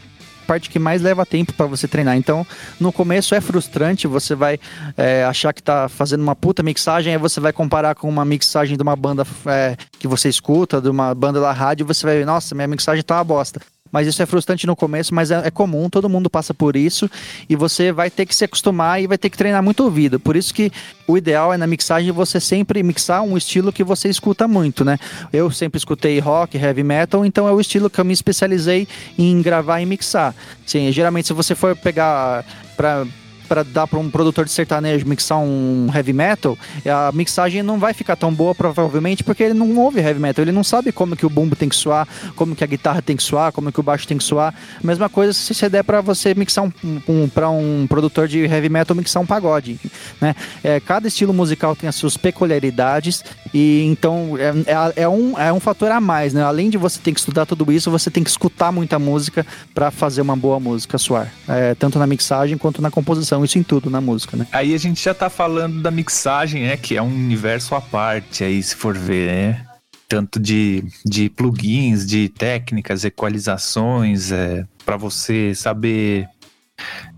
parte 0.45 0.71
que 0.71 0.79
mais 0.79 1.03
leva 1.03 1.27
tempo 1.27 1.53
para 1.53 1.67
você 1.67 1.89
treinar. 1.89 2.17
Então, 2.17 2.47
no 2.79 2.93
começo 2.93 3.35
é 3.35 3.41
frustrante, 3.41 4.07
você 4.07 4.35
vai 4.35 4.59
é, 4.97 5.25
achar 5.25 5.53
que 5.53 5.63
tá 5.63 5.89
fazendo 5.89 6.23
uma 6.23 6.37
puta 6.37 6.63
mixagem, 6.63 7.13
aí 7.13 7.19
você 7.19 7.41
vai 7.41 7.53
comparar 7.53 7.95
com 7.95 8.09
uma 8.09 8.25
mixagem 8.25 8.77
de 8.77 8.83
uma 8.83 8.97
banda 8.97 9.27
é, 9.47 9.77
que 9.99 10.07
você 10.07 10.29
escuta, 10.29 10.81
de 10.81 10.89
uma 10.89 11.15
banda 11.15 11.41
da 11.41 11.53
rádio, 11.53 11.87
você 11.87 12.07
vai 12.07 12.19
ver, 12.19 12.27
nossa, 12.27 12.55
minha 12.55 12.69
mixagem 12.69 13.03
tá 13.03 13.17
uma 13.17 13.25
bosta 13.25 13.61
mas 13.95 14.09
isso 14.09 14.21
é 14.21 14.27
frustrante 14.27 14.67
no 14.67 14.75
começo, 14.75 15.15
mas 15.15 15.31
é, 15.31 15.47
é, 15.47 15.51
comum, 15.53 15.89
todo 15.89 16.09
mundo 16.09 16.29
passa 16.29 16.53
por 16.53 16.75
isso 16.75 17.09
e 17.49 17.55
você 17.55 17.93
vai 17.93 18.11
ter 18.11 18.27
que 18.27 18.35
se 18.35 18.45
acostumar 18.45 19.01
e 19.01 19.07
vai 19.07 19.17
ter 19.17 19.31
que 19.31 19.39
treinar 19.39 19.63
muito 19.63 19.85
ouvido. 19.85 20.19
Por 20.19 20.35
isso 20.35 20.53
que 20.53 20.73
o 21.07 21.17
ideal 21.17 21.55
é 21.55 21.57
na 21.57 21.65
mixagem 21.65 22.11
você 22.11 22.41
sempre 22.41 22.83
mixar 22.83 23.23
um 23.23 23.37
estilo 23.37 23.73
que 23.73 23.85
você 23.85 24.09
escuta 24.09 24.49
muito, 24.49 24.85
né? 24.85 24.99
Eu 25.33 25.49
sempre 25.49 25.79
escutei 25.79 26.19
rock, 26.19 26.59
heavy 26.59 26.83
metal, 26.83 27.25
então 27.25 27.47
é 27.47 27.53
o 27.53 27.61
estilo 27.61 27.89
que 27.89 28.01
eu 28.01 28.05
me 28.05 28.13
especializei 28.13 28.89
em 29.17 29.41
gravar 29.41 29.81
e 29.81 29.87
mixar. 29.87 30.35
Sim, 30.67 30.91
geralmente 30.91 31.29
se 31.29 31.33
você 31.33 31.55
for 31.55 31.77
pegar 31.77 32.45
para 32.77 33.07
para 33.55 33.63
dar 33.63 33.87
para 33.87 34.01
um 34.01 34.11
produtor 34.11 34.45
de 34.45 34.51
sertanejo 34.51 35.07
mixar 35.07 35.39
um 35.39 35.89
heavy 35.95 36.13
metal, 36.13 36.59
a 36.85 37.13
mixagem 37.13 37.63
não 37.63 37.79
vai 37.79 37.95
ficar 37.95 38.17
tão 38.17 38.35
boa 38.35 38.53
provavelmente 38.53 39.23
porque 39.23 39.45
ele 39.45 39.55
não 39.55 39.79
ouve 39.79 40.01
heavy 40.01 40.19
metal, 40.19 40.43
ele 40.43 40.51
não 40.51 40.65
sabe 40.65 40.91
como 40.91 41.15
que 41.15 41.25
o 41.25 41.31
bumbo 41.31 41.55
tem 41.55 41.69
que 41.69 41.77
soar, 41.77 42.09
como 42.35 42.57
que 42.57 42.65
a 42.65 42.67
guitarra 42.67 43.01
tem 43.01 43.17
que 43.17 43.23
soar, 43.23 43.53
como 43.53 43.71
que 43.71 43.79
o 43.79 43.83
baixo 43.83 44.09
tem 44.09 44.19
que 44.19 44.25
soar. 44.25 44.53
Mesma 44.83 45.09
coisa 45.09 45.33
se 45.33 45.55
você 45.55 45.69
der 45.69 45.85
para 45.85 46.01
você 46.01 46.35
mixar 46.35 46.65
um, 46.65 46.73
um 47.07 47.29
para 47.29 47.49
um 47.49 47.87
produtor 47.89 48.27
de 48.27 48.41
heavy 48.41 48.69
metal 48.69 48.97
mixar 48.97 49.23
um 49.23 49.27
pagode, 49.27 49.79
né? 50.21 50.35
É, 50.65 50.81
cada 50.81 51.07
estilo 51.07 51.33
musical 51.33 51.77
tem 51.77 51.89
as 51.89 51.95
suas 51.95 52.17
peculiaridades 52.17 53.25
e 53.53 53.85
então 53.85 54.37
é, 54.37 54.99
é, 54.99 55.03
é, 55.05 55.09
um, 55.09 55.39
é 55.39 55.53
um 55.53 55.61
fator 55.61 55.93
a 55.93 56.01
mais, 56.01 56.35
né? 56.35 56.43
Além 56.43 56.71
de 56.71 56.77
você 56.77 56.99
ter 56.99 57.13
que 57.13 57.21
estudar 57.21 57.47
tudo 57.47 57.71
isso, 57.71 57.89
você 57.89 58.11
tem 58.11 58.25
que 58.25 58.31
escutar 58.31 58.73
muita 58.73 58.99
música 58.99 59.47
para 59.73 59.93
fazer 59.93 60.23
uma 60.23 60.35
boa 60.35 60.59
música 60.59 60.99
soar, 60.99 61.33
é, 61.47 61.77
tanto 61.77 62.01
na 62.01 62.07
mixagem 62.07 62.59
quanto 62.59 62.83
na 62.83 62.91
composição 62.91 63.44
isso 63.45 63.59
em 63.59 63.63
tudo 63.63 63.91
na 63.91 64.01
música, 64.01 64.37
né? 64.37 64.47
Aí 64.53 64.75
a 64.75 64.79
gente 64.79 65.03
já 65.03 65.15
tá 65.15 65.31
falando 65.31 65.83
da 65.83 65.91
mixagem, 65.91 66.65
né? 66.65 66.77
Que 66.77 66.97
é 66.97 67.03
um 67.03 67.15
universo 67.15 67.75
à 67.75 67.81
parte 67.81 68.45
aí, 68.45 68.63
se 68.63 68.75
for 68.75 68.97
ver, 68.97 69.31
né? 69.31 69.67
Tanto 70.09 70.39
de, 70.39 70.85
de 71.05 71.29
plugins, 71.31 72.07
de 72.07 72.29
técnicas, 72.29 73.05
equalizações, 73.05 74.31
é, 74.31 74.65
para 74.85 74.97
você 74.97 75.55
saber 75.55 76.29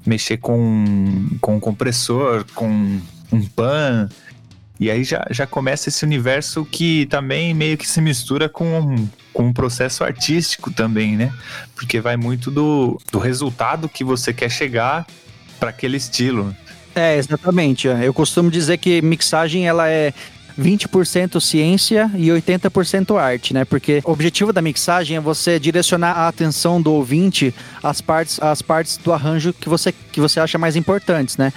mexer 0.04 0.36
com, 0.36 1.28
com 1.40 1.56
um 1.56 1.60
compressor, 1.60 2.44
com 2.54 3.00
um 3.32 3.46
pan. 3.54 4.08
E 4.78 4.90
aí 4.90 5.04
já, 5.04 5.26
já 5.30 5.46
começa 5.46 5.88
esse 5.88 6.04
universo 6.04 6.64
que 6.64 7.06
também 7.06 7.54
meio 7.54 7.78
que 7.78 7.88
se 7.88 8.00
mistura 8.00 8.48
com, 8.48 9.08
com 9.32 9.44
um 9.44 9.52
processo 9.52 10.04
artístico 10.04 10.70
também, 10.70 11.16
né? 11.16 11.32
Porque 11.74 12.00
vai 12.00 12.16
muito 12.16 12.50
do, 12.50 13.00
do 13.10 13.18
resultado 13.18 13.88
que 13.88 14.04
você 14.04 14.32
quer 14.32 14.50
chegar 14.50 15.06
para 15.58 15.70
aquele 15.70 15.96
estilo. 15.96 16.54
É, 16.94 17.16
exatamente. 17.16 17.88
Eu 17.88 18.14
costumo 18.14 18.50
dizer 18.50 18.78
que 18.78 19.02
mixagem 19.02 19.68
ela 19.68 19.88
é 19.88 20.14
20% 20.58 21.40
ciência 21.40 22.10
e 22.14 22.28
80% 22.28 23.16
arte, 23.20 23.52
né? 23.52 23.64
Porque 23.64 24.00
o 24.04 24.10
objetivo 24.10 24.52
da 24.52 24.62
mixagem 24.62 25.16
é 25.16 25.20
você 25.20 25.60
direcionar 25.60 26.12
a 26.12 26.28
atenção 26.28 26.80
do 26.80 26.92
ouvinte 26.92 27.54
às 27.82 28.00
partes, 28.00 28.40
às 28.42 28.62
partes 28.62 28.96
do 28.96 29.12
arranjo 29.12 29.52
que 29.52 29.68
você, 29.68 29.92
que 29.92 30.20
você 30.20 30.40
acha 30.40 30.56
mais 30.56 30.74
importantes, 30.74 31.36
né? 31.36 31.52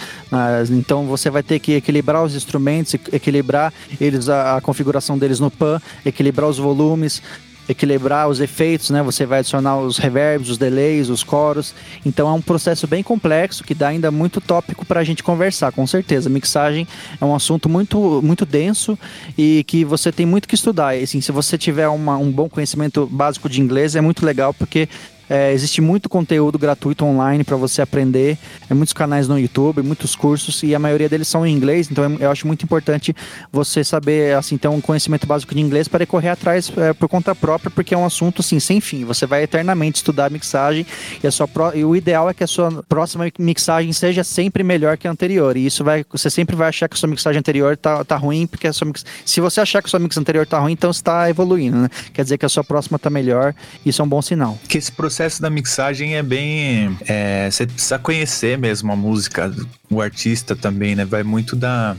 Então 0.69 1.05
você 1.05 1.29
vai 1.29 1.41
ter 1.41 1.59
que 1.59 1.73
equilibrar 1.73 2.23
os 2.23 2.35
instrumentos, 2.35 2.93
equilibrar 3.11 3.73
eles 3.99 4.27
a, 4.27 4.57
a 4.57 4.61
configuração 4.61 5.17
deles 5.17 5.39
no 5.39 5.49
pan, 5.49 5.81
equilibrar 6.05 6.49
os 6.49 6.57
volumes, 6.57 7.21
equilibrar 7.69 8.27
os 8.27 8.39
efeitos, 8.39 8.89
né? 8.89 9.03
Você 9.03 9.25
vai 9.25 9.39
adicionar 9.39 9.77
os 9.77 9.99
reverbs, 9.99 10.49
os 10.49 10.57
delays, 10.57 11.07
os 11.07 11.23
coros. 11.23 11.75
Então 12.03 12.27
é 12.27 12.33
um 12.33 12.41
processo 12.41 12.87
bem 12.87 13.03
complexo 13.03 13.63
que 13.63 13.75
dá 13.75 13.89
ainda 13.89 14.09
muito 14.09 14.41
tópico 14.41 14.85
para 14.85 14.99
a 14.99 15.03
gente 15.03 15.23
conversar, 15.23 15.71
com 15.71 15.85
certeza. 15.85 16.29
Mixagem 16.29 16.87
é 17.21 17.23
um 17.23 17.35
assunto 17.35 17.69
muito, 17.69 18.21
muito 18.23 18.45
denso 18.45 18.97
e 19.37 19.63
que 19.65 19.85
você 19.85 20.11
tem 20.11 20.25
muito 20.25 20.47
que 20.47 20.55
estudar. 20.55 20.97
E, 20.97 21.03
assim, 21.03 21.21
se 21.21 21.31
você 21.31 21.57
tiver 21.57 21.87
uma, 21.87 22.17
um 22.17 22.31
bom 22.31 22.49
conhecimento 22.49 23.05
básico 23.05 23.47
de 23.47 23.61
inglês, 23.61 23.95
é 23.95 24.01
muito 24.01 24.25
legal 24.25 24.53
porque 24.53 24.89
é, 25.29 25.53
existe 25.53 25.81
muito 25.81 26.09
conteúdo 26.09 26.57
gratuito 26.57 27.05
online 27.05 27.43
para 27.43 27.55
você 27.55 27.81
aprender. 27.81 28.37
É 28.69 28.73
muitos 28.73 28.93
canais 28.93 29.27
no 29.27 29.39
YouTube, 29.39 29.81
muitos 29.81 30.15
cursos 30.15 30.63
e 30.63 30.73
a 30.73 30.79
maioria 30.79 31.07
deles 31.07 31.27
são 31.27 31.45
em 31.45 31.55
inglês. 31.55 31.89
Então 31.91 32.17
eu 32.19 32.31
acho 32.31 32.47
muito 32.47 32.63
importante 32.63 33.15
você 33.51 33.83
saber, 33.83 34.35
assim, 34.35 34.57
ter 34.57 34.67
um 34.67 34.81
conhecimento 34.81 35.27
básico 35.27 35.53
de 35.53 35.61
inglês 35.61 35.87
para 35.87 36.05
correr 36.05 36.29
atrás 36.29 36.71
é, 36.75 36.93
por 36.93 37.07
conta 37.07 37.35
própria, 37.35 37.69
porque 37.69 37.93
é 37.93 37.97
um 37.97 38.05
assunto 38.05 38.41
assim 38.41 38.59
sem 38.59 38.81
fim. 38.81 39.05
Você 39.05 39.25
vai 39.25 39.43
eternamente 39.43 39.97
estudar 39.97 40.31
mixagem 40.31 40.85
e, 41.23 41.27
a 41.27 41.31
sua 41.31 41.47
pro... 41.47 41.75
e 41.75 41.85
o 41.85 41.95
ideal 41.95 42.29
é 42.29 42.33
que 42.33 42.43
a 42.43 42.47
sua 42.47 42.83
próxima 42.89 43.25
mixagem 43.37 43.93
seja 43.93 44.23
sempre 44.23 44.63
melhor 44.63 44.97
que 44.97 45.07
a 45.07 45.11
anterior. 45.11 45.55
E 45.55 45.65
isso 45.65 45.83
vai, 45.83 46.05
você 46.09 46.29
sempre 46.29 46.55
vai 46.55 46.69
achar 46.69 46.87
que 46.87 46.95
a 46.95 46.97
sua 46.97 47.09
mixagem 47.09 47.39
anterior 47.39 47.77
tá, 47.77 48.03
tá 48.03 48.15
ruim, 48.15 48.47
porque 48.47 48.67
a 48.67 48.73
sua 48.73 48.87
mix... 48.87 49.05
se 49.25 49.39
você 49.39 49.61
achar 49.61 49.81
que 49.81 49.87
a 49.87 49.89
sua 49.89 49.99
mix 49.99 50.17
anterior 50.17 50.47
tá 50.47 50.59
ruim, 50.59 50.73
então 50.73 50.89
está 50.89 51.29
evoluindo, 51.29 51.77
né? 51.77 51.89
Quer 52.13 52.23
dizer 52.23 52.37
que 52.37 52.45
a 52.45 52.49
sua 52.49 52.63
próxima 52.63 52.97
tá 52.97 53.09
melhor. 53.09 53.53
Isso 53.85 54.01
é 54.01 54.05
um 54.05 54.07
bom 54.07 54.21
sinal. 54.21 54.57
Que 54.67 54.77
esse 54.77 54.91
processo 54.91 55.18
processo 55.19 55.41
da 55.41 55.49
mixagem 55.49 56.15
é 56.15 56.23
bem. 56.23 56.97
É, 57.05 57.49
você 57.51 57.67
precisa 57.67 57.99
conhecer 57.99 58.57
mesmo 58.57 58.89
a 58.89 58.95
música, 58.95 59.53
o 59.89 60.01
artista 60.01 60.55
também, 60.55 60.95
né? 60.95 61.03
Vai 61.03 61.23
muito 61.23 61.57
da, 61.57 61.97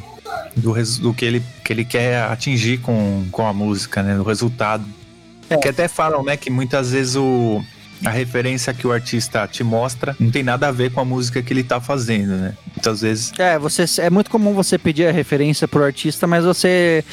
do, 0.57 0.73
do 1.01 1.13
que, 1.13 1.27
ele, 1.27 1.43
que 1.63 1.71
ele 1.71 1.85
quer 1.85 2.23
atingir 2.23 2.79
com, 2.79 3.27
com 3.31 3.47
a 3.47 3.53
música, 3.53 4.03
né? 4.03 4.19
O 4.19 4.23
resultado. 4.23 4.83
É. 5.51 5.57
Que 5.59 5.69
até 5.69 5.87
falam, 5.87 6.23
né, 6.23 6.37
que 6.37 6.49
muitas 6.49 6.93
vezes 6.93 7.17
o, 7.17 7.63
a 8.07 8.11
referência 8.11 8.73
que 8.73 8.87
o 8.87 8.93
artista 8.93 9.47
te 9.47 9.63
mostra 9.63 10.17
não 10.19 10.31
tem 10.31 10.43
nada 10.43 10.69
a 10.69 10.73
ver 10.73 10.91
com 10.93 11.01
a 11.01 11.05
música 11.05 11.43
que 11.43 11.53
ele 11.53 11.65
tá 11.65 11.79
fazendo, 11.79 12.37
né? 12.37 12.55
Muitas 12.75 13.03
vezes. 13.03 13.33
É, 13.39 13.59
você, 13.59 13.85
é 14.01 14.09
muito 14.09 14.31
comum 14.31 14.55
você 14.55 14.79
pedir 14.79 15.07
a 15.07 15.13
referência 15.13 15.69
pro 15.69 15.85
artista, 15.85 16.27
mas 16.27 16.43
você 16.43 17.05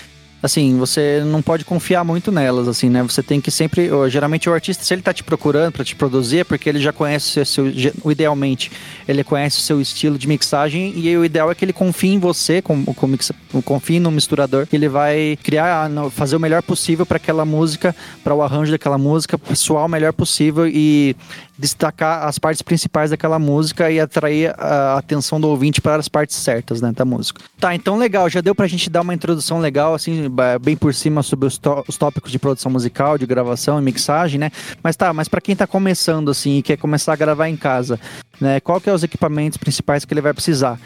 assim, 0.41 0.77
você 0.77 1.21
não 1.25 1.41
pode 1.41 1.65
confiar 1.65 2.03
muito 2.03 2.31
nelas, 2.31 2.67
assim, 2.67 2.89
né? 2.89 3.01
Você 3.03 3.23
tem 3.23 3.41
que 3.41 3.49
sempre, 3.49 3.89
geralmente 4.09 4.49
o 4.49 4.53
artista, 4.53 4.83
se 4.83 4.93
ele 4.93 5.01
tá 5.01 5.13
te 5.13 5.23
procurando 5.23 5.71
para 5.71 5.83
te 5.83 5.95
produzir, 5.95 6.39
é 6.39 6.43
porque 6.43 6.69
ele 6.69 6.79
já 6.79 6.93
conhece 6.93 7.39
o 7.39 7.45
seu, 7.45 7.65
idealmente, 8.09 8.71
ele 9.07 9.23
conhece 9.23 9.59
o 9.59 9.61
seu 9.61 9.81
estilo 9.81 10.17
de 10.17 10.27
mixagem 10.27 10.93
e 10.95 11.17
o 11.17 11.25
ideal 11.25 11.51
é 11.51 11.55
que 11.55 11.65
ele 11.65 11.73
confie 11.73 12.13
em 12.13 12.19
você, 12.19 12.61
com, 12.61 12.83
com 12.85 13.07
mixa, 13.07 13.33
confie 13.65 13.99
no 13.99 14.11
misturador, 14.11 14.67
ele 14.71 14.87
vai 14.87 15.37
criar, 15.41 15.89
fazer 16.11 16.35
o 16.35 16.39
melhor 16.39 16.61
possível 16.61 17.05
para 17.05 17.17
aquela 17.17 17.45
música, 17.45 17.95
para 18.23 18.33
o 18.33 18.41
arranjo 18.41 18.71
daquela 18.71 18.97
música, 18.97 19.39
soar 19.55 19.85
o 19.85 19.89
melhor 19.89 20.13
possível 20.13 20.67
e 20.67 21.15
destacar 21.57 22.25
as 22.25 22.37
partes 22.37 22.61
principais 22.61 23.09
daquela 23.09 23.39
música 23.39 23.89
e 23.89 23.99
atrair 23.99 24.53
a 24.57 24.97
atenção 24.97 25.41
do 25.41 25.47
ouvinte 25.47 25.81
para 25.81 25.99
as 25.99 26.07
partes 26.07 26.35
certas, 26.35 26.81
né, 26.81 26.91
da 26.91 27.03
música. 27.03 27.41
Tá, 27.59 27.73
então 27.73 27.97
legal, 27.97 28.29
já 28.29 28.41
deu 28.41 28.53
pra 28.53 28.67
gente 28.67 28.89
dar 28.89 29.01
uma 29.01 29.13
introdução 29.13 29.59
legal, 29.59 29.95
assim, 29.95 30.29
bem 30.61 30.75
por 30.75 30.93
cima 30.93 31.23
sobre 31.23 31.47
os, 31.47 31.59
os 31.87 31.97
tópicos 31.97 32.31
de 32.31 32.39
produção 32.39 32.71
musical, 32.71 33.17
de 33.17 33.25
gravação 33.25 33.79
e 33.79 33.81
mixagem, 33.81 34.39
né? 34.39 34.51
Mas 34.83 34.95
tá, 34.95 35.11
mas 35.13 35.27
para 35.27 35.41
quem 35.41 35.55
tá 35.55 35.65
começando, 35.65 36.29
assim, 36.29 36.57
e 36.57 36.61
quer 36.61 36.77
começar 36.77 37.13
a 37.13 37.15
gravar 37.15 37.49
em 37.49 37.57
casa, 37.57 37.99
né, 38.39 38.59
qual 38.59 38.79
que 38.79 38.89
é 38.89 38.93
os 38.93 39.03
equipamentos 39.03 39.57
principais 39.57 40.05
que 40.05 40.13
ele 40.13 40.21
vai 40.21 40.33
precisar? 40.33 40.79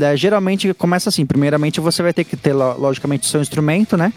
É, 0.00 0.16
geralmente 0.16 0.72
começa 0.74 1.08
assim, 1.08 1.26
primeiramente 1.26 1.80
você 1.80 2.02
vai 2.02 2.12
ter 2.12 2.24
que 2.24 2.36
ter, 2.36 2.52
logicamente, 2.52 3.26
o 3.26 3.30
seu 3.30 3.40
instrumento, 3.40 3.96
né? 3.96 4.12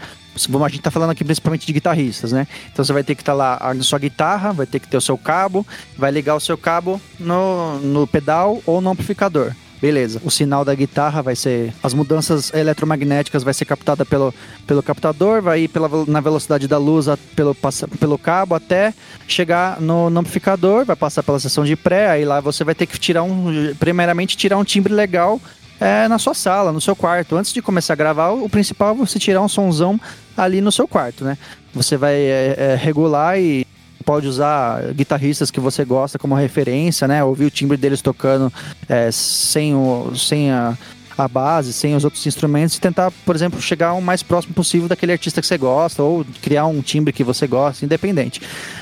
a 0.64 0.68
gente 0.68 0.82
tá 0.82 0.90
falando 0.90 1.10
aqui 1.10 1.24
principalmente 1.24 1.66
de 1.66 1.72
guitarristas, 1.72 2.30
né? 2.30 2.46
Então 2.72 2.84
você 2.84 2.92
vai 2.92 3.02
ter 3.02 3.16
que 3.16 3.22
estar 3.22 3.32
tá 3.32 3.36
lá 3.36 3.56
a 3.60 3.82
sua 3.82 3.98
guitarra, 3.98 4.52
vai 4.52 4.66
ter 4.66 4.78
que 4.78 4.86
ter 4.86 4.96
o 4.96 5.00
seu 5.00 5.18
cabo, 5.18 5.66
vai 5.96 6.12
ligar 6.12 6.36
o 6.36 6.40
seu 6.40 6.56
cabo 6.56 7.00
no, 7.18 7.78
no 7.80 8.06
pedal 8.06 8.62
ou 8.64 8.80
no 8.80 8.90
amplificador. 8.90 9.52
Beleza. 9.80 10.20
O 10.24 10.30
sinal 10.30 10.64
da 10.64 10.74
guitarra 10.74 11.22
vai 11.22 11.36
ser. 11.36 11.72
As 11.82 11.94
mudanças 11.94 12.52
eletromagnéticas 12.52 13.44
vai 13.44 13.54
ser 13.54 13.64
captada 13.64 14.04
pelo, 14.04 14.34
pelo 14.66 14.82
captador, 14.82 15.40
vai 15.40 15.60
ir 15.60 15.68
pela, 15.68 15.88
na 16.06 16.20
velocidade 16.20 16.66
da 16.66 16.78
luz 16.78 17.08
a, 17.08 17.16
pelo, 17.36 17.54
passa, 17.54 17.86
pelo 17.86 18.18
cabo 18.18 18.54
até 18.54 18.92
chegar 19.28 19.80
no, 19.80 20.10
no, 20.10 20.20
amplificador, 20.20 20.84
vai 20.84 20.96
passar 20.96 21.22
pela 21.22 21.38
seção 21.38 21.64
de 21.64 21.76
pré, 21.76 22.10
aí 22.10 22.24
lá 22.24 22.40
você 22.40 22.64
vai 22.64 22.74
ter 22.74 22.86
que 22.86 22.98
tirar 22.98 23.22
um. 23.22 23.74
Primeiramente, 23.78 24.36
tirar 24.36 24.58
um 24.58 24.64
timbre 24.64 24.92
legal 24.92 25.40
é, 25.80 26.08
na 26.08 26.18
sua 26.18 26.34
sala, 26.34 26.72
no 26.72 26.80
seu 26.80 26.96
quarto. 26.96 27.36
Antes 27.36 27.52
de 27.52 27.62
começar 27.62 27.92
a 27.92 27.96
gravar, 27.96 28.30
o 28.30 28.48
principal 28.48 28.92
é 28.92 28.94
você 28.94 29.18
tirar 29.18 29.40
um 29.40 29.48
sonzão 29.48 30.00
ali 30.36 30.60
no 30.60 30.72
seu 30.72 30.88
quarto, 30.88 31.24
né? 31.24 31.38
Você 31.72 31.96
vai 31.96 32.14
é, 32.14 32.54
é, 32.58 32.74
regular 32.74 33.38
e 33.38 33.66
pode 34.08 34.26
usar 34.26 34.94
guitarristas 34.94 35.50
que 35.50 35.60
você 35.60 35.84
gosta 35.84 36.18
como 36.18 36.34
referência, 36.34 37.06
né? 37.06 37.22
Ouvir 37.22 37.44
o 37.44 37.50
timbre 37.50 37.76
deles 37.76 38.00
tocando 38.00 38.50
é, 38.88 39.12
sem, 39.12 39.74
o, 39.74 40.14
sem 40.16 40.50
a, 40.50 40.78
a 41.18 41.28
base, 41.28 41.74
sem 41.74 41.94
os 41.94 42.04
outros 42.04 42.26
instrumentos 42.26 42.74
e 42.76 42.80
tentar, 42.80 43.12
por 43.26 43.36
exemplo, 43.36 43.60
chegar 43.60 43.92
o 43.92 44.00
mais 44.00 44.22
próximo 44.22 44.54
possível 44.54 44.88
daquele 44.88 45.12
artista 45.12 45.42
que 45.42 45.46
você 45.46 45.58
gosta 45.58 46.02
ou 46.02 46.24
criar 46.40 46.64
um 46.64 46.80
timbre 46.80 47.12
que 47.12 47.22
você 47.22 47.46
gosta, 47.46 47.84
independente. 47.84 48.40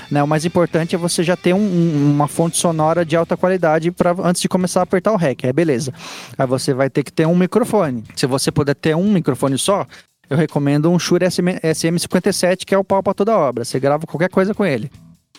Né? 0.08 0.22
O 0.22 0.28
mais 0.28 0.44
importante 0.44 0.94
é 0.94 0.98
você 0.98 1.24
já 1.24 1.36
ter 1.36 1.52
um, 1.52 2.12
uma 2.12 2.28
fonte 2.28 2.56
sonora 2.56 3.04
de 3.04 3.16
alta 3.16 3.36
qualidade 3.36 3.90
para 3.90 4.14
antes 4.22 4.40
de 4.40 4.48
começar 4.48 4.78
a 4.78 4.82
apertar 4.84 5.10
o 5.10 5.16
REC, 5.16 5.42
é 5.42 5.52
beleza. 5.52 5.92
Aí 6.38 6.46
você 6.46 6.72
vai 6.72 6.88
ter 6.88 7.02
que 7.02 7.12
ter 7.12 7.26
um 7.26 7.34
microfone. 7.34 8.04
Se 8.14 8.26
você 8.26 8.52
puder 8.52 8.76
ter 8.76 8.94
um 8.94 9.10
microfone 9.10 9.58
só, 9.58 9.88
eu 10.30 10.36
recomendo 10.36 10.88
um 10.88 11.00
Shure 11.00 11.26
SM57, 11.26 12.64
que 12.64 12.72
é 12.72 12.78
o 12.78 12.84
pau 12.84 13.02
para 13.02 13.12
toda 13.12 13.36
obra. 13.36 13.64
Você 13.64 13.80
grava 13.80 14.06
qualquer 14.06 14.28
coisa 14.28 14.54
com 14.54 14.64
ele. 14.64 14.88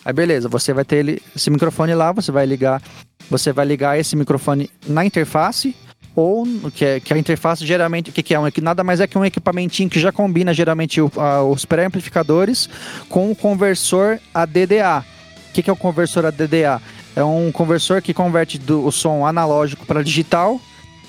Aí 0.06 0.14
beleza, 0.14 0.48
você 0.48 0.74
vai 0.74 0.86
ter 0.86 0.98
ele, 0.98 1.22
esse 1.36 1.50
microfone 1.50 1.94
lá, 1.94 2.12
você 2.12 2.32
vai 2.32 2.46
ligar, 2.46 2.82
você 3.30 3.52
vai 3.52 3.66
ligar 3.66 4.00
esse 4.00 4.16
microfone 4.16 4.70
na 4.88 5.06
interface 5.06 5.76
ou 6.18 6.48
que, 6.74 6.84
é, 6.84 7.00
que 7.00 7.14
a 7.14 7.18
interface 7.18 7.64
geralmente, 7.64 8.12
que, 8.12 8.24
que 8.24 8.34
é? 8.34 8.40
Um, 8.40 8.50
que 8.50 8.60
nada 8.60 8.84
mais 8.84 9.00
é 9.00 9.06
que 9.06 9.18
um 9.18 9.24
equipamentinho 9.24 9.88
que 9.88 10.00
já 10.00 10.12
combina 10.12 10.52
geralmente 10.52 11.00
o, 11.00 11.12
a, 11.16 11.44
os 11.44 11.64
pré-amplificadores 11.64 12.68
com 13.08 13.30
o 13.30 13.36
conversor 13.36 14.20
ADDA. 14.34 15.06
O 15.50 15.54
que, 15.54 15.62
que 15.62 15.70
é 15.70 15.74
o 15.74 15.78
conversor 15.78 16.26
ADDA? 16.26 16.82
É 17.16 17.24
um 17.24 17.52
conversor 17.52 18.02
que 18.02 18.16
converte 18.16 18.58
do, 18.58 18.84
o 18.84 18.92
som 18.92 19.28
analógico 19.28 19.86
para 19.86 20.04
digital, 20.04 20.60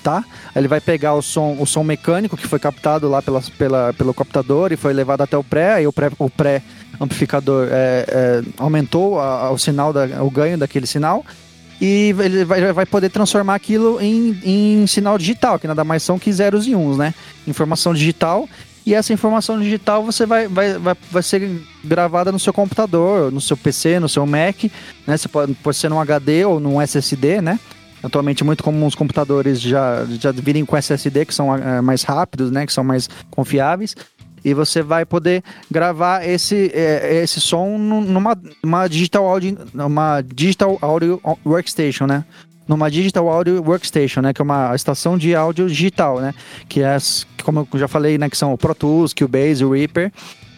tá? 0.02 0.22
Ele 0.54 0.68
vai 0.68 0.80
pegar 0.80 1.14
o 1.14 1.22
som, 1.22 1.56
o 1.58 1.66
som 1.66 1.82
mecânico 1.82 2.36
que 2.36 2.46
foi 2.46 2.58
captado 2.58 3.08
lá 3.08 3.22
pela, 3.22 3.42
pela, 3.56 3.94
pelo 3.94 4.12
captador 4.12 4.72
e 4.72 4.76
foi 4.76 4.92
levado 4.92 5.22
até 5.22 5.38
o 5.38 5.44
pré, 5.44 5.72
aí 5.72 5.86
o 5.86 5.92
pré, 5.92 6.10
o 6.18 6.28
pré 6.28 6.62
amplificador 7.00 7.68
é, 7.70 8.04
é, 8.08 8.42
aumentou 8.58 9.20
a, 9.20 9.50
o 9.50 9.58
sinal, 9.58 9.92
da, 9.92 10.22
o 10.22 10.30
ganho 10.30 10.58
daquele 10.58 10.86
sinal 10.86 11.24
e 11.80 12.14
ele 12.18 12.44
vai, 12.44 12.72
vai 12.72 12.86
poder 12.86 13.08
transformar 13.08 13.54
aquilo 13.54 14.00
em, 14.00 14.38
em 14.42 14.86
sinal 14.86 15.16
digital, 15.16 15.58
que 15.58 15.66
nada 15.66 15.84
mais 15.84 16.02
são 16.02 16.18
que 16.18 16.32
zeros 16.32 16.66
e 16.66 16.74
uns, 16.74 16.96
né? 16.96 17.14
Informação 17.46 17.94
digital 17.94 18.48
e 18.84 18.94
essa 18.94 19.12
informação 19.12 19.60
digital 19.60 20.02
você 20.02 20.26
vai, 20.26 20.48
vai, 20.48 20.78
vai, 20.78 20.96
vai 21.10 21.22
ser 21.22 21.62
gravada 21.84 22.32
no 22.32 22.38
seu 22.38 22.52
computador, 22.52 23.30
no 23.30 23.40
seu 23.40 23.56
PC, 23.56 24.00
no 24.00 24.08
seu 24.08 24.26
Mac, 24.26 24.64
né? 25.06 25.16
Você 25.16 25.28
pode, 25.28 25.54
pode 25.54 25.76
ser 25.76 25.88
num 25.88 26.00
HD 26.00 26.44
ou 26.44 26.58
num 26.58 26.80
SSD, 26.80 27.40
né? 27.40 27.60
Atualmente 28.02 28.42
muito 28.42 28.64
comum 28.64 28.86
os 28.86 28.94
computadores 28.94 29.60
já, 29.60 30.04
já 30.18 30.32
virem 30.32 30.64
com 30.64 30.76
SSD, 30.76 31.26
que 31.26 31.34
são 31.34 31.54
é, 31.54 31.80
mais 31.80 32.02
rápidos, 32.02 32.50
né? 32.50 32.64
Que 32.64 32.72
são 32.72 32.82
mais 32.82 33.08
confiáveis 33.30 33.94
e 34.44 34.54
você 34.54 34.82
vai 34.82 35.04
poder 35.04 35.42
gravar 35.70 36.26
esse, 36.26 36.70
é, 36.74 37.22
esse 37.22 37.40
som 37.40 37.78
numa 37.78 38.36
uma 38.62 38.88
digital 38.88 39.26
audio, 39.26 39.56
uma 39.74 40.20
digital 40.22 40.78
audio 40.80 41.20
workstation, 41.44 42.06
né? 42.06 42.24
Numa 42.66 42.90
digital 42.90 43.28
audio 43.28 43.62
workstation, 43.62 44.20
né? 44.20 44.32
Que 44.32 44.42
é 44.42 44.44
uma 44.44 44.74
estação 44.74 45.16
de 45.16 45.34
áudio 45.34 45.68
digital, 45.68 46.20
né? 46.20 46.34
Que 46.68 46.82
é, 46.82 46.96
como 47.42 47.66
eu 47.72 47.78
já 47.78 47.88
falei, 47.88 48.18
né? 48.18 48.28
Que 48.28 48.36
são 48.36 48.52
o 48.52 48.58
Pro 48.58 48.74
Tools, 48.74 49.14
Cubase, 49.14 49.64
o 49.64 49.72
Reaper. 49.72 50.12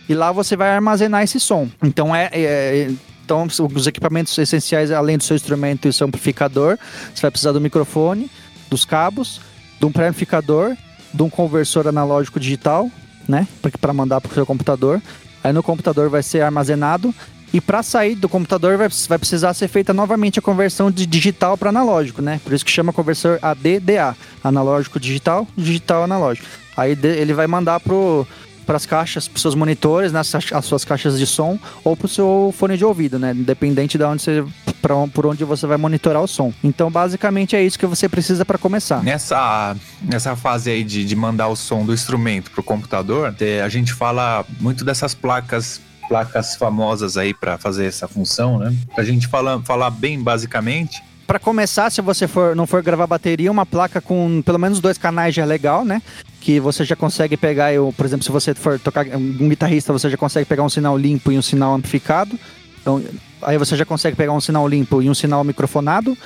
E 0.09 0.15
lá 0.15 0.33
você 0.33 0.57
vai 0.57 0.71
armazenar 0.71 1.23
esse 1.23 1.39
som. 1.39 1.69
Então 1.83 2.15
é, 2.15 2.29
é 2.33 2.91
então, 3.31 3.47
os 3.73 3.87
equipamentos 3.87 4.37
essenciais, 4.37 4.91
além 4.91 5.17
do 5.17 5.23
seu 5.23 5.37
instrumento 5.37 5.87
e 5.87 5.93
seu 5.93 6.05
amplificador, 6.09 6.77
você 7.15 7.23
vai 7.23 7.31
precisar 7.31 7.53
do 7.53 7.61
microfone, 7.61 8.29
dos 8.69 8.85
cabos, 8.85 9.41
de 9.79 9.87
um 9.87 9.93
pré-amplificador, 9.93 10.77
de 11.15 11.23
um 11.23 11.31
conversor 11.31 11.87
analógico 11.87 12.41
digital, 12.41 12.91
né? 13.31 13.47
Para 13.81 13.95
mandar 13.95 14.21
para 14.21 14.31
o 14.31 14.35
seu 14.35 14.45
computador. 14.45 15.01
Aí 15.43 15.53
no 15.53 15.63
computador 15.63 16.11
vai 16.11 16.23
ser 16.23 16.43
armazenado 16.43 17.15
e 17.53 17.61
para 17.61 17.83
sair 17.83 18.15
do 18.15 18.29
computador 18.29 18.77
vai, 18.77 18.89
vai, 19.09 19.19
precisar 19.19 19.55
ser 19.55 19.69
feita 19.69 19.93
novamente 19.93 20.39
a 20.39 20.43
conversão 20.43 20.91
de 20.91 21.07
digital 21.07 21.57
para 21.57 21.71
analógico, 21.71 22.23
né? 22.23 22.41
Por 22.45 22.53
isso 22.53 22.65
que 22.65 22.71
chama 22.71 22.93
conversor 22.93 23.39
ADDA, 23.43 24.17
analógico 24.45 25.01
digital, 25.01 25.47
digital 25.57 26.05
analógico. 26.05 26.47
Aí 26.77 26.97
ele 27.03 27.35
vai 27.35 27.47
mandar 27.47 27.81
pro 27.81 28.27
para 28.71 28.77
as 28.77 28.87
caixas, 28.87 29.27
para 29.27 29.35
os 29.35 29.43
seus 29.43 29.57
monitores, 29.57 30.13
né, 30.13 30.21
as 30.21 30.65
suas 30.65 30.85
caixas 30.85 31.19
de 31.19 31.27
som 31.27 31.59
ou 31.83 31.97
para 31.97 32.07
o 32.07 32.09
seu 32.09 32.55
fone 32.57 32.77
de 32.77 32.85
ouvido, 32.85 33.19
né? 33.19 33.33
Independente 33.33 33.99
de 33.99 34.05
onde 34.05 34.23
você 34.23 34.45
pra, 34.81 34.95
por 35.09 35.27
onde 35.27 35.43
você 35.43 35.67
vai 35.67 35.77
monitorar 35.77 36.23
o 36.23 36.29
som. 36.29 36.53
Então, 36.63 36.89
basicamente 36.89 37.57
é 37.57 37.63
isso 37.65 37.77
que 37.77 37.85
você 37.85 38.09
precisa 38.09 38.45
para 38.45 38.57
começar. 38.59 39.03
Nessa, 39.03 39.77
nessa 40.01 40.37
fase 40.37 40.71
aí 40.71 40.85
de, 40.85 41.05
de 41.05 41.17
mandar 41.17 41.49
o 41.49 41.57
som 41.57 41.85
do 41.85 41.93
instrumento 41.93 42.53
pro 42.53 42.63
computador, 42.63 43.35
é, 43.41 43.61
a 43.61 43.69
gente 43.69 43.93
fala 43.93 44.45
muito 44.61 44.85
dessas 44.85 45.15
placas 45.15 45.81
placas 46.09 46.55
famosas 46.55 47.17
aí 47.17 47.35
para 47.35 47.59
fazer 47.59 47.87
essa 47.87 48.07
função, 48.07 48.59
né? 48.59 48.73
Pra 48.95 49.03
gente 49.03 49.27
falar, 49.27 49.61
falar 49.63 49.91
bem 49.91 50.21
basicamente, 50.23 51.03
para 51.31 51.39
começar, 51.39 51.89
se 51.91 52.03
você 52.03 52.27
for, 52.27 52.57
não 52.57 52.67
for 52.67 52.83
gravar 52.83 53.07
bateria, 53.07 53.53
uma 53.53 53.65
placa 53.65 54.01
com 54.01 54.43
pelo 54.43 54.59
menos 54.59 54.81
dois 54.81 54.99
canais 54.99 55.33
já 55.33 55.43
é 55.43 55.47
legal, 55.47 55.85
né? 55.85 56.03
Que 56.41 56.59
você 56.59 56.85
já 56.85 56.97
consegue 56.97 57.37
pegar, 57.37 57.73
eu, 57.73 57.95
por 57.97 58.05
exemplo, 58.05 58.25
se 58.25 58.33
você 58.33 58.53
for 58.53 58.81
tocar 58.81 59.07
um 59.07 59.49
guitarrista, 59.49 59.93
você 59.93 60.11
já 60.11 60.17
consegue 60.17 60.45
pegar 60.45 60.65
um 60.65 60.69
sinal 60.69 60.99
limpo 60.99 61.31
e 61.31 61.39
um 61.39 61.43
sinal 61.43 61.73
amplificado. 61.73 62.37
Então, 62.81 63.01
aí 63.43 63.57
você 63.57 63.77
já 63.77 63.85
consegue 63.85 64.17
pegar 64.17 64.33
um 64.33 64.41
sinal 64.41 64.67
limpo 64.67 65.01
e 65.01 65.09
um 65.09 65.15
sinal 65.15 65.45
microfonado, 65.45 66.19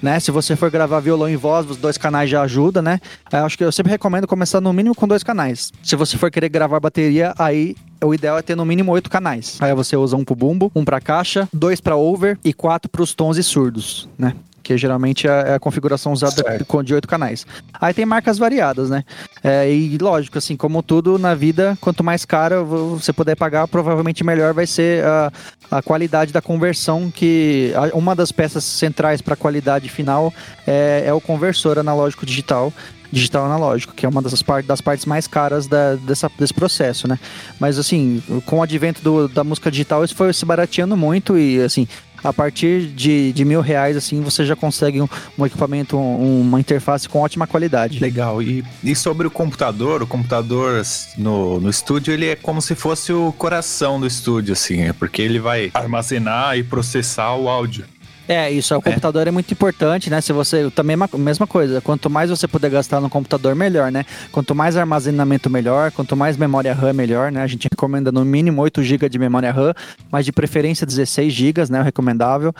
né? 0.00 0.20
Se 0.20 0.30
você 0.30 0.54
for 0.54 0.70
gravar 0.70 1.00
violão 1.00 1.28
e 1.28 1.34
voz, 1.34 1.68
os 1.68 1.76
dois 1.76 1.98
canais 1.98 2.30
já 2.30 2.40
ajuda, 2.42 2.80
né? 2.80 3.00
Eu 3.32 3.44
acho 3.44 3.58
que 3.58 3.64
eu 3.64 3.72
sempre 3.72 3.90
recomendo 3.90 4.28
começar 4.28 4.60
no 4.60 4.72
mínimo 4.72 4.94
com 4.94 5.08
dois 5.08 5.24
canais. 5.24 5.72
Se 5.82 5.96
você 5.96 6.16
for 6.16 6.30
querer 6.30 6.48
gravar 6.48 6.78
bateria, 6.78 7.34
aí 7.36 7.74
o 8.02 8.14
ideal 8.14 8.38
é 8.38 8.42
ter 8.42 8.56
no 8.56 8.64
mínimo 8.64 8.92
oito 8.92 9.10
canais. 9.10 9.58
Aí 9.60 9.74
você 9.74 9.96
usa 9.96 10.16
um 10.16 10.24
pro 10.24 10.34
bumbo, 10.34 10.70
um 10.74 10.84
pra 10.84 11.00
caixa, 11.00 11.48
dois 11.52 11.80
pra 11.80 11.96
over 11.96 12.38
e 12.44 12.52
quatro 12.52 12.88
pros 12.90 13.14
tons 13.14 13.36
e 13.36 13.42
surdos, 13.42 14.08
né? 14.18 14.34
que 14.64 14.76
geralmente 14.78 15.28
é, 15.28 15.50
é 15.50 15.54
a 15.54 15.60
configuração 15.60 16.12
usada 16.12 16.32
certo. 16.32 16.82
de 16.82 16.94
oito 16.94 17.06
canais. 17.06 17.46
Aí 17.74 17.92
tem 17.92 18.06
marcas 18.06 18.38
variadas, 18.38 18.88
né? 18.88 19.04
É, 19.42 19.70
e 19.70 19.96
lógico, 19.98 20.38
assim, 20.38 20.56
como 20.56 20.82
tudo 20.82 21.18
na 21.18 21.34
vida, 21.34 21.76
quanto 21.80 22.02
mais 22.02 22.24
caro 22.24 22.64
você 22.64 23.12
puder 23.12 23.36
pagar, 23.36 23.68
provavelmente 23.68 24.24
melhor 24.24 24.54
vai 24.54 24.66
ser 24.66 25.04
a, 25.04 25.32
a 25.70 25.82
qualidade 25.82 26.32
da 26.32 26.40
conversão, 26.40 27.10
que 27.10 27.72
uma 27.92 28.16
das 28.16 28.32
peças 28.32 28.64
centrais 28.64 29.20
para 29.20 29.34
a 29.34 29.36
qualidade 29.36 29.88
final 29.88 30.32
é, 30.66 31.04
é 31.06 31.12
o 31.12 31.20
conversor 31.20 31.78
analógico 31.78 32.24
digital, 32.24 32.72
digital 33.14 33.46
analógico, 33.46 33.94
que 33.94 34.04
é 34.04 34.08
uma 34.08 34.20
das, 34.20 34.42
part 34.42 34.66
das 34.66 34.80
partes 34.80 35.06
mais 35.06 35.26
caras 35.26 35.66
da, 35.66 35.94
dessa, 35.94 36.30
desse 36.38 36.52
processo, 36.52 37.08
né? 37.08 37.18
Mas 37.58 37.78
assim, 37.78 38.22
com 38.44 38.58
o 38.58 38.62
advento 38.62 39.00
do, 39.02 39.28
da 39.28 39.44
música 39.44 39.70
digital, 39.70 40.04
isso 40.04 40.14
foi 40.14 40.32
se 40.32 40.44
barateando 40.44 40.96
muito 40.96 41.38
e 41.38 41.62
assim, 41.62 41.86
a 42.24 42.32
partir 42.32 42.86
de, 42.86 43.32
de 43.32 43.44
mil 43.44 43.60
reais, 43.60 43.96
assim, 43.96 44.22
você 44.22 44.46
já 44.46 44.56
consegue 44.56 45.00
um, 45.00 45.08
um 45.38 45.44
equipamento, 45.44 45.96
um, 45.96 46.40
uma 46.40 46.58
interface 46.58 47.06
com 47.06 47.20
ótima 47.20 47.46
qualidade. 47.46 48.00
Legal. 48.00 48.42
E, 48.42 48.64
e 48.82 48.96
sobre 48.96 49.26
o 49.26 49.30
computador, 49.30 50.02
o 50.02 50.06
computador 50.06 50.82
no, 51.18 51.60
no 51.60 51.68
estúdio, 51.68 52.14
ele 52.14 52.26
é 52.26 52.34
como 52.34 52.62
se 52.62 52.74
fosse 52.74 53.12
o 53.12 53.30
coração 53.32 54.00
do 54.00 54.06
estúdio, 54.06 54.54
assim, 54.54 54.80
é 54.80 54.92
porque 54.92 55.20
ele 55.20 55.38
vai 55.38 55.70
armazenar 55.74 56.56
e 56.56 56.64
processar 56.64 57.34
o 57.34 57.48
áudio. 57.48 57.84
É, 58.26 58.50
isso, 58.50 58.74
o 58.74 58.78
é. 58.78 58.80
computador 58.80 59.28
é 59.28 59.30
muito 59.30 59.52
importante, 59.52 60.08
né? 60.08 60.20
Se 60.20 60.32
você. 60.32 60.70
Também 60.70 60.96
é 60.96 61.18
mesma 61.18 61.46
coisa. 61.46 61.80
Quanto 61.80 62.08
mais 62.08 62.30
você 62.30 62.48
puder 62.48 62.70
gastar 62.70 63.00
no 63.00 63.10
computador, 63.10 63.54
melhor, 63.54 63.92
né? 63.92 64.04
Quanto 64.32 64.54
mais 64.54 64.76
armazenamento, 64.76 65.50
melhor. 65.50 65.90
Quanto 65.90 66.16
mais 66.16 66.36
memória 66.36 66.72
RAM, 66.72 66.92
melhor, 66.92 67.30
né? 67.30 67.42
A 67.42 67.46
gente 67.46 67.68
recomenda 67.70 68.10
no 68.10 68.24
mínimo 68.24 68.62
8 68.62 68.82
GB 68.82 69.08
de 69.08 69.18
memória 69.18 69.52
RAM, 69.52 69.74
mas 70.10 70.24
de 70.24 70.32
preferência 70.32 70.86
16 70.86 71.32
GB, 71.32 71.70
né? 71.70 71.80
O 71.80 71.84
recomendável. 71.84 72.52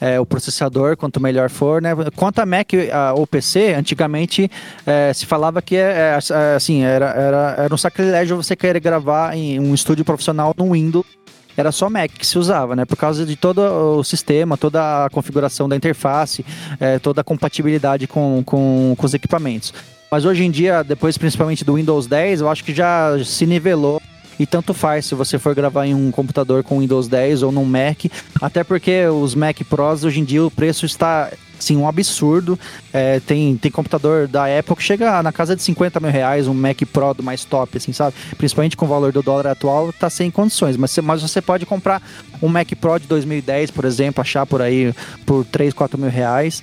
É, 0.00 0.18
o 0.18 0.26
processador, 0.26 0.96
quanto 0.96 1.20
melhor 1.20 1.48
for, 1.48 1.80
né? 1.80 1.90
Quanto 2.16 2.40
a 2.40 2.46
Mac 2.46 2.72
a, 2.92 3.12
ou 3.12 3.24
PC, 3.24 3.74
antigamente 3.74 4.50
é, 4.84 5.12
se 5.12 5.24
falava 5.26 5.62
que 5.62 5.76
é, 5.76 6.18
é, 6.18 6.54
assim, 6.56 6.82
era, 6.82 7.10
era, 7.10 7.54
era 7.56 7.72
um 7.72 7.78
sacrilégio 7.78 8.36
você 8.36 8.56
querer 8.56 8.80
gravar 8.80 9.36
em 9.36 9.60
um 9.60 9.72
estúdio 9.72 10.04
profissional 10.04 10.52
no 10.58 10.72
Windows 10.72 11.06
era 11.56 11.72
só 11.72 11.90
Mac 11.90 12.10
que 12.10 12.26
se 12.26 12.38
usava, 12.38 12.74
né? 12.76 12.84
Por 12.84 12.96
causa 12.96 13.24
de 13.26 13.36
todo 13.36 13.60
o 13.98 14.04
sistema, 14.04 14.56
toda 14.56 15.04
a 15.04 15.10
configuração 15.10 15.68
da 15.68 15.76
interface, 15.76 16.44
é, 16.80 16.98
toda 16.98 17.20
a 17.20 17.24
compatibilidade 17.24 18.06
com, 18.06 18.42
com, 18.44 18.94
com 18.96 19.06
os 19.06 19.14
equipamentos. 19.14 19.72
Mas 20.10 20.24
hoje 20.24 20.44
em 20.44 20.50
dia, 20.50 20.82
depois 20.82 21.16
principalmente 21.16 21.64
do 21.64 21.74
Windows 21.74 22.06
10, 22.06 22.42
eu 22.42 22.48
acho 22.50 22.62
que 22.62 22.74
já 22.74 23.12
se 23.24 23.46
nivelou 23.46 24.00
e 24.38 24.46
tanto 24.46 24.74
faz 24.74 25.06
se 25.06 25.14
você 25.14 25.38
for 25.38 25.54
gravar 25.54 25.86
em 25.86 25.94
um 25.94 26.10
computador 26.10 26.62
com 26.62 26.80
Windows 26.80 27.08
10 27.08 27.42
ou 27.42 27.52
num 27.52 27.64
Mac, 27.64 28.04
até 28.40 28.64
porque 28.64 29.06
os 29.06 29.34
Mac 29.34 29.58
Pros 29.68 30.04
hoje 30.04 30.20
em 30.20 30.24
dia 30.24 30.44
o 30.44 30.50
preço 30.50 30.86
está 30.86 31.30
assim, 31.62 31.76
um 31.76 31.88
absurdo. 31.88 32.58
É, 32.92 33.20
tem, 33.20 33.56
tem 33.56 33.70
computador 33.70 34.26
da 34.26 34.46
Apple 34.58 34.76
que 34.76 34.82
chega 34.82 35.22
na 35.22 35.32
casa 35.32 35.56
de 35.56 35.62
50 35.62 36.00
mil 36.00 36.10
reais, 36.10 36.48
um 36.48 36.54
Mac 36.54 36.80
Pro 36.92 37.14
do 37.14 37.22
mais 37.22 37.44
top, 37.44 37.78
assim, 37.78 37.92
sabe? 37.92 38.14
Principalmente 38.36 38.76
com 38.76 38.84
o 38.84 38.88
valor 38.88 39.12
do 39.12 39.22
dólar 39.22 39.46
atual, 39.46 39.92
tá 39.92 40.10
sem 40.10 40.30
condições. 40.30 40.76
Mas, 40.76 40.96
mas 40.98 41.22
você 41.22 41.40
pode 41.40 41.64
comprar 41.64 42.02
um 42.42 42.48
Mac 42.48 42.68
Pro 42.80 42.98
de 42.98 43.06
2010, 43.06 43.70
por 43.70 43.84
exemplo, 43.84 44.20
achar 44.20 44.44
por 44.44 44.60
aí 44.60 44.92
por 45.24 45.44
3, 45.44 45.72
4 45.72 45.98
mil 45.98 46.10
reais 46.10 46.62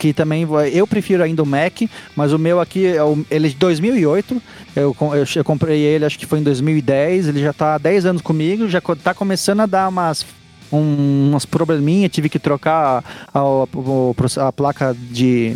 que 0.00 0.14
também 0.14 0.48
eu 0.72 0.86
prefiro 0.86 1.22
ainda 1.22 1.42
o 1.42 1.46
Mac, 1.46 1.82
mas 2.16 2.32
o 2.32 2.38
meu 2.38 2.58
aqui 2.58 2.86
é 2.86 3.04
o, 3.04 3.22
ele 3.30 3.48
é 3.48 3.50
de 3.50 3.56
2008. 3.56 4.42
Eu, 4.74 4.96
eu, 4.98 5.26
eu, 5.36 5.44
comprei 5.44 5.78
ele, 5.82 6.06
acho 6.06 6.18
que 6.18 6.24
foi 6.24 6.38
em 6.38 6.42
2010. 6.42 7.28
Ele 7.28 7.42
já 7.42 7.50
está 7.50 7.74
há 7.74 7.78
10 7.78 8.06
anos 8.06 8.22
comigo, 8.22 8.66
já 8.66 8.78
está 8.78 9.12
começando 9.12 9.60
a 9.60 9.66
dar 9.66 9.90
umas 9.90 10.24
um, 10.72 11.28
umas 11.28 11.44
probleminhas, 11.44 12.10
tive 12.10 12.30
que 12.30 12.38
trocar 12.38 13.04
a, 13.34 13.40
a, 13.40 14.48
a 14.48 14.52
placa 14.52 14.96
de 14.98 15.54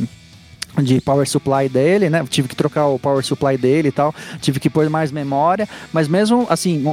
de 0.82 1.00
power 1.00 1.26
supply 1.26 1.68
dele, 1.68 2.10
né? 2.10 2.22
Tive 2.28 2.48
que 2.48 2.56
trocar 2.56 2.88
o 2.88 2.98
power 2.98 3.24
supply 3.24 3.56
dele 3.56 3.88
e 3.88 3.92
tal. 3.92 4.14
Tive 4.42 4.60
que 4.60 4.68
pôr 4.68 4.90
mais 4.90 5.10
memória, 5.10 5.66
mas 5.92 6.06
mesmo 6.06 6.46
assim, 6.50 6.84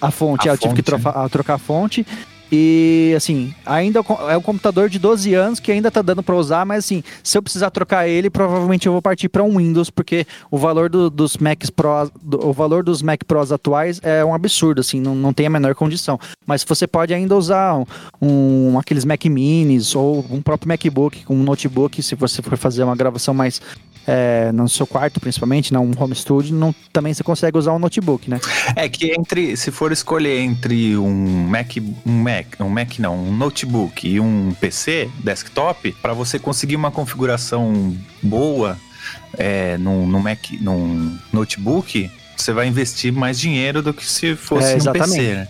a 0.00 0.10
fonte, 0.12 0.48
a 0.48 0.52
eu 0.52 0.56
fonte, 0.56 0.62
tive 0.62 0.74
que 0.74 0.82
trocar, 0.82 1.22
né? 1.22 1.28
trocar 1.30 1.54
a 1.54 1.58
fonte. 1.58 2.06
E 2.50 3.12
assim, 3.16 3.52
ainda 3.64 4.00
é 4.28 4.36
um 4.36 4.42
computador 4.42 4.88
de 4.88 4.98
12 4.98 5.34
anos 5.34 5.58
que 5.58 5.72
ainda 5.72 5.90
tá 5.90 6.00
dando 6.00 6.22
para 6.22 6.36
usar, 6.36 6.64
mas 6.64 6.84
assim, 6.84 7.02
se 7.22 7.36
eu 7.36 7.42
precisar 7.42 7.70
trocar 7.70 8.08
ele, 8.08 8.30
provavelmente 8.30 8.86
eu 8.86 8.92
vou 8.92 9.02
partir 9.02 9.28
para 9.28 9.42
um 9.42 9.58
Windows, 9.58 9.90
porque 9.90 10.26
o 10.50 10.56
valor 10.56 10.88
do, 10.88 11.10
dos 11.10 11.36
Macs 11.36 11.70
Pro, 11.70 12.10
do, 12.22 12.46
o 12.46 12.52
valor 12.52 12.84
dos 12.84 13.02
Mac 13.02 13.24
Pros 13.26 13.50
atuais 13.50 14.00
é 14.02 14.24
um 14.24 14.32
absurdo, 14.32 14.80
assim, 14.80 15.00
não, 15.00 15.14
não 15.14 15.32
tem 15.32 15.46
a 15.46 15.50
menor 15.50 15.74
condição. 15.74 16.18
Mas 16.46 16.62
você 16.62 16.86
pode 16.86 17.12
ainda 17.12 17.36
usar 17.36 17.74
um, 17.74 17.86
um 18.22 18.78
aqueles 18.78 19.04
Mac 19.04 19.24
Minis 19.24 19.96
ou 19.96 20.24
um 20.30 20.40
próprio 20.40 20.68
MacBook, 20.68 21.24
um 21.28 21.42
notebook, 21.42 22.00
se 22.02 22.14
você 22.14 22.42
for 22.42 22.56
fazer 22.56 22.84
uma 22.84 22.94
gravação 22.94 23.34
mais 23.34 23.60
é, 24.06 24.52
no 24.52 24.68
seu 24.68 24.86
quarto, 24.86 25.20
principalmente, 25.20 25.72
não, 25.72 25.84
um 25.84 25.92
home 25.98 26.14
studio, 26.14 26.54
não, 26.54 26.74
também 26.92 27.12
você 27.12 27.24
consegue 27.24 27.58
usar 27.58 27.72
um 27.72 27.78
notebook, 27.78 28.30
né? 28.30 28.40
É 28.74 28.88
que 28.88 29.12
entre, 29.12 29.56
se 29.56 29.70
for 29.70 29.90
escolher 29.90 30.38
entre 30.40 30.96
um 30.96 31.48
Mac, 31.48 31.76
um 32.06 32.22
Mac, 32.22 32.46
um 32.60 32.68
Mac 32.68 32.98
não, 32.98 33.16
um 33.16 33.36
notebook 33.36 34.08
e 34.08 34.20
um 34.20 34.54
PC 34.60 35.10
desktop, 35.24 35.92
para 36.00 36.12
você 36.12 36.38
conseguir 36.38 36.76
uma 36.76 36.90
configuração 36.90 37.96
boa 38.22 38.78
é, 39.36 39.76
no, 39.78 40.06
no 40.06 40.20
Mac, 40.20 40.50
num 40.60 41.18
notebook, 41.32 42.10
você 42.36 42.52
vai 42.52 42.68
investir 42.68 43.12
mais 43.12 43.38
dinheiro 43.38 43.82
do 43.82 43.92
que 43.92 44.06
se 44.06 44.36
fosse 44.36 44.74
é, 44.74 44.76
um 44.76 44.92
PC, 44.92 45.22
né? 45.34 45.48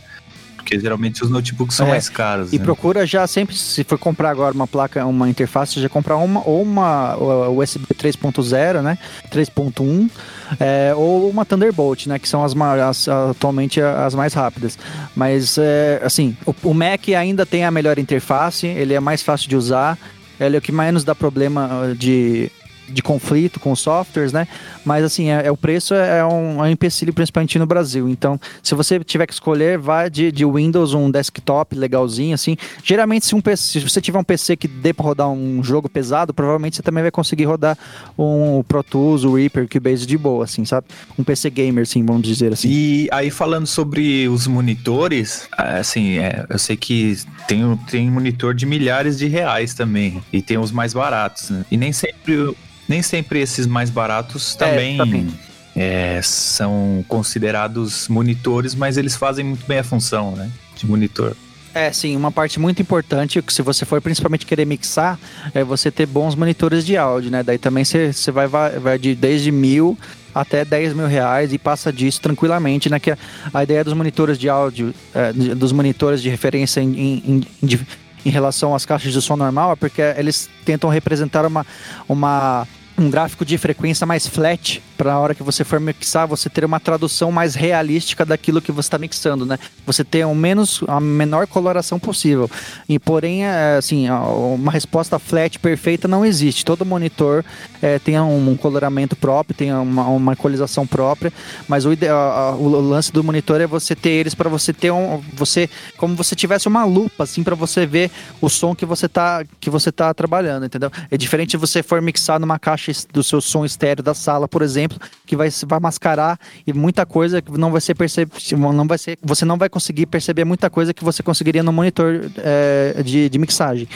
Porque 0.66 0.80
geralmente 0.80 1.22
os 1.22 1.30
notebooks 1.30 1.76
são 1.76 1.86
é, 1.86 1.90
mais 1.90 2.08
caros. 2.08 2.52
E 2.52 2.58
né? 2.58 2.64
procura 2.64 3.06
já 3.06 3.24
sempre, 3.28 3.54
se 3.54 3.84
for 3.84 3.96
comprar 3.96 4.30
agora 4.30 4.52
uma 4.52 4.66
placa, 4.66 5.06
uma 5.06 5.30
interface, 5.30 5.80
já 5.80 5.88
comprar 5.88 6.16
uma 6.16 6.42
ou 6.44 6.60
uma 6.60 7.16
USB 7.48 7.86
3.0, 7.94 8.82
né? 8.82 8.98
3.1, 9.30 10.10
é, 10.58 10.92
ou 10.96 11.30
uma 11.30 11.44
Thunderbolt, 11.44 12.06
né? 12.06 12.18
Que 12.18 12.28
são 12.28 12.44
as, 12.44 12.52
as 12.56 13.08
atualmente 13.08 13.80
as 13.80 14.16
mais 14.16 14.34
rápidas. 14.34 14.76
Mas 15.14 15.56
é, 15.56 16.00
assim, 16.02 16.36
o, 16.44 16.52
o 16.64 16.74
Mac 16.74 17.08
ainda 17.16 17.46
tem 17.46 17.64
a 17.64 17.70
melhor 17.70 17.96
interface, 17.96 18.66
ele 18.66 18.92
é 18.92 18.98
mais 18.98 19.22
fácil 19.22 19.48
de 19.48 19.54
usar. 19.54 19.96
Ele 20.38 20.56
é 20.56 20.58
o 20.58 20.62
que 20.62 20.72
menos 20.72 21.02
dá 21.02 21.14
problema 21.14 21.94
de 21.96 22.50
de 22.88 23.02
conflito 23.02 23.60
com 23.60 23.74
softwares, 23.74 24.32
né? 24.32 24.46
Mas 24.84 25.04
assim, 25.04 25.30
é, 25.30 25.46
é 25.46 25.50
o 25.50 25.56
preço 25.56 25.94
é, 25.94 26.18
é 26.18 26.24
um, 26.24 26.64
é 26.64 26.68
um 26.68 26.70
empecilho 26.70 27.12
principalmente 27.12 27.58
no 27.58 27.66
Brasil. 27.66 28.08
Então, 28.08 28.40
se 28.62 28.74
você 28.74 28.98
tiver 29.00 29.26
que 29.26 29.32
escolher, 29.32 29.78
vá 29.78 30.08
de, 30.08 30.30
de 30.30 30.44
Windows, 30.44 30.94
um 30.94 31.10
desktop 31.10 31.74
legalzinho, 31.74 32.34
assim. 32.34 32.56
Geralmente, 32.82 33.26
se, 33.26 33.34
um 33.34 33.40
PC, 33.40 33.80
se 33.80 33.88
você 33.88 34.00
tiver 34.00 34.18
um 34.18 34.24
PC 34.24 34.56
que 34.56 34.68
dê 34.68 34.92
para 34.92 35.04
rodar 35.04 35.28
um 35.28 35.62
jogo 35.62 35.88
pesado, 35.88 36.32
provavelmente 36.32 36.76
você 36.76 36.82
também 36.82 37.02
vai 37.02 37.10
conseguir 37.10 37.44
rodar 37.44 37.76
um 38.18 38.62
Pro 38.62 38.82
Tools, 38.82 39.24
o 39.24 39.34
Reaper, 39.34 39.68
Cubase 39.68 40.06
de 40.06 40.16
boa, 40.16 40.44
assim, 40.44 40.64
sabe? 40.64 40.86
Um 41.18 41.24
PC 41.24 41.50
gamer, 41.50 41.82
assim, 41.82 42.04
vamos 42.04 42.22
dizer 42.22 42.52
assim. 42.52 42.68
E 42.68 43.08
aí, 43.10 43.30
falando 43.30 43.66
sobre 43.66 44.28
os 44.28 44.46
monitores, 44.46 45.48
assim, 45.56 46.18
é, 46.18 46.46
eu 46.48 46.58
sei 46.58 46.76
que 46.76 47.16
tem, 47.46 47.76
tem 47.90 48.10
monitor 48.10 48.54
de 48.54 48.66
milhares 48.66 49.18
de 49.18 49.26
reais 49.26 49.74
também. 49.74 50.22
E 50.32 50.42
tem 50.42 50.58
os 50.58 50.70
mais 50.70 50.92
baratos, 50.92 51.50
né? 51.50 51.64
E 51.70 51.76
nem 51.76 51.92
sempre 51.92 52.54
nem 52.88 53.02
sempre 53.02 53.40
esses 53.40 53.66
mais 53.66 53.90
baratos 53.90 54.54
é, 54.54 54.58
também. 54.58 55.28
É, 55.74 56.20
são 56.22 57.04
considerados 57.06 58.08
monitores, 58.08 58.74
mas 58.74 58.96
eles 58.96 59.14
fazem 59.14 59.44
muito 59.44 59.66
bem 59.66 59.78
a 59.78 59.84
função, 59.84 60.34
né? 60.34 60.50
De 60.74 60.86
monitor. 60.86 61.36
É, 61.74 61.92
sim, 61.92 62.16
uma 62.16 62.32
parte 62.32 62.58
muito 62.58 62.80
importante, 62.80 63.42
que 63.42 63.52
se 63.52 63.60
você 63.60 63.84
for 63.84 64.00
principalmente 64.00 64.46
querer 64.46 64.64
mixar, 64.64 65.18
é 65.52 65.62
você 65.62 65.90
ter 65.90 66.06
bons 66.06 66.34
monitores 66.34 66.86
de 66.86 66.96
áudio, 66.96 67.30
né? 67.30 67.42
Daí 67.42 67.58
também 67.58 67.84
você, 67.84 68.14
você 68.14 68.30
vai, 68.30 68.48
vai 68.48 68.98
de 68.98 69.14
desde 69.14 69.52
mil 69.52 69.98
até 70.34 70.64
10 70.64 70.94
mil 70.94 71.06
reais 71.06 71.52
e 71.52 71.58
passa 71.58 71.92
disso 71.92 72.20
tranquilamente, 72.20 72.88
né? 72.88 72.98
Que 72.98 73.10
a, 73.10 73.18
a 73.52 73.62
ideia 73.62 73.84
dos 73.84 73.92
monitores 73.92 74.38
de 74.38 74.48
áudio, 74.48 74.94
é, 75.14 75.32
dos 75.32 75.72
monitores 75.72 76.22
de 76.22 76.30
referência 76.30 76.80
em, 76.80 76.98
em, 76.98 77.46
em, 77.62 77.78
em 78.26 78.30
relação 78.30 78.74
às 78.74 78.84
caixas 78.84 79.12
de 79.12 79.22
som 79.22 79.36
normal 79.36 79.72
é 79.72 79.76
porque 79.76 80.02
eles 80.02 80.50
tentam 80.64 80.90
representar 80.90 81.46
uma, 81.46 81.64
uma 82.08 82.66
um 82.98 83.10
gráfico 83.10 83.44
de 83.44 83.58
frequência 83.58 84.06
mais 84.06 84.26
flat 84.26 84.82
para 84.96 85.12
a 85.12 85.18
hora 85.18 85.34
que 85.34 85.42
você 85.42 85.64
for 85.64 85.78
mixar, 85.78 86.26
você 86.26 86.48
ter 86.48 86.64
uma 86.64 86.80
tradução 86.80 87.30
mais 87.30 87.54
realística 87.54 88.24
daquilo 88.24 88.62
que 88.62 88.72
você 88.72 88.86
está 88.86 88.98
mixando, 88.98 89.44
né? 89.44 89.58
Você 89.84 90.02
ter 90.02 90.24
um 90.26 90.34
menos, 90.34 90.82
a 90.88 90.98
menor 90.98 91.46
coloração 91.46 91.98
possível. 91.98 92.50
E 92.88 92.98
porém, 92.98 93.44
é, 93.44 93.76
assim, 93.76 94.08
uma 94.08 94.72
resposta 94.72 95.18
flat 95.18 95.58
perfeita 95.58 96.08
não 96.08 96.24
existe. 96.24 96.64
Todo 96.64 96.86
monitor 96.86 97.44
é, 97.82 97.98
tem 97.98 98.18
um, 98.18 98.50
um, 98.50 98.56
coloramento 98.56 99.14
próprio, 99.14 99.54
tem 99.54 99.72
uma, 99.72 100.06
uma 100.08 100.32
equalização 100.32 100.86
própria, 100.86 101.32
mas 101.68 101.84
o, 101.84 101.92
ideal, 101.92 102.56
o 102.58 102.68
lance 102.80 103.12
do 103.12 103.22
monitor 103.22 103.60
é 103.60 103.66
você 103.66 103.94
ter 103.94 104.10
eles 104.10 104.34
para 104.34 104.48
você 104.48 104.72
ter 104.72 104.90
um, 104.90 105.22
você 105.34 105.68
como 105.98 106.16
você 106.16 106.34
tivesse 106.34 106.68
uma 106.68 106.84
lupa 106.84 107.24
assim 107.24 107.42
para 107.42 107.54
você 107.54 107.84
ver 107.84 108.10
o 108.40 108.48
som 108.48 108.74
que 108.74 108.86
você 108.86 109.08
tá 109.08 109.44
que 109.60 109.68
você 109.68 109.92
tá 109.92 110.14
trabalhando, 110.14 110.64
entendeu? 110.64 110.90
É 111.10 111.16
diferente 111.16 111.50
se 111.50 111.56
você 111.56 111.82
for 111.82 112.00
mixar 112.00 112.40
numa 112.40 112.58
caixa 112.58 112.85
do 113.12 113.22
seu 113.22 113.40
som 113.40 113.64
estéreo 113.64 114.02
da 114.02 114.14
sala, 114.14 114.46
por 114.46 114.62
exemplo 114.62 114.76
exemplo, 114.76 114.98
que 115.24 115.36
vai, 115.36 115.48
vai 115.66 115.80
mascarar 115.80 116.38
e 116.66 116.72
muita 116.72 117.04
coisa 117.04 117.42
que 117.42 117.50
não 117.52 117.70
vai 117.72 117.80
ser 117.80 117.94
perceptível, 117.94 118.72
não 118.72 118.86
vai 118.86 118.98
ser, 118.98 119.18
você 119.22 119.44
não 119.44 119.56
vai 119.56 119.68
conseguir 119.68 120.06
perceber 120.06 120.44
muita 120.44 120.70
coisa 120.70 120.94
que 120.94 121.02
você 121.02 121.22
conseguiria 121.22 121.62
no 121.62 121.72
monitor 121.72 122.30
é, 122.38 123.02
de, 123.02 123.28
de 123.28 123.38
mixagem. 123.38 123.88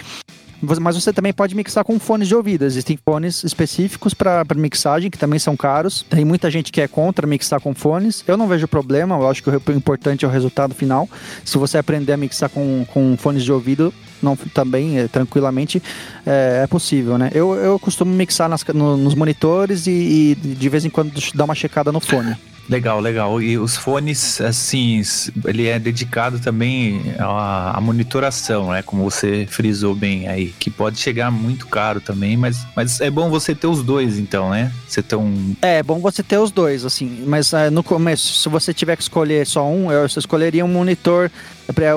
Mas 0.62 0.94
você 0.94 1.12
também 1.12 1.32
pode 1.32 1.54
mixar 1.54 1.84
com 1.84 1.98
fones 1.98 2.28
de 2.28 2.34
ouvido. 2.34 2.64
Existem 2.64 2.96
fones 2.96 3.42
específicos 3.44 4.12
para 4.12 4.44
mixagem, 4.54 5.10
que 5.10 5.18
também 5.18 5.38
são 5.38 5.56
caros. 5.56 6.04
Tem 6.08 6.24
muita 6.24 6.50
gente 6.50 6.70
que 6.70 6.80
é 6.80 6.88
contra 6.88 7.26
mixar 7.26 7.60
com 7.60 7.74
fones. 7.74 8.22
Eu 8.26 8.36
não 8.36 8.46
vejo 8.46 8.68
problema, 8.68 9.16
eu 9.16 9.28
acho 9.28 9.42
que 9.42 9.50
o 9.50 9.72
importante 9.74 10.24
é 10.24 10.28
o 10.28 10.30
resultado 10.30 10.74
final. 10.74 11.08
Se 11.44 11.56
você 11.56 11.78
aprender 11.78 12.12
a 12.12 12.16
mixar 12.16 12.50
com, 12.50 12.84
com 12.92 13.16
fones 13.16 13.42
de 13.42 13.52
ouvido, 13.52 13.92
não, 14.22 14.36
também, 14.36 14.98
é, 14.98 15.08
tranquilamente, 15.08 15.82
é, 16.26 16.60
é, 16.64 16.66
possível, 16.66 17.16
né? 17.16 17.30
Eu, 17.34 17.54
eu 17.54 17.78
costumo 17.78 18.14
mixar 18.14 18.48
nas, 18.48 18.62
no, 18.64 18.96
nos 18.96 19.14
monitores 19.14 19.86
e, 19.86 19.90
e, 19.90 20.34
de 20.34 20.68
vez 20.68 20.84
em 20.84 20.90
quando 20.90 21.12
dar 21.34 21.44
uma 21.44 21.54
checada 21.54 21.90
no 21.90 22.00
fone. 22.00 22.36
Legal, 22.70 23.00
legal. 23.00 23.42
E 23.42 23.58
os 23.58 23.76
fones, 23.76 24.40
assim, 24.40 25.02
ele 25.44 25.66
é 25.66 25.76
dedicado 25.76 26.38
também 26.38 27.02
à, 27.18 27.80
monitoração, 27.82 28.70
né? 28.70 28.80
Como 28.80 29.02
você 29.02 29.44
frisou 29.50 29.92
bem 29.92 30.28
aí, 30.28 30.54
que 30.56 30.70
pode 30.70 31.00
chegar 31.00 31.32
muito 31.32 31.66
caro 31.66 32.00
também, 32.00 32.36
mas, 32.36 32.64
mas 32.76 33.00
é 33.00 33.10
bom 33.10 33.28
você 33.28 33.56
ter 33.56 33.66
os 33.66 33.82
dois, 33.82 34.20
então, 34.20 34.50
né? 34.50 34.70
Você 34.86 35.02
ter 35.02 35.16
um... 35.16 35.56
É, 35.60 35.78
é 35.78 35.82
bom 35.82 35.98
você 35.98 36.22
ter 36.22 36.38
os 36.38 36.52
dois, 36.52 36.84
assim, 36.84 37.24
mas 37.26 37.52
é, 37.52 37.70
no 37.70 37.82
começo, 37.82 38.34
se 38.34 38.48
você 38.48 38.72
tiver 38.72 38.94
que 38.94 39.02
escolher 39.02 39.44
só 39.46 39.66
um, 39.66 39.90
eu 39.90 40.06
escolheria 40.06 40.64
um 40.64 40.68
monitor 40.68 41.28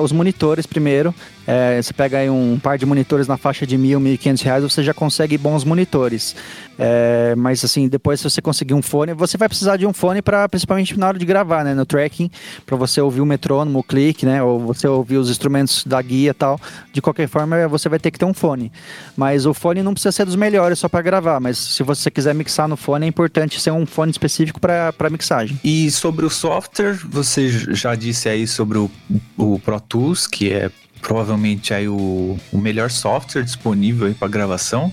os 0.02 0.12
monitores 0.12 0.66
primeiro. 0.66 1.14
É, 1.46 1.80
você 1.80 1.92
pega 1.92 2.18
aí 2.18 2.30
um 2.30 2.58
par 2.58 2.78
de 2.78 2.86
monitores 2.86 3.28
na 3.28 3.36
faixa 3.36 3.66
de 3.66 3.76
mil, 3.76 4.00
mil 4.00 4.14
e 4.14 4.18
quinhentos 4.18 4.42
reais, 4.42 4.62
você 4.62 4.82
já 4.82 4.94
consegue 4.94 5.36
bons 5.36 5.62
monitores. 5.62 6.34
É, 6.78 7.34
mas 7.36 7.64
assim, 7.64 7.86
depois 7.86 8.20
se 8.20 8.28
você 8.28 8.40
conseguir 8.40 8.74
um 8.74 8.82
fone, 8.82 9.12
você 9.12 9.36
vai 9.36 9.48
precisar 9.48 9.76
de 9.76 9.86
um 9.86 9.92
fone 9.92 10.22
para 10.22 10.48
principalmente 10.48 10.98
na 10.98 11.06
hora 11.06 11.18
de 11.18 11.24
gravar, 11.24 11.64
né, 11.64 11.74
no 11.74 11.84
tracking, 11.84 12.30
para 12.64 12.76
você 12.76 13.00
ouvir 13.00 13.20
o 13.20 13.26
metrônomo, 13.26 13.78
o 13.78 13.82
clique, 13.82 14.24
né, 14.24 14.42
ou 14.42 14.58
você 14.58 14.88
ouvir 14.88 15.18
os 15.18 15.30
instrumentos 15.30 15.84
da 15.84 16.00
guia 16.00 16.30
e 16.30 16.34
tal. 16.34 16.58
De 16.92 17.02
qualquer 17.02 17.28
forma, 17.28 17.68
você 17.68 17.88
vai 17.88 17.98
ter 17.98 18.10
que 18.10 18.18
ter 18.18 18.24
um 18.24 18.34
fone. 18.34 18.72
Mas 19.16 19.46
o 19.46 19.54
fone 19.54 19.82
não 19.82 19.92
precisa 19.92 20.12
ser 20.12 20.24
dos 20.24 20.36
melhores 20.36 20.78
só 20.78 20.88
para 20.88 21.02
gravar, 21.02 21.40
mas 21.40 21.58
se 21.58 21.82
você 21.82 22.10
quiser 22.10 22.34
mixar 22.34 22.66
no 22.66 22.76
fone, 22.76 23.04
é 23.04 23.08
importante 23.08 23.60
ser 23.60 23.70
um 23.70 23.86
fone 23.86 24.10
específico 24.10 24.58
para 24.60 25.10
mixagem. 25.10 25.60
E 25.62 25.90
sobre 25.90 26.24
o 26.24 26.30
software, 26.30 26.98
você 27.08 27.48
já 27.48 27.94
disse 27.94 28.28
aí 28.28 28.46
sobre 28.46 28.78
o, 28.78 28.90
o 29.36 29.58
Pro 29.64 29.80
Tools, 29.80 30.26
que 30.26 30.52
é 30.52 30.70
provavelmente 31.00 31.74
aí 31.74 31.88
o, 31.88 32.38
o 32.52 32.58
melhor 32.58 32.90
software 32.90 33.42
disponível 33.42 34.14
para 34.14 34.28
gravação. 34.28 34.92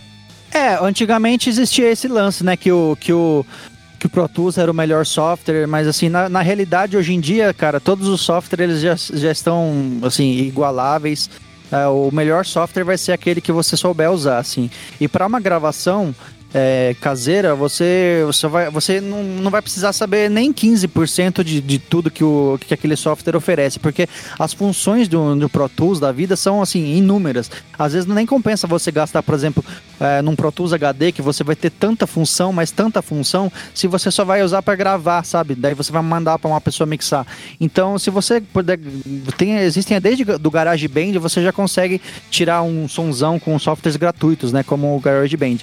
É, 0.54 0.76
antigamente 0.82 1.50
existia 1.50 1.90
esse 1.90 2.08
lance, 2.08 2.44
né, 2.44 2.58
que 2.58 2.72
o, 2.72 2.98
que 3.00 3.14
o 3.14 3.46
que 4.02 4.08
o 4.08 4.10
Pro 4.10 4.28
Tools 4.28 4.58
era 4.58 4.72
o 4.72 4.74
melhor 4.74 5.06
software, 5.06 5.68
mas 5.68 5.88
assim, 5.88 6.10
na, 6.10 6.28
na 6.28 6.42
realidade, 6.42 6.98
hoje 6.98 7.14
em 7.14 7.20
dia, 7.20 7.54
cara, 7.54 7.80
todos 7.80 8.08
os 8.08 8.22
softwares 8.22 8.82
já, 8.82 8.96
já 8.96 9.32
estão, 9.32 10.00
assim, 10.02 10.40
igualáveis. 10.40 11.30
É, 11.72 11.86
o 11.86 12.10
melhor 12.12 12.44
software 12.44 12.84
vai 12.84 12.98
ser 12.98 13.12
aquele 13.12 13.40
que 13.40 13.52
você 13.52 13.78
souber 13.78 14.12
usar, 14.12 14.40
assim. 14.40 14.72
E 15.00 15.08
para 15.08 15.28
uma 15.28 15.40
gravação, 15.40 16.16
é, 16.54 16.96
caseira, 17.00 17.56
você, 17.56 18.24
você, 18.26 18.48
vai, 18.48 18.70
você 18.70 19.00
não, 19.00 19.24
não 19.24 19.52
vai 19.52 19.62
precisar 19.62 19.94
saber 19.94 20.30
nem 20.30 20.54
15% 20.54 21.44
de, 21.44 21.62
de 21.62 21.80
tudo 21.80 22.12
que, 22.12 22.24
o, 22.24 22.58
que 22.60 22.74
aquele 22.74 22.96
software 22.96 23.36
oferece, 23.36 23.80
porque 23.80 24.08
as 24.38 24.54
funções 24.54 25.08
do, 25.08 25.36
do 25.36 25.50
Pro 25.50 25.70
Tools 25.70 26.00
da 26.00 26.12
vida 26.12 26.36
são 26.36 26.62
assim, 26.62 26.96
inúmeras. 26.96 27.50
Às 27.78 27.94
vezes 27.94 28.08
nem 28.08 28.26
compensa 28.26 28.68
você 28.68 28.92
gastar, 28.92 29.24
por 29.24 29.34
exemplo, 29.34 29.64
é, 30.00 30.22
num 30.22 30.36
Pro 30.36 30.52
Tools 30.52 30.74
HD, 30.74 31.12
que 31.12 31.22
você 31.22 31.44
vai 31.44 31.56
ter 31.56 31.70
tanta 31.70 32.06
função, 32.06 32.52
mas 32.52 32.72
tanta 32.72 33.02
função, 33.02 33.52
se 33.74 33.88
você 33.88 34.12
só 34.12 34.26
vai 34.26 34.44
usar 34.44 34.62
para 34.62 34.76
gravar, 34.76 35.24
sabe? 35.24 35.56
Daí 35.56 35.74
você 35.74 35.92
vai 35.92 36.02
mandar 36.02 36.38
para 36.38 36.50
uma 36.50 36.60
pessoa 36.60 36.88
mixar. 36.88 37.26
Então, 37.60 37.98
se 37.98 38.10
você 38.10 38.42
puder. 38.42 38.80
Tem, 39.38 39.58
existem 39.60 40.00
desde 40.02 40.26
do 40.26 40.52
GarageBand, 40.52 41.18
você 41.20 41.42
já 41.42 41.52
consegue 41.52 42.02
tirar 42.30 42.62
um 42.64 42.88
sonzão 42.88 43.40
com 43.40 43.58
softwares 43.58 43.96
gratuitos, 43.96 44.52
né? 44.52 44.64
Como 44.64 44.96
o 44.96 45.00
GarageBand. 45.00 45.60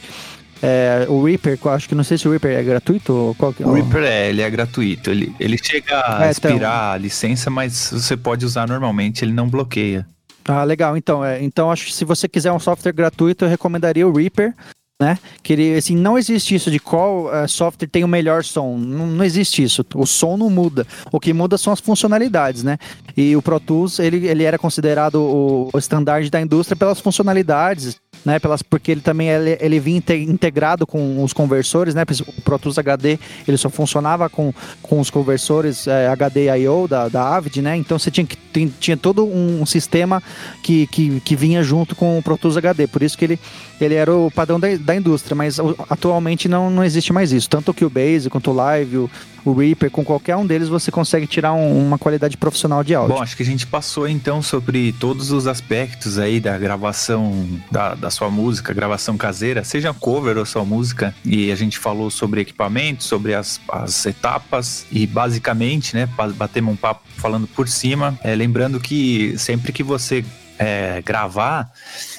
É, 0.63 1.07
o 1.09 1.25
Reaper, 1.25 1.59
acho 1.69 1.89
que 1.89 1.95
não 1.95 2.05
sei 2.05 2.19
se 2.19 2.27
o 2.27 2.31
Reaper 2.31 2.57
é 2.57 2.63
gratuito 2.63 3.13
ou 3.13 3.35
qual 3.35 3.53
que 3.53 3.63
O 3.63 3.73
Reaper 3.73 4.03
é, 4.03 4.29
ele 4.29 4.43
é 4.43 4.51
gratuito. 4.51 5.11
Ele, 5.11 5.35
ele 5.39 5.59
chega 5.59 6.19
a 6.19 6.27
é, 6.27 6.31
expirar 6.31 6.57
então... 6.57 6.93
a 6.93 6.97
licença, 6.97 7.51
mas 7.51 7.91
você 7.93 8.17
pode 8.17 8.45
usar 8.45 8.67
normalmente, 8.67 9.25
ele 9.25 9.33
não 9.33 9.49
bloqueia. 9.49 10.07
Ah, 10.45 10.65
legal. 10.65 10.97
Então, 10.97 11.25
é, 11.25 11.43
então 11.43 11.71
acho 11.71 11.87
que 11.87 11.93
se 11.93 12.05
você 12.05 12.27
quiser 12.27 12.51
um 12.53 12.59
software 12.59 12.93
gratuito, 12.93 13.45
eu 13.45 13.49
recomendaria 13.49 14.07
o 14.07 14.13
Reaper 14.13 14.55
né? 15.01 15.17
Que 15.45 15.53
ele, 15.53 15.77
assim, 15.77 15.95
não 15.95 16.19
existe 16.19 16.55
isso 16.55 16.71
de 16.71 16.81
qual 16.81 17.27
uh, 17.27 17.49
software 17.49 17.87
tem 17.87 18.03
o 18.03 18.09
melhor 18.09 18.43
som. 18.43 18.77
Não, 18.77 19.07
não, 19.07 19.25
existe 19.25 19.63
isso. 19.63 19.87
O 19.95 20.07
som 20.07 20.37
não 20.37 20.51
muda. 20.51 20.87
O 21.13 21.21
que 21.21 21.33
muda 21.33 21.57
são 21.57 21.73
as 21.73 21.79
funcionalidades, 21.79 22.65
né? 22.65 22.79
E 23.17 23.37
o 23.37 23.43
Pro 23.43 23.61
Tools, 23.61 24.01
ele, 24.01 24.27
ele 24.27 24.43
era 24.43 24.59
considerado 24.59 25.17
o, 25.17 25.71
o 25.73 25.79
estandarte 25.79 26.29
da 26.31 26.41
indústria 26.41 26.77
pelas 26.77 27.01
funcionalidades 27.01 27.97
né? 28.25 28.39
Pelas, 28.39 28.63
porque 28.63 28.93
ele 28.93 29.01
também 29.01 29.29
ele, 29.29 29.57
ele 29.61 29.81
vinha 29.81 30.03
integrado 30.27 30.87
com 30.87 31.23
os 31.23 31.33
conversores, 31.33 31.95
né? 31.95 32.03
O 32.27 32.43
Pro 32.43 32.59
Tools 32.59 32.79
HD 32.79 33.19
ele 33.47 33.57
só 33.57 33.69
funcionava 33.71 34.29
com, 34.29 34.53
com 34.83 35.01
os 35.01 35.11
conversores 35.11 35.87
é, 35.87 36.09
HD 36.09 36.49
I/O 36.59 36.87
da, 36.89 37.09
da 37.09 37.37
Avid, 37.37 37.63
né? 37.63 37.77
Então 37.77 37.99
você 37.99 38.11
tinha 38.11 38.27
que 38.27 38.37
tinha 38.67 38.97
todo 38.97 39.25
um 39.25 39.65
sistema 39.65 40.23
que, 40.63 40.87
que, 40.89 41.21
que 41.21 41.37
vinha 41.37 41.63
junto 41.63 41.95
com 41.95 42.19
o 42.19 42.23
Pro 42.23 42.37
Tools 42.37 42.57
HD. 42.57 42.87
Por 42.87 43.03
isso 43.03 43.17
que 43.17 43.25
ele, 43.25 43.39
ele 43.81 43.95
era 43.95 44.13
o 44.13 44.31
padrão 44.31 44.59
da, 44.59 44.69
da 44.77 44.97
indústria, 44.97 45.37
mas 45.37 45.59
atualmente 45.89 46.49
não, 46.49 46.71
não 46.71 46.83
existe 46.83 47.13
mais 47.13 47.33
isso. 47.33 47.49
Tanto 47.49 47.71
o 47.71 47.75
Cubase 47.75 48.31
quanto 48.31 48.51
o 48.51 48.55
Live, 48.55 48.97
o, 48.97 49.11
o 49.45 49.53
Reaper, 49.53 49.91
com 49.91 50.05
qualquer 50.05 50.37
um 50.37 50.47
deles 50.47 50.69
você 50.69 50.91
consegue 50.91 51.27
tirar 51.27 51.53
um, 51.53 51.87
uma 51.87 51.99
qualidade 51.99 52.37
profissional 52.37 52.83
de 52.83 52.95
áudio. 52.95 53.17
Bom, 53.17 53.23
acho 53.23 53.37
que 53.37 53.43
a 53.43 53.47
gente 53.47 53.67
passou 53.67 54.09
então 54.09 54.43
sobre 54.43 54.93
todos 54.93 55.31
os 55.31 55.47
aspectos 55.47 56.19
aí 56.19 56.41
da 56.41 56.57
gravação 56.59 57.49
da, 57.71 57.95
da 57.95 58.11
sua 58.11 58.31
música, 58.31 58.73
gravação 58.73 59.17
caseira, 59.17 59.65
seja 59.65 59.93
cover 59.95 60.37
ou 60.37 60.47
sua 60.47 60.65
música, 60.65 61.15
e 61.25 61.51
a 61.51 61.57
gente 61.57 61.79
falou 61.79 62.11
sobre 62.11 62.41
equipamento, 62.41 63.05
sobre 63.05 63.35
as, 63.35 63.61
as 63.69 64.07
etapas 64.07 64.87
e 64.91 65.07
basicamente, 65.07 65.95
né, 65.95 66.09
batemos 66.37 66.73
um 66.73 66.77
papo 66.77 67.03
falando 67.17 67.47
por 67.47 67.69
cima, 67.69 68.19
é, 68.23 68.35
lembrando 68.35 68.81
que 68.81 69.37
sempre 69.39 69.73
que 69.73 69.83
você 69.83 70.25
é, 70.59 71.01
gravar, 71.03 71.71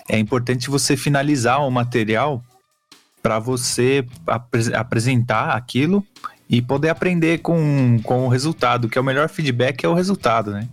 é 0.07 0.17
importante 0.17 0.69
você 0.69 0.95
finalizar 0.95 1.65
o 1.65 1.69
material 1.69 2.43
para 3.21 3.37
você 3.37 4.05
ap 4.25 4.55
apresentar 4.73 5.51
aquilo 5.51 6.05
e 6.49 6.61
poder 6.61 6.89
aprender 6.89 7.39
com, 7.39 7.99
com 8.03 8.25
o 8.25 8.27
resultado, 8.27 8.89
que 8.89 8.97
é 8.97 9.01
o 9.01 9.03
melhor 9.03 9.29
feedback 9.29 9.83
é 9.83 9.87
o 9.87 9.93
resultado, 9.93 10.51
né? 10.51 10.67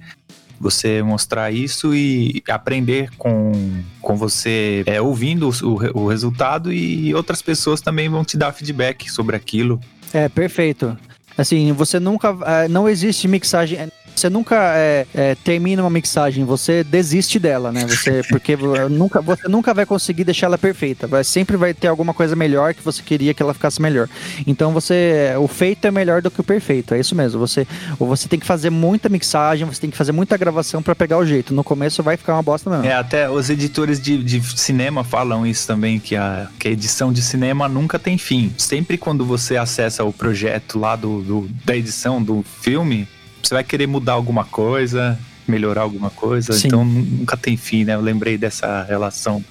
Você 0.59 1.03
mostrar 1.03 1.53
isso 1.53 1.95
e 1.95 2.43
aprender 2.49 3.11
com, 3.19 3.53
com 4.01 4.17
você 4.17 4.83
é, 4.87 5.01
ouvindo 5.03 5.51
o, 5.51 6.03
o 6.05 6.09
resultado 6.09 6.73
e 6.73 7.15
outras 7.15 7.43
pessoas 7.43 7.83
também 7.83 8.09
vão 8.09 8.25
te 8.25 8.39
dar 8.39 8.53
feedback 8.53 9.11
sobre 9.11 9.37
aquilo. 9.37 9.79
É, 10.15 10.31
perfeito. 10.31 10.97
Assim, 11.37 11.73
você 11.73 12.01
nunca. 12.01 12.35
É, 12.47 12.69
não 12.69 12.89
existe 12.89 13.29
mixagem 13.29 13.79
você 14.17 14.31
nunca 14.31 14.57
é, 14.75 15.07
é, 15.15 15.35
termina 15.35 15.83
uma 15.83 15.91
mixagem, 15.91 16.45
você 16.45 16.83
desiste 16.83 17.39
dela, 17.39 17.71
né? 17.71 17.87
Você, 17.87 18.23
porque 18.31 18.57
nunca, 18.91 19.21
você 19.21 19.47
nunca 19.47 19.75
vai 19.75 19.85
conseguir 19.85 20.25
deixar 20.25 20.47
ela 20.47 20.59
perfeita. 20.59 21.07
Vai, 21.07 21.23
sempre 21.23 21.57
vai 21.57 21.75
ter 21.75 21.89
alguma 21.89 22.15
coisa 22.15 22.35
melhor 22.35 22.75
que 22.75 22.83
você 22.83 23.03
queria 23.03 23.35
que 23.35 23.43
ela 23.43 23.53
ficasse 23.53 23.81
melhor. 23.81 24.09
Então 24.47 24.73
você. 24.73 25.35
O 25.39 25.47
feito 25.47 25.87
é 25.87 25.91
melhor 25.91 26.23
do 26.23 26.31
que 26.31 26.41
o 26.41 26.45
perfeito. 26.45 26.95
É 26.95 27.01
isso 27.01 27.15
mesmo. 27.15 27.39
Você, 27.41 27.67
ou 27.99 28.07
você 28.07 28.27
tem 28.29 28.39
que 28.39 28.47
fazer 28.47 28.71
muita 28.71 29.09
mixagem, 29.09 29.67
você 29.67 29.81
tem 29.81 29.91
que 29.91 29.97
fazer 29.97 30.13
muita 30.13 30.37
gravação 30.37 30.83
para 30.83 30.95
pegar 30.95 31.19
o 31.19 31.27
jeito. 31.27 31.53
No 31.53 31.63
começo 31.63 32.03
vai 32.03 32.17
ficar 32.17 32.35
uma 32.35 32.43
bosta 32.43 32.71
mesmo. 32.71 32.87
É, 32.87 32.95
até 32.95 33.29
os 33.29 33.51
editores 33.51 34.01
de, 34.01 34.23
de 34.23 34.41
cinema 34.59 35.05
falam 35.05 35.47
isso 35.47 35.67
também, 35.67 35.99
que 35.99 36.17
a, 36.17 36.49
que 36.59 36.69
a 36.69 36.71
edição 36.71 37.13
de 37.13 37.21
cinema 37.21 37.69
nunca 37.69 37.99
tem 37.99 38.17
fim. 38.17 38.53
Sempre 38.57 38.97
quando 38.97 39.25
você 39.25 39.57
acessa 39.57 40.05
o 40.05 40.13
projeto 40.13 40.79
lá 40.79 40.97
do, 40.97 41.21
do 41.23 41.49
da 41.65 41.77
edição 41.77 42.23
do 42.23 42.45
filme, 42.61 43.07
você 43.47 43.55
vai 43.55 43.65
querer 43.65 43.87
mudar 43.87 44.15
alguma 44.15 44.45
coisa, 44.45 45.19
melhorar 45.47 45.83
alguma 45.83 46.11
coisa, 46.11 46.53
Sim. 46.53 46.67
então 46.67 46.85
nunca 46.85 47.37
tem 47.37 47.57
fim, 47.57 47.85
né? 47.85 47.95
Eu 47.95 48.01
lembrei 48.01 48.37
dessa 48.37 48.83
relação. 48.83 49.45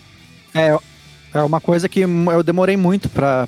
É, 0.53 0.77
é 1.35 1.43
uma 1.43 1.59
coisa 1.59 1.89
que 1.89 1.99
eu 1.99 2.43
demorei 2.43 2.77
muito 2.77 3.09
pra 3.09 3.47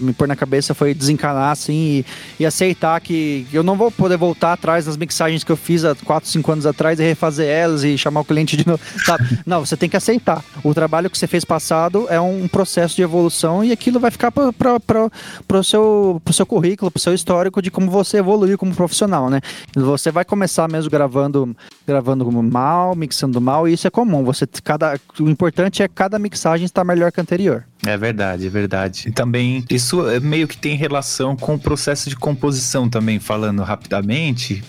me 0.00 0.12
pôr 0.12 0.28
na 0.28 0.36
cabeça, 0.36 0.72
foi 0.72 0.94
desencanar 0.94 1.50
assim 1.50 1.74
e, 1.74 2.06
e, 2.40 2.46
aceitar 2.46 3.00
que 3.00 3.46
eu 3.52 3.64
não 3.64 3.76
vou 3.76 3.90
poder 3.90 4.16
voltar 4.16 4.52
atrás 4.52 4.84
das 4.86 4.96
mixagens 4.96 5.42
que 5.42 5.50
eu 5.50 5.56
fiz 5.56 5.84
há 5.84 5.96
4, 5.96 6.30
5 6.30 6.52
anos 6.52 6.66
atrás 6.66 7.00
e 7.00 7.02
refazer 7.02 7.48
elas 7.48 7.82
e 7.82 7.98
chamar 7.98 8.20
o 8.20 8.24
cliente 8.24 8.56
de 8.56 8.66
novo, 8.66 8.80
sabe? 9.04 9.38
não, 9.44 9.66
você 9.66 9.76
tem 9.76 9.88
que 9.88 9.96
aceitar. 9.96 10.44
O 10.62 10.72
trabalho 10.72 11.10
que 11.10 11.18
você 11.18 11.26
fez 11.26 11.44
passado 11.44 12.06
é 12.08 12.20
um 12.20 12.46
processo 12.46 12.94
de 12.94 13.02
evolução 13.02 13.64
e 13.64 13.72
aquilo 13.72 13.98
vai 13.98 14.12
ficar 14.12 14.30
para 14.30 15.10
o 15.52 15.64
seu, 15.64 16.22
pro 16.24 16.32
seu 16.32 16.46
currículo, 16.46 16.90
pro 16.90 17.02
seu 17.02 17.14
histórico 17.14 17.60
de 17.60 17.70
como 17.70 17.90
você 17.90 18.18
evoluiu 18.18 18.56
como 18.56 18.74
profissional, 18.74 19.28
né? 19.28 19.40
Você 19.74 20.12
vai 20.12 20.24
começar 20.24 20.68
mesmo 20.68 20.88
gravando, 20.88 21.56
gravando 21.84 22.30
mal, 22.30 22.94
mixando 22.94 23.40
mal, 23.40 23.68
e 23.68 23.72
isso 23.72 23.86
é 23.88 23.90
comum. 23.90 24.22
Você, 24.24 24.46
cada, 24.62 25.00
o 25.18 25.28
importante 25.28 25.82
é 25.82 25.88
cada 25.88 26.16
mixagem 26.18 26.64
estar 26.64 26.84
melhor 26.84 27.10
que 27.10 27.23
anterior. 27.24 27.66
É 27.84 27.96
verdade, 27.96 28.46
é 28.46 28.50
verdade. 28.50 29.08
E 29.08 29.10
também 29.12 29.64
isso 29.68 30.08
é 30.08 30.20
meio 30.20 30.46
que 30.46 30.56
tem 30.56 30.76
relação 30.76 31.34
com 31.36 31.54
o 31.54 31.58
processo 31.58 32.08
de 32.08 32.16
composição 32.16 32.88
também, 32.88 33.18
falando 33.18 33.62
rapidamente, 33.62 34.62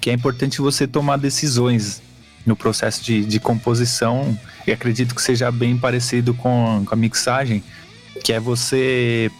que 0.00 0.10
é 0.10 0.12
importante 0.12 0.60
você 0.60 0.86
tomar 0.86 1.18
decisões 1.18 2.00
no 2.46 2.56
processo 2.56 3.04
de, 3.04 3.24
de 3.24 3.38
composição, 3.38 4.38
e 4.66 4.72
acredito 4.72 5.14
que 5.14 5.20
seja 5.20 5.50
bem 5.50 5.76
parecido 5.76 6.32
com, 6.32 6.82
com 6.86 6.94
a 6.94 6.96
mixagem, 6.96 7.62
que 8.24 8.32
é 8.32 8.40
você 8.40 9.30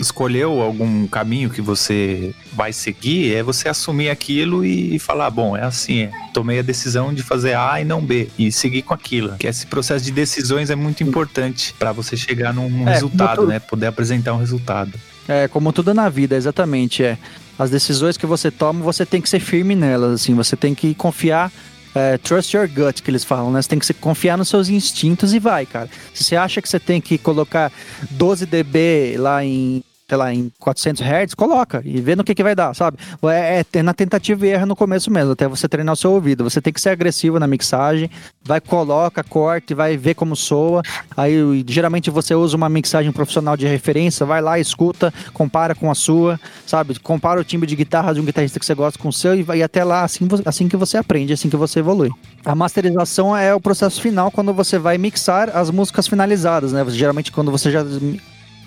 escolheu 0.00 0.60
algum 0.60 1.06
caminho 1.06 1.50
que 1.50 1.60
você 1.60 2.34
vai 2.52 2.72
seguir, 2.72 3.34
é 3.34 3.42
você 3.42 3.68
assumir 3.68 4.08
aquilo 4.08 4.64
e 4.64 4.98
falar, 4.98 5.30
bom, 5.30 5.56
é 5.56 5.62
assim, 5.62 6.00
é, 6.00 6.10
tomei 6.32 6.58
a 6.58 6.62
decisão 6.62 7.12
de 7.12 7.22
fazer 7.22 7.54
A 7.54 7.80
e 7.80 7.84
não 7.84 8.00
B 8.00 8.28
e 8.38 8.50
seguir 8.50 8.82
com 8.82 8.94
aquilo. 8.94 9.36
Que 9.36 9.46
esse 9.46 9.66
processo 9.66 10.04
de 10.04 10.10
decisões 10.10 10.70
é 10.70 10.74
muito 10.74 11.02
importante 11.02 11.74
para 11.78 11.92
você 11.92 12.16
chegar 12.16 12.52
num 12.52 12.88
é, 12.88 12.94
resultado, 12.94 13.46
né? 13.46 13.58
Poder 13.58 13.86
apresentar 13.86 14.32
um 14.32 14.38
resultado. 14.38 14.92
É, 15.28 15.46
como 15.46 15.72
tudo 15.72 15.92
na 15.92 16.08
vida, 16.08 16.34
exatamente, 16.34 17.04
é. 17.04 17.18
As 17.58 17.68
decisões 17.68 18.16
que 18.16 18.24
você 18.24 18.50
toma, 18.50 18.82
você 18.82 19.04
tem 19.04 19.20
que 19.20 19.28
ser 19.28 19.38
firme 19.38 19.74
nelas, 19.74 20.22
assim, 20.22 20.34
você 20.34 20.56
tem 20.56 20.74
que 20.74 20.94
confiar 20.94 21.52
é, 21.94 22.16
trust 22.18 22.56
your 22.56 22.68
gut, 22.68 23.02
que 23.02 23.10
eles 23.10 23.24
falam, 23.24 23.50
né? 23.50 23.60
Você 23.60 23.68
tem 23.68 23.78
que 23.78 23.92
confiar 23.94 24.38
nos 24.38 24.48
seus 24.48 24.68
instintos 24.68 25.34
e 25.34 25.38
vai, 25.38 25.66
cara. 25.66 25.90
Se 26.14 26.24
você 26.24 26.36
acha 26.36 26.62
que 26.62 26.68
você 26.68 26.78
tem 26.78 27.00
que 27.00 27.18
colocar 27.18 27.72
12 28.10 28.46
dB 28.46 29.16
lá 29.18 29.44
em 29.44 29.82
sei 30.10 30.16
lá, 30.16 30.34
em 30.34 30.50
400 30.58 31.00
Hz, 31.00 31.34
coloca 31.34 31.80
e 31.84 32.00
vê 32.00 32.16
no 32.16 32.24
que, 32.24 32.34
que 32.34 32.42
vai 32.42 32.52
dar, 32.52 32.74
sabe? 32.74 32.98
É, 33.32 33.64
é 33.72 33.82
na 33.82 33.94
tentativa 33.94 34.44
e 34.44 34.50
erra 34.50 34.66
no 34.66 34.74
começo 34.74 35.08
mesmo, 35.08 35.30
até 35.30 35.46
você 35.46 35.68
treinar 35.68 35.92
o 35.92 35.96
seu 35.96 36.10
ouvido. 36.10 36.42
Você 36.42 36.60
tem 36.60 36.72
que 36.72 36.80
ser 36.80 36.88
agressivo 36.88 37.38
na 37.38 37.46
mixagem, 37.46 38.10
vai, 38.42 38.60
coloca, 38.60 39.22
corta 39.22 39.72
e 39.72 39.76
vai 39.76 39.96
ver 39.96 40.14
como 40.14 40.34
soa. 40.34 40.82
Aí 41.16 41.64
geralmente 41.68 42.10
você 42.10 42.34
usa 42.34 42.56
uma 42.56 42.68
mixagem 42.68 43.12
profissional 43.12 43.56
de 43.56 43.68
referência, 43.68 44.26
vai 44.26 44.40
lá, 44.42 44.58
escuta, 44.58 45.14
compara 45.32 45.76
com 45.76 45.88
a 45.88 45.94
sua, 45.94 46.40
sabe? 46.66 46.98
Compara 46.98 47.40
o 47.40 47.44
timbre 47.44 47.68
de 47.68 47.76
guitarra 47.76 48.12
de 48.12 48.20
um 48.20 48.24
guitarrista 48.24 48.58
que 48.58 48.66
você 48.66 48.74
gosta 48.74 48.98
com 48.98 49.10
o 49.10 49.12
seu 49.12 49.36
e 49.36 49.44
vai 49.44 49.62
até 49.62 49.84
lá, 49.84 50.02
assim, 50.02 50.26
assim 50.44 50.66
que 50.66 50.76
você 50.76 50.96
aprende, 50.96 51.32
assim 51.32 51.48
que 51.48 51.56
você 51.56 51.78
evolui. 51.78 52.10
A 52.44 52.56
masterização 52.56 53.36
é 53.36 53.54
o 53.54 53.60
processo 53.60 54.02
final 54.02 54.32
quando 54.32 54.52
você 54.52 54.76
vai 54.76 54.98
mixar 54.98 55.56
as 55.56 55.70
músicas 55.70 56.08
finalizadas, 56.08 56.72
né? 56.72 56.84
Geralmente 56.88 57.30
quando 57.30 57.52
você 57.52 57.70
já 57.70 57.84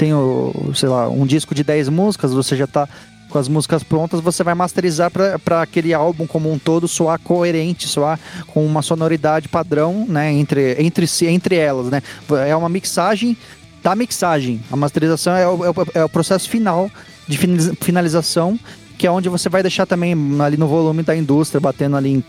tem, 0.04 0.14
o, 0.14 0.74
sei 0.76 0.90
lá, 0.90 1.08
um 1.08 1.26
disco 1.26 1.56
de 1.56 1.64
10 1.64 1.88
músicas, 1.88 2.34
você 2.34 2.58
já 2.58 2.68
tá 2.68 2.90
com 3.30 3.40
as 3.40 3.48
músicas 3.48 3.84
prontas, 3.84 4.20
você 4.20 4.44
vai 4.44 4.54
masterizar 4.54 5.10
para 5.10 5.62
aquele 5.62 5.94
álbum 5.94 6.28
como 6.28 6.52
um 6.52 6.60
todo 6.60 6.90
soar 6.90 7.18
coerente, 7.20 7.88
soar 7.88 8.20
com 8.48 8.66
uma 8.66 8.82
sonoridade 8.82 9.48
padrão, 9.48 10.06
né, 10.06 10.34
entre, 10.34 10.76
entre, 10.78 11.08
si, 11.08 11.26
entre 11.26 11.56
elas, 11.56 11.88
né? 11.88 12.04
É 12.46 12.54
uma 12.54 12.68
mixagem 12.68 13.38
da 13.82 13.96
mixagem. 13.96 14.62
A 14.70 14.76
masterização 14.76 15.38
é 15.38 15.48
o, 15.48 15.66
é 15.66 15.70
o, 15.70 15.74
é 15.94 16.04
o 16.04 16.10
processo 16.10 16.50
final 16.50 16.92
de 17.26 17.38
finalização, 17.80 18.60
que 18.98 19.08
é 19.08 19.12
onde 19.12 19.30
você 19.30 19.48
vai 19.48 19.64
deixar 19.64 19.86
também 19.86 20.14
ali 20.42 20.58
no 20.58 20.68
volume 20.68 21.02
da 21.02 21.16
indústria, 21.16 21.62
batendo 21.62 21.96
ali 21.96 22.16
em 22.16 22.24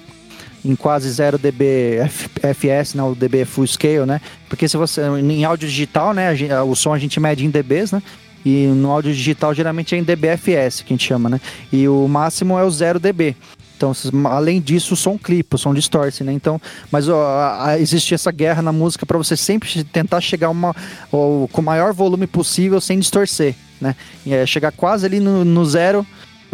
em 0.65 0.75
quase 0.75 1.11
0 1.11 1.37
dB 1.37 1.99
FPS, 2.43 2.97
né, 2.97 3.03
o 3.03 3.15
dB 3.15 3.45
full 3.45 3.67
scale, 3.67 4.07
né? 4.07 4.21
Porque 4.49 4.67
se 4.67 4.77
você 4.77 5.03
em 5.03 5.45
áudio 5.45 5.69
digital, 5.69 6.15
né, 6.15 6.35
gente, 6.35 6.53
o 6.53 6.75
som 6.75 6.95
a 6.95 6.99
gente 6.99 7.21
mede 7.21 7.45
em 7.45 7.51
dBs, 7.51 7.93
né? 7.93 8.03
E 8.45 8.67
no 8.67 8.91
áudio 8.91 9.13
digital 9.13 9.55
geralmente 9.55 9.95
é 9.95 9.99
em 9.99 10.03
dBFS 10.03 10.83
que 10.83 10.93
a 10.93 10.97
gente 10.97 11.07
chama, 11.07 11.29
né? 11.29 11.41
E 11.73 11.89
o 11.89 12.07
máximo 12.09 12.59
é 12.59 12.65
o 12.65 12.71
0 12.71 12.99
dB. 12.99 13.37
Então, 13.77 13.93
além 14.31 14.61
disso, 14.61 14.95
o 14.95 14.97
som 14.97 15.19
clipa, 15.19 15.57
o 15.57 15.59
som 15.59 15.75
distorce, 15.75 16.23
né? 16.23 16.33
Então, 16.33 16.61
mas 16.91 17.09
ó, 17.09 17.71
existe 17.79 18.15
essa 18.15 18.31
guerra 18.31 18.63
na 18.63 18.73
música 18.73 19.05
para 19.05 19.19
você 19.19 19.37
sempre 19.37 19.83
tentar 19.85 20.21
chegar 20.21 20.49
uma, 20.49 20.75
ó, 21.13 21.47
com 21.49 21.61
o 21.61 21.65
maior 21.65 21.93
volume 21.93 22.27
possível 22.27 22.81
sem 22.81 22.99
distorcer, 22.99 23.55
né? 23.81 23.97
É 24.27 24.47
chegar 24.47 24.73
quase 24.73 25.05
ali 25.05 25.21
no, 25.21 25.45
no 25.45 25.65
zero 25.65 26.07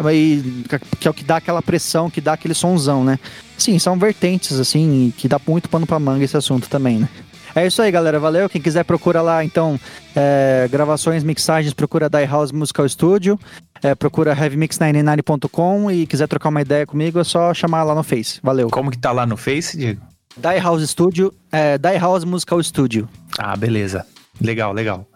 e, 0.09 0.65
que 0.99 1.07
é 1.07 1.11
o 1.11 1.13
que 1.13 1.23
dá 1.23 1.37
aquela 1.37 1.61
pressão, 1.61 2.09
que 2.09 2.21
dá 2.21 2.33
aquele 2.33 2.53
sonzão, 2.53 3.03
né? 3.03 3.19
Sim, 3.57 3.77
são 3.77 3.97
vertentes, 3.97 4.59
assim, 4.59 5.13
que 5.17 5.27
dá 5.27 5.39
muito 5.47 5.69
pano 5.69 5.85
pra 5.85 5.99
manga 5.99 6.23
esse 6.23 6.35
assunto 6.37 6.67
também, 6.69 6.97
né? 6.97 7.09
É 7.53 7.67
isso 7.67 7.81
aí, 7.81 7.91
galera. 7.91 8.19
Valeu. 8.19 8.49
Quem 8.49 8.61
quiser 8.61 8.83
procura 8.83 9.21
lá, 9.21 9.43
então, 9.43 9.79
é, 10.15 10.67
gravações, 10.71 11.23
mixagens, 11.23 11.73
procura 11.73 12.09
Die 12.09 12.25
House 12.25 12.51
Musical 12.51 12.87
Studio, 12.87 13.39
é, 13.83 13.93
procura 13.93 14.35
heavymix99.com 14.35 15.91
e 15.91 16.07
quiser 16.07 16.27
trocar 16.27 16.49
uma 16.49 16.61
ideia 16.61 16.85
comigo, 16.85 17.19
é 17.19 17.23
só 17.23 17.53
chamar 17.53 17.83
lá 17.83 17.93
no 17.93 18.03
Face. 18.03 18.39
Valeu. 18.41 18.69
Como 18.69 18.89
que 18.89 18.97
tá 18.97 19.11
lá 19.11 19.25
no 19.25 19.37
Face, 19.37 19.77
Diego? 19.77 20.01
Die 20.37 20.59
House 20.59 20.89
Studio, 20.89 21.33
é, 21.51 21.77
Die 21.77 21.97
House 21.97 22.23
Musical 22.23 22.63
Studio. 22.63 23.07
Ah, 23.37 23.55
beleza. 23.55 24.05
Legal, 24.39 24.73
legal. 24.73 25.07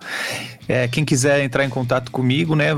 É, 0.67 0.87
quem 0.87 1.05
quiser 1.05 1.43
entrar 1.43 1.63
em 1.63 1.69
contato 1.69 2.11
comigo, 2.11 2.55
né, 2.55 2.69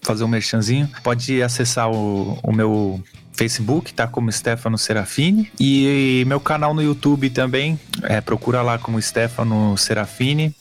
fazer 0.00 0.24
um 0.24 0.28
merchanzinho, 0.28 0.88
pode 1.02 1.42
acessar 1.42 1.90
o, 1.90 2.38
o 2.42 2.52
meu 2.52 3.02
Facebook, 3.32 3.92
tá 3.92 4.06
como 4.06 4.30
Stefano 4.30 4.78
Serafini. 4.78 5.50
E 5.58 6.24
meu 6.26 6.40
canal 6.40 6.74
no 6.74 6.82
YouTube 6.82 7.30
também, 7.30 7.78
é, 8.02 8.20
procura 8.20 8.62
lá 8.62 8.78
como 8.78 9.00
Stefano 9.00 9.76
Serafini. 9.76 10.54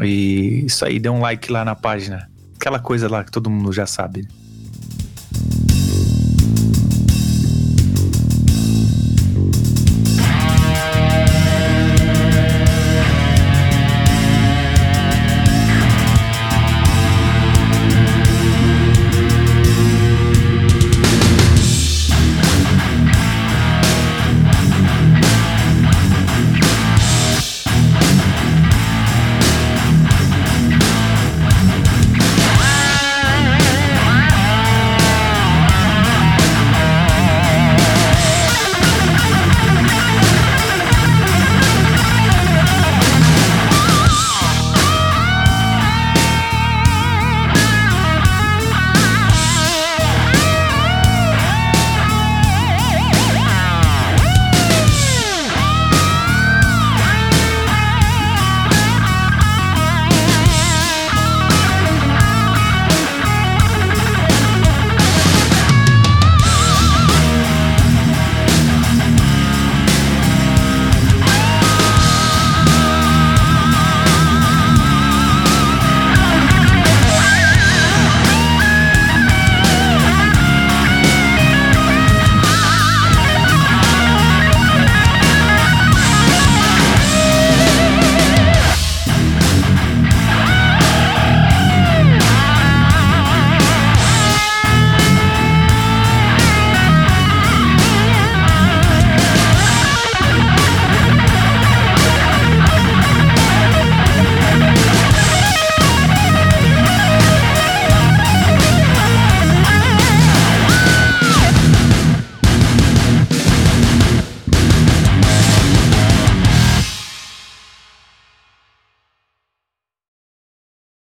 E 0.00 0.64
isso 0.66 0.84
aí, 0.84 0.98
dê 0.98 1.08
um 1.08 1.20
like 1.20 1.50
lá 1.52 1.64
na 1.64 1.74
página. 1.74 2.28
Aquela 2.56 2.78
coisa 2.78 3.08
lá 3.08 3.22
que 3.22 3.30
todo 3.30 3.50
mundo 3.50 3.72
já 3.72 3.86
sabe. 3.86 4.26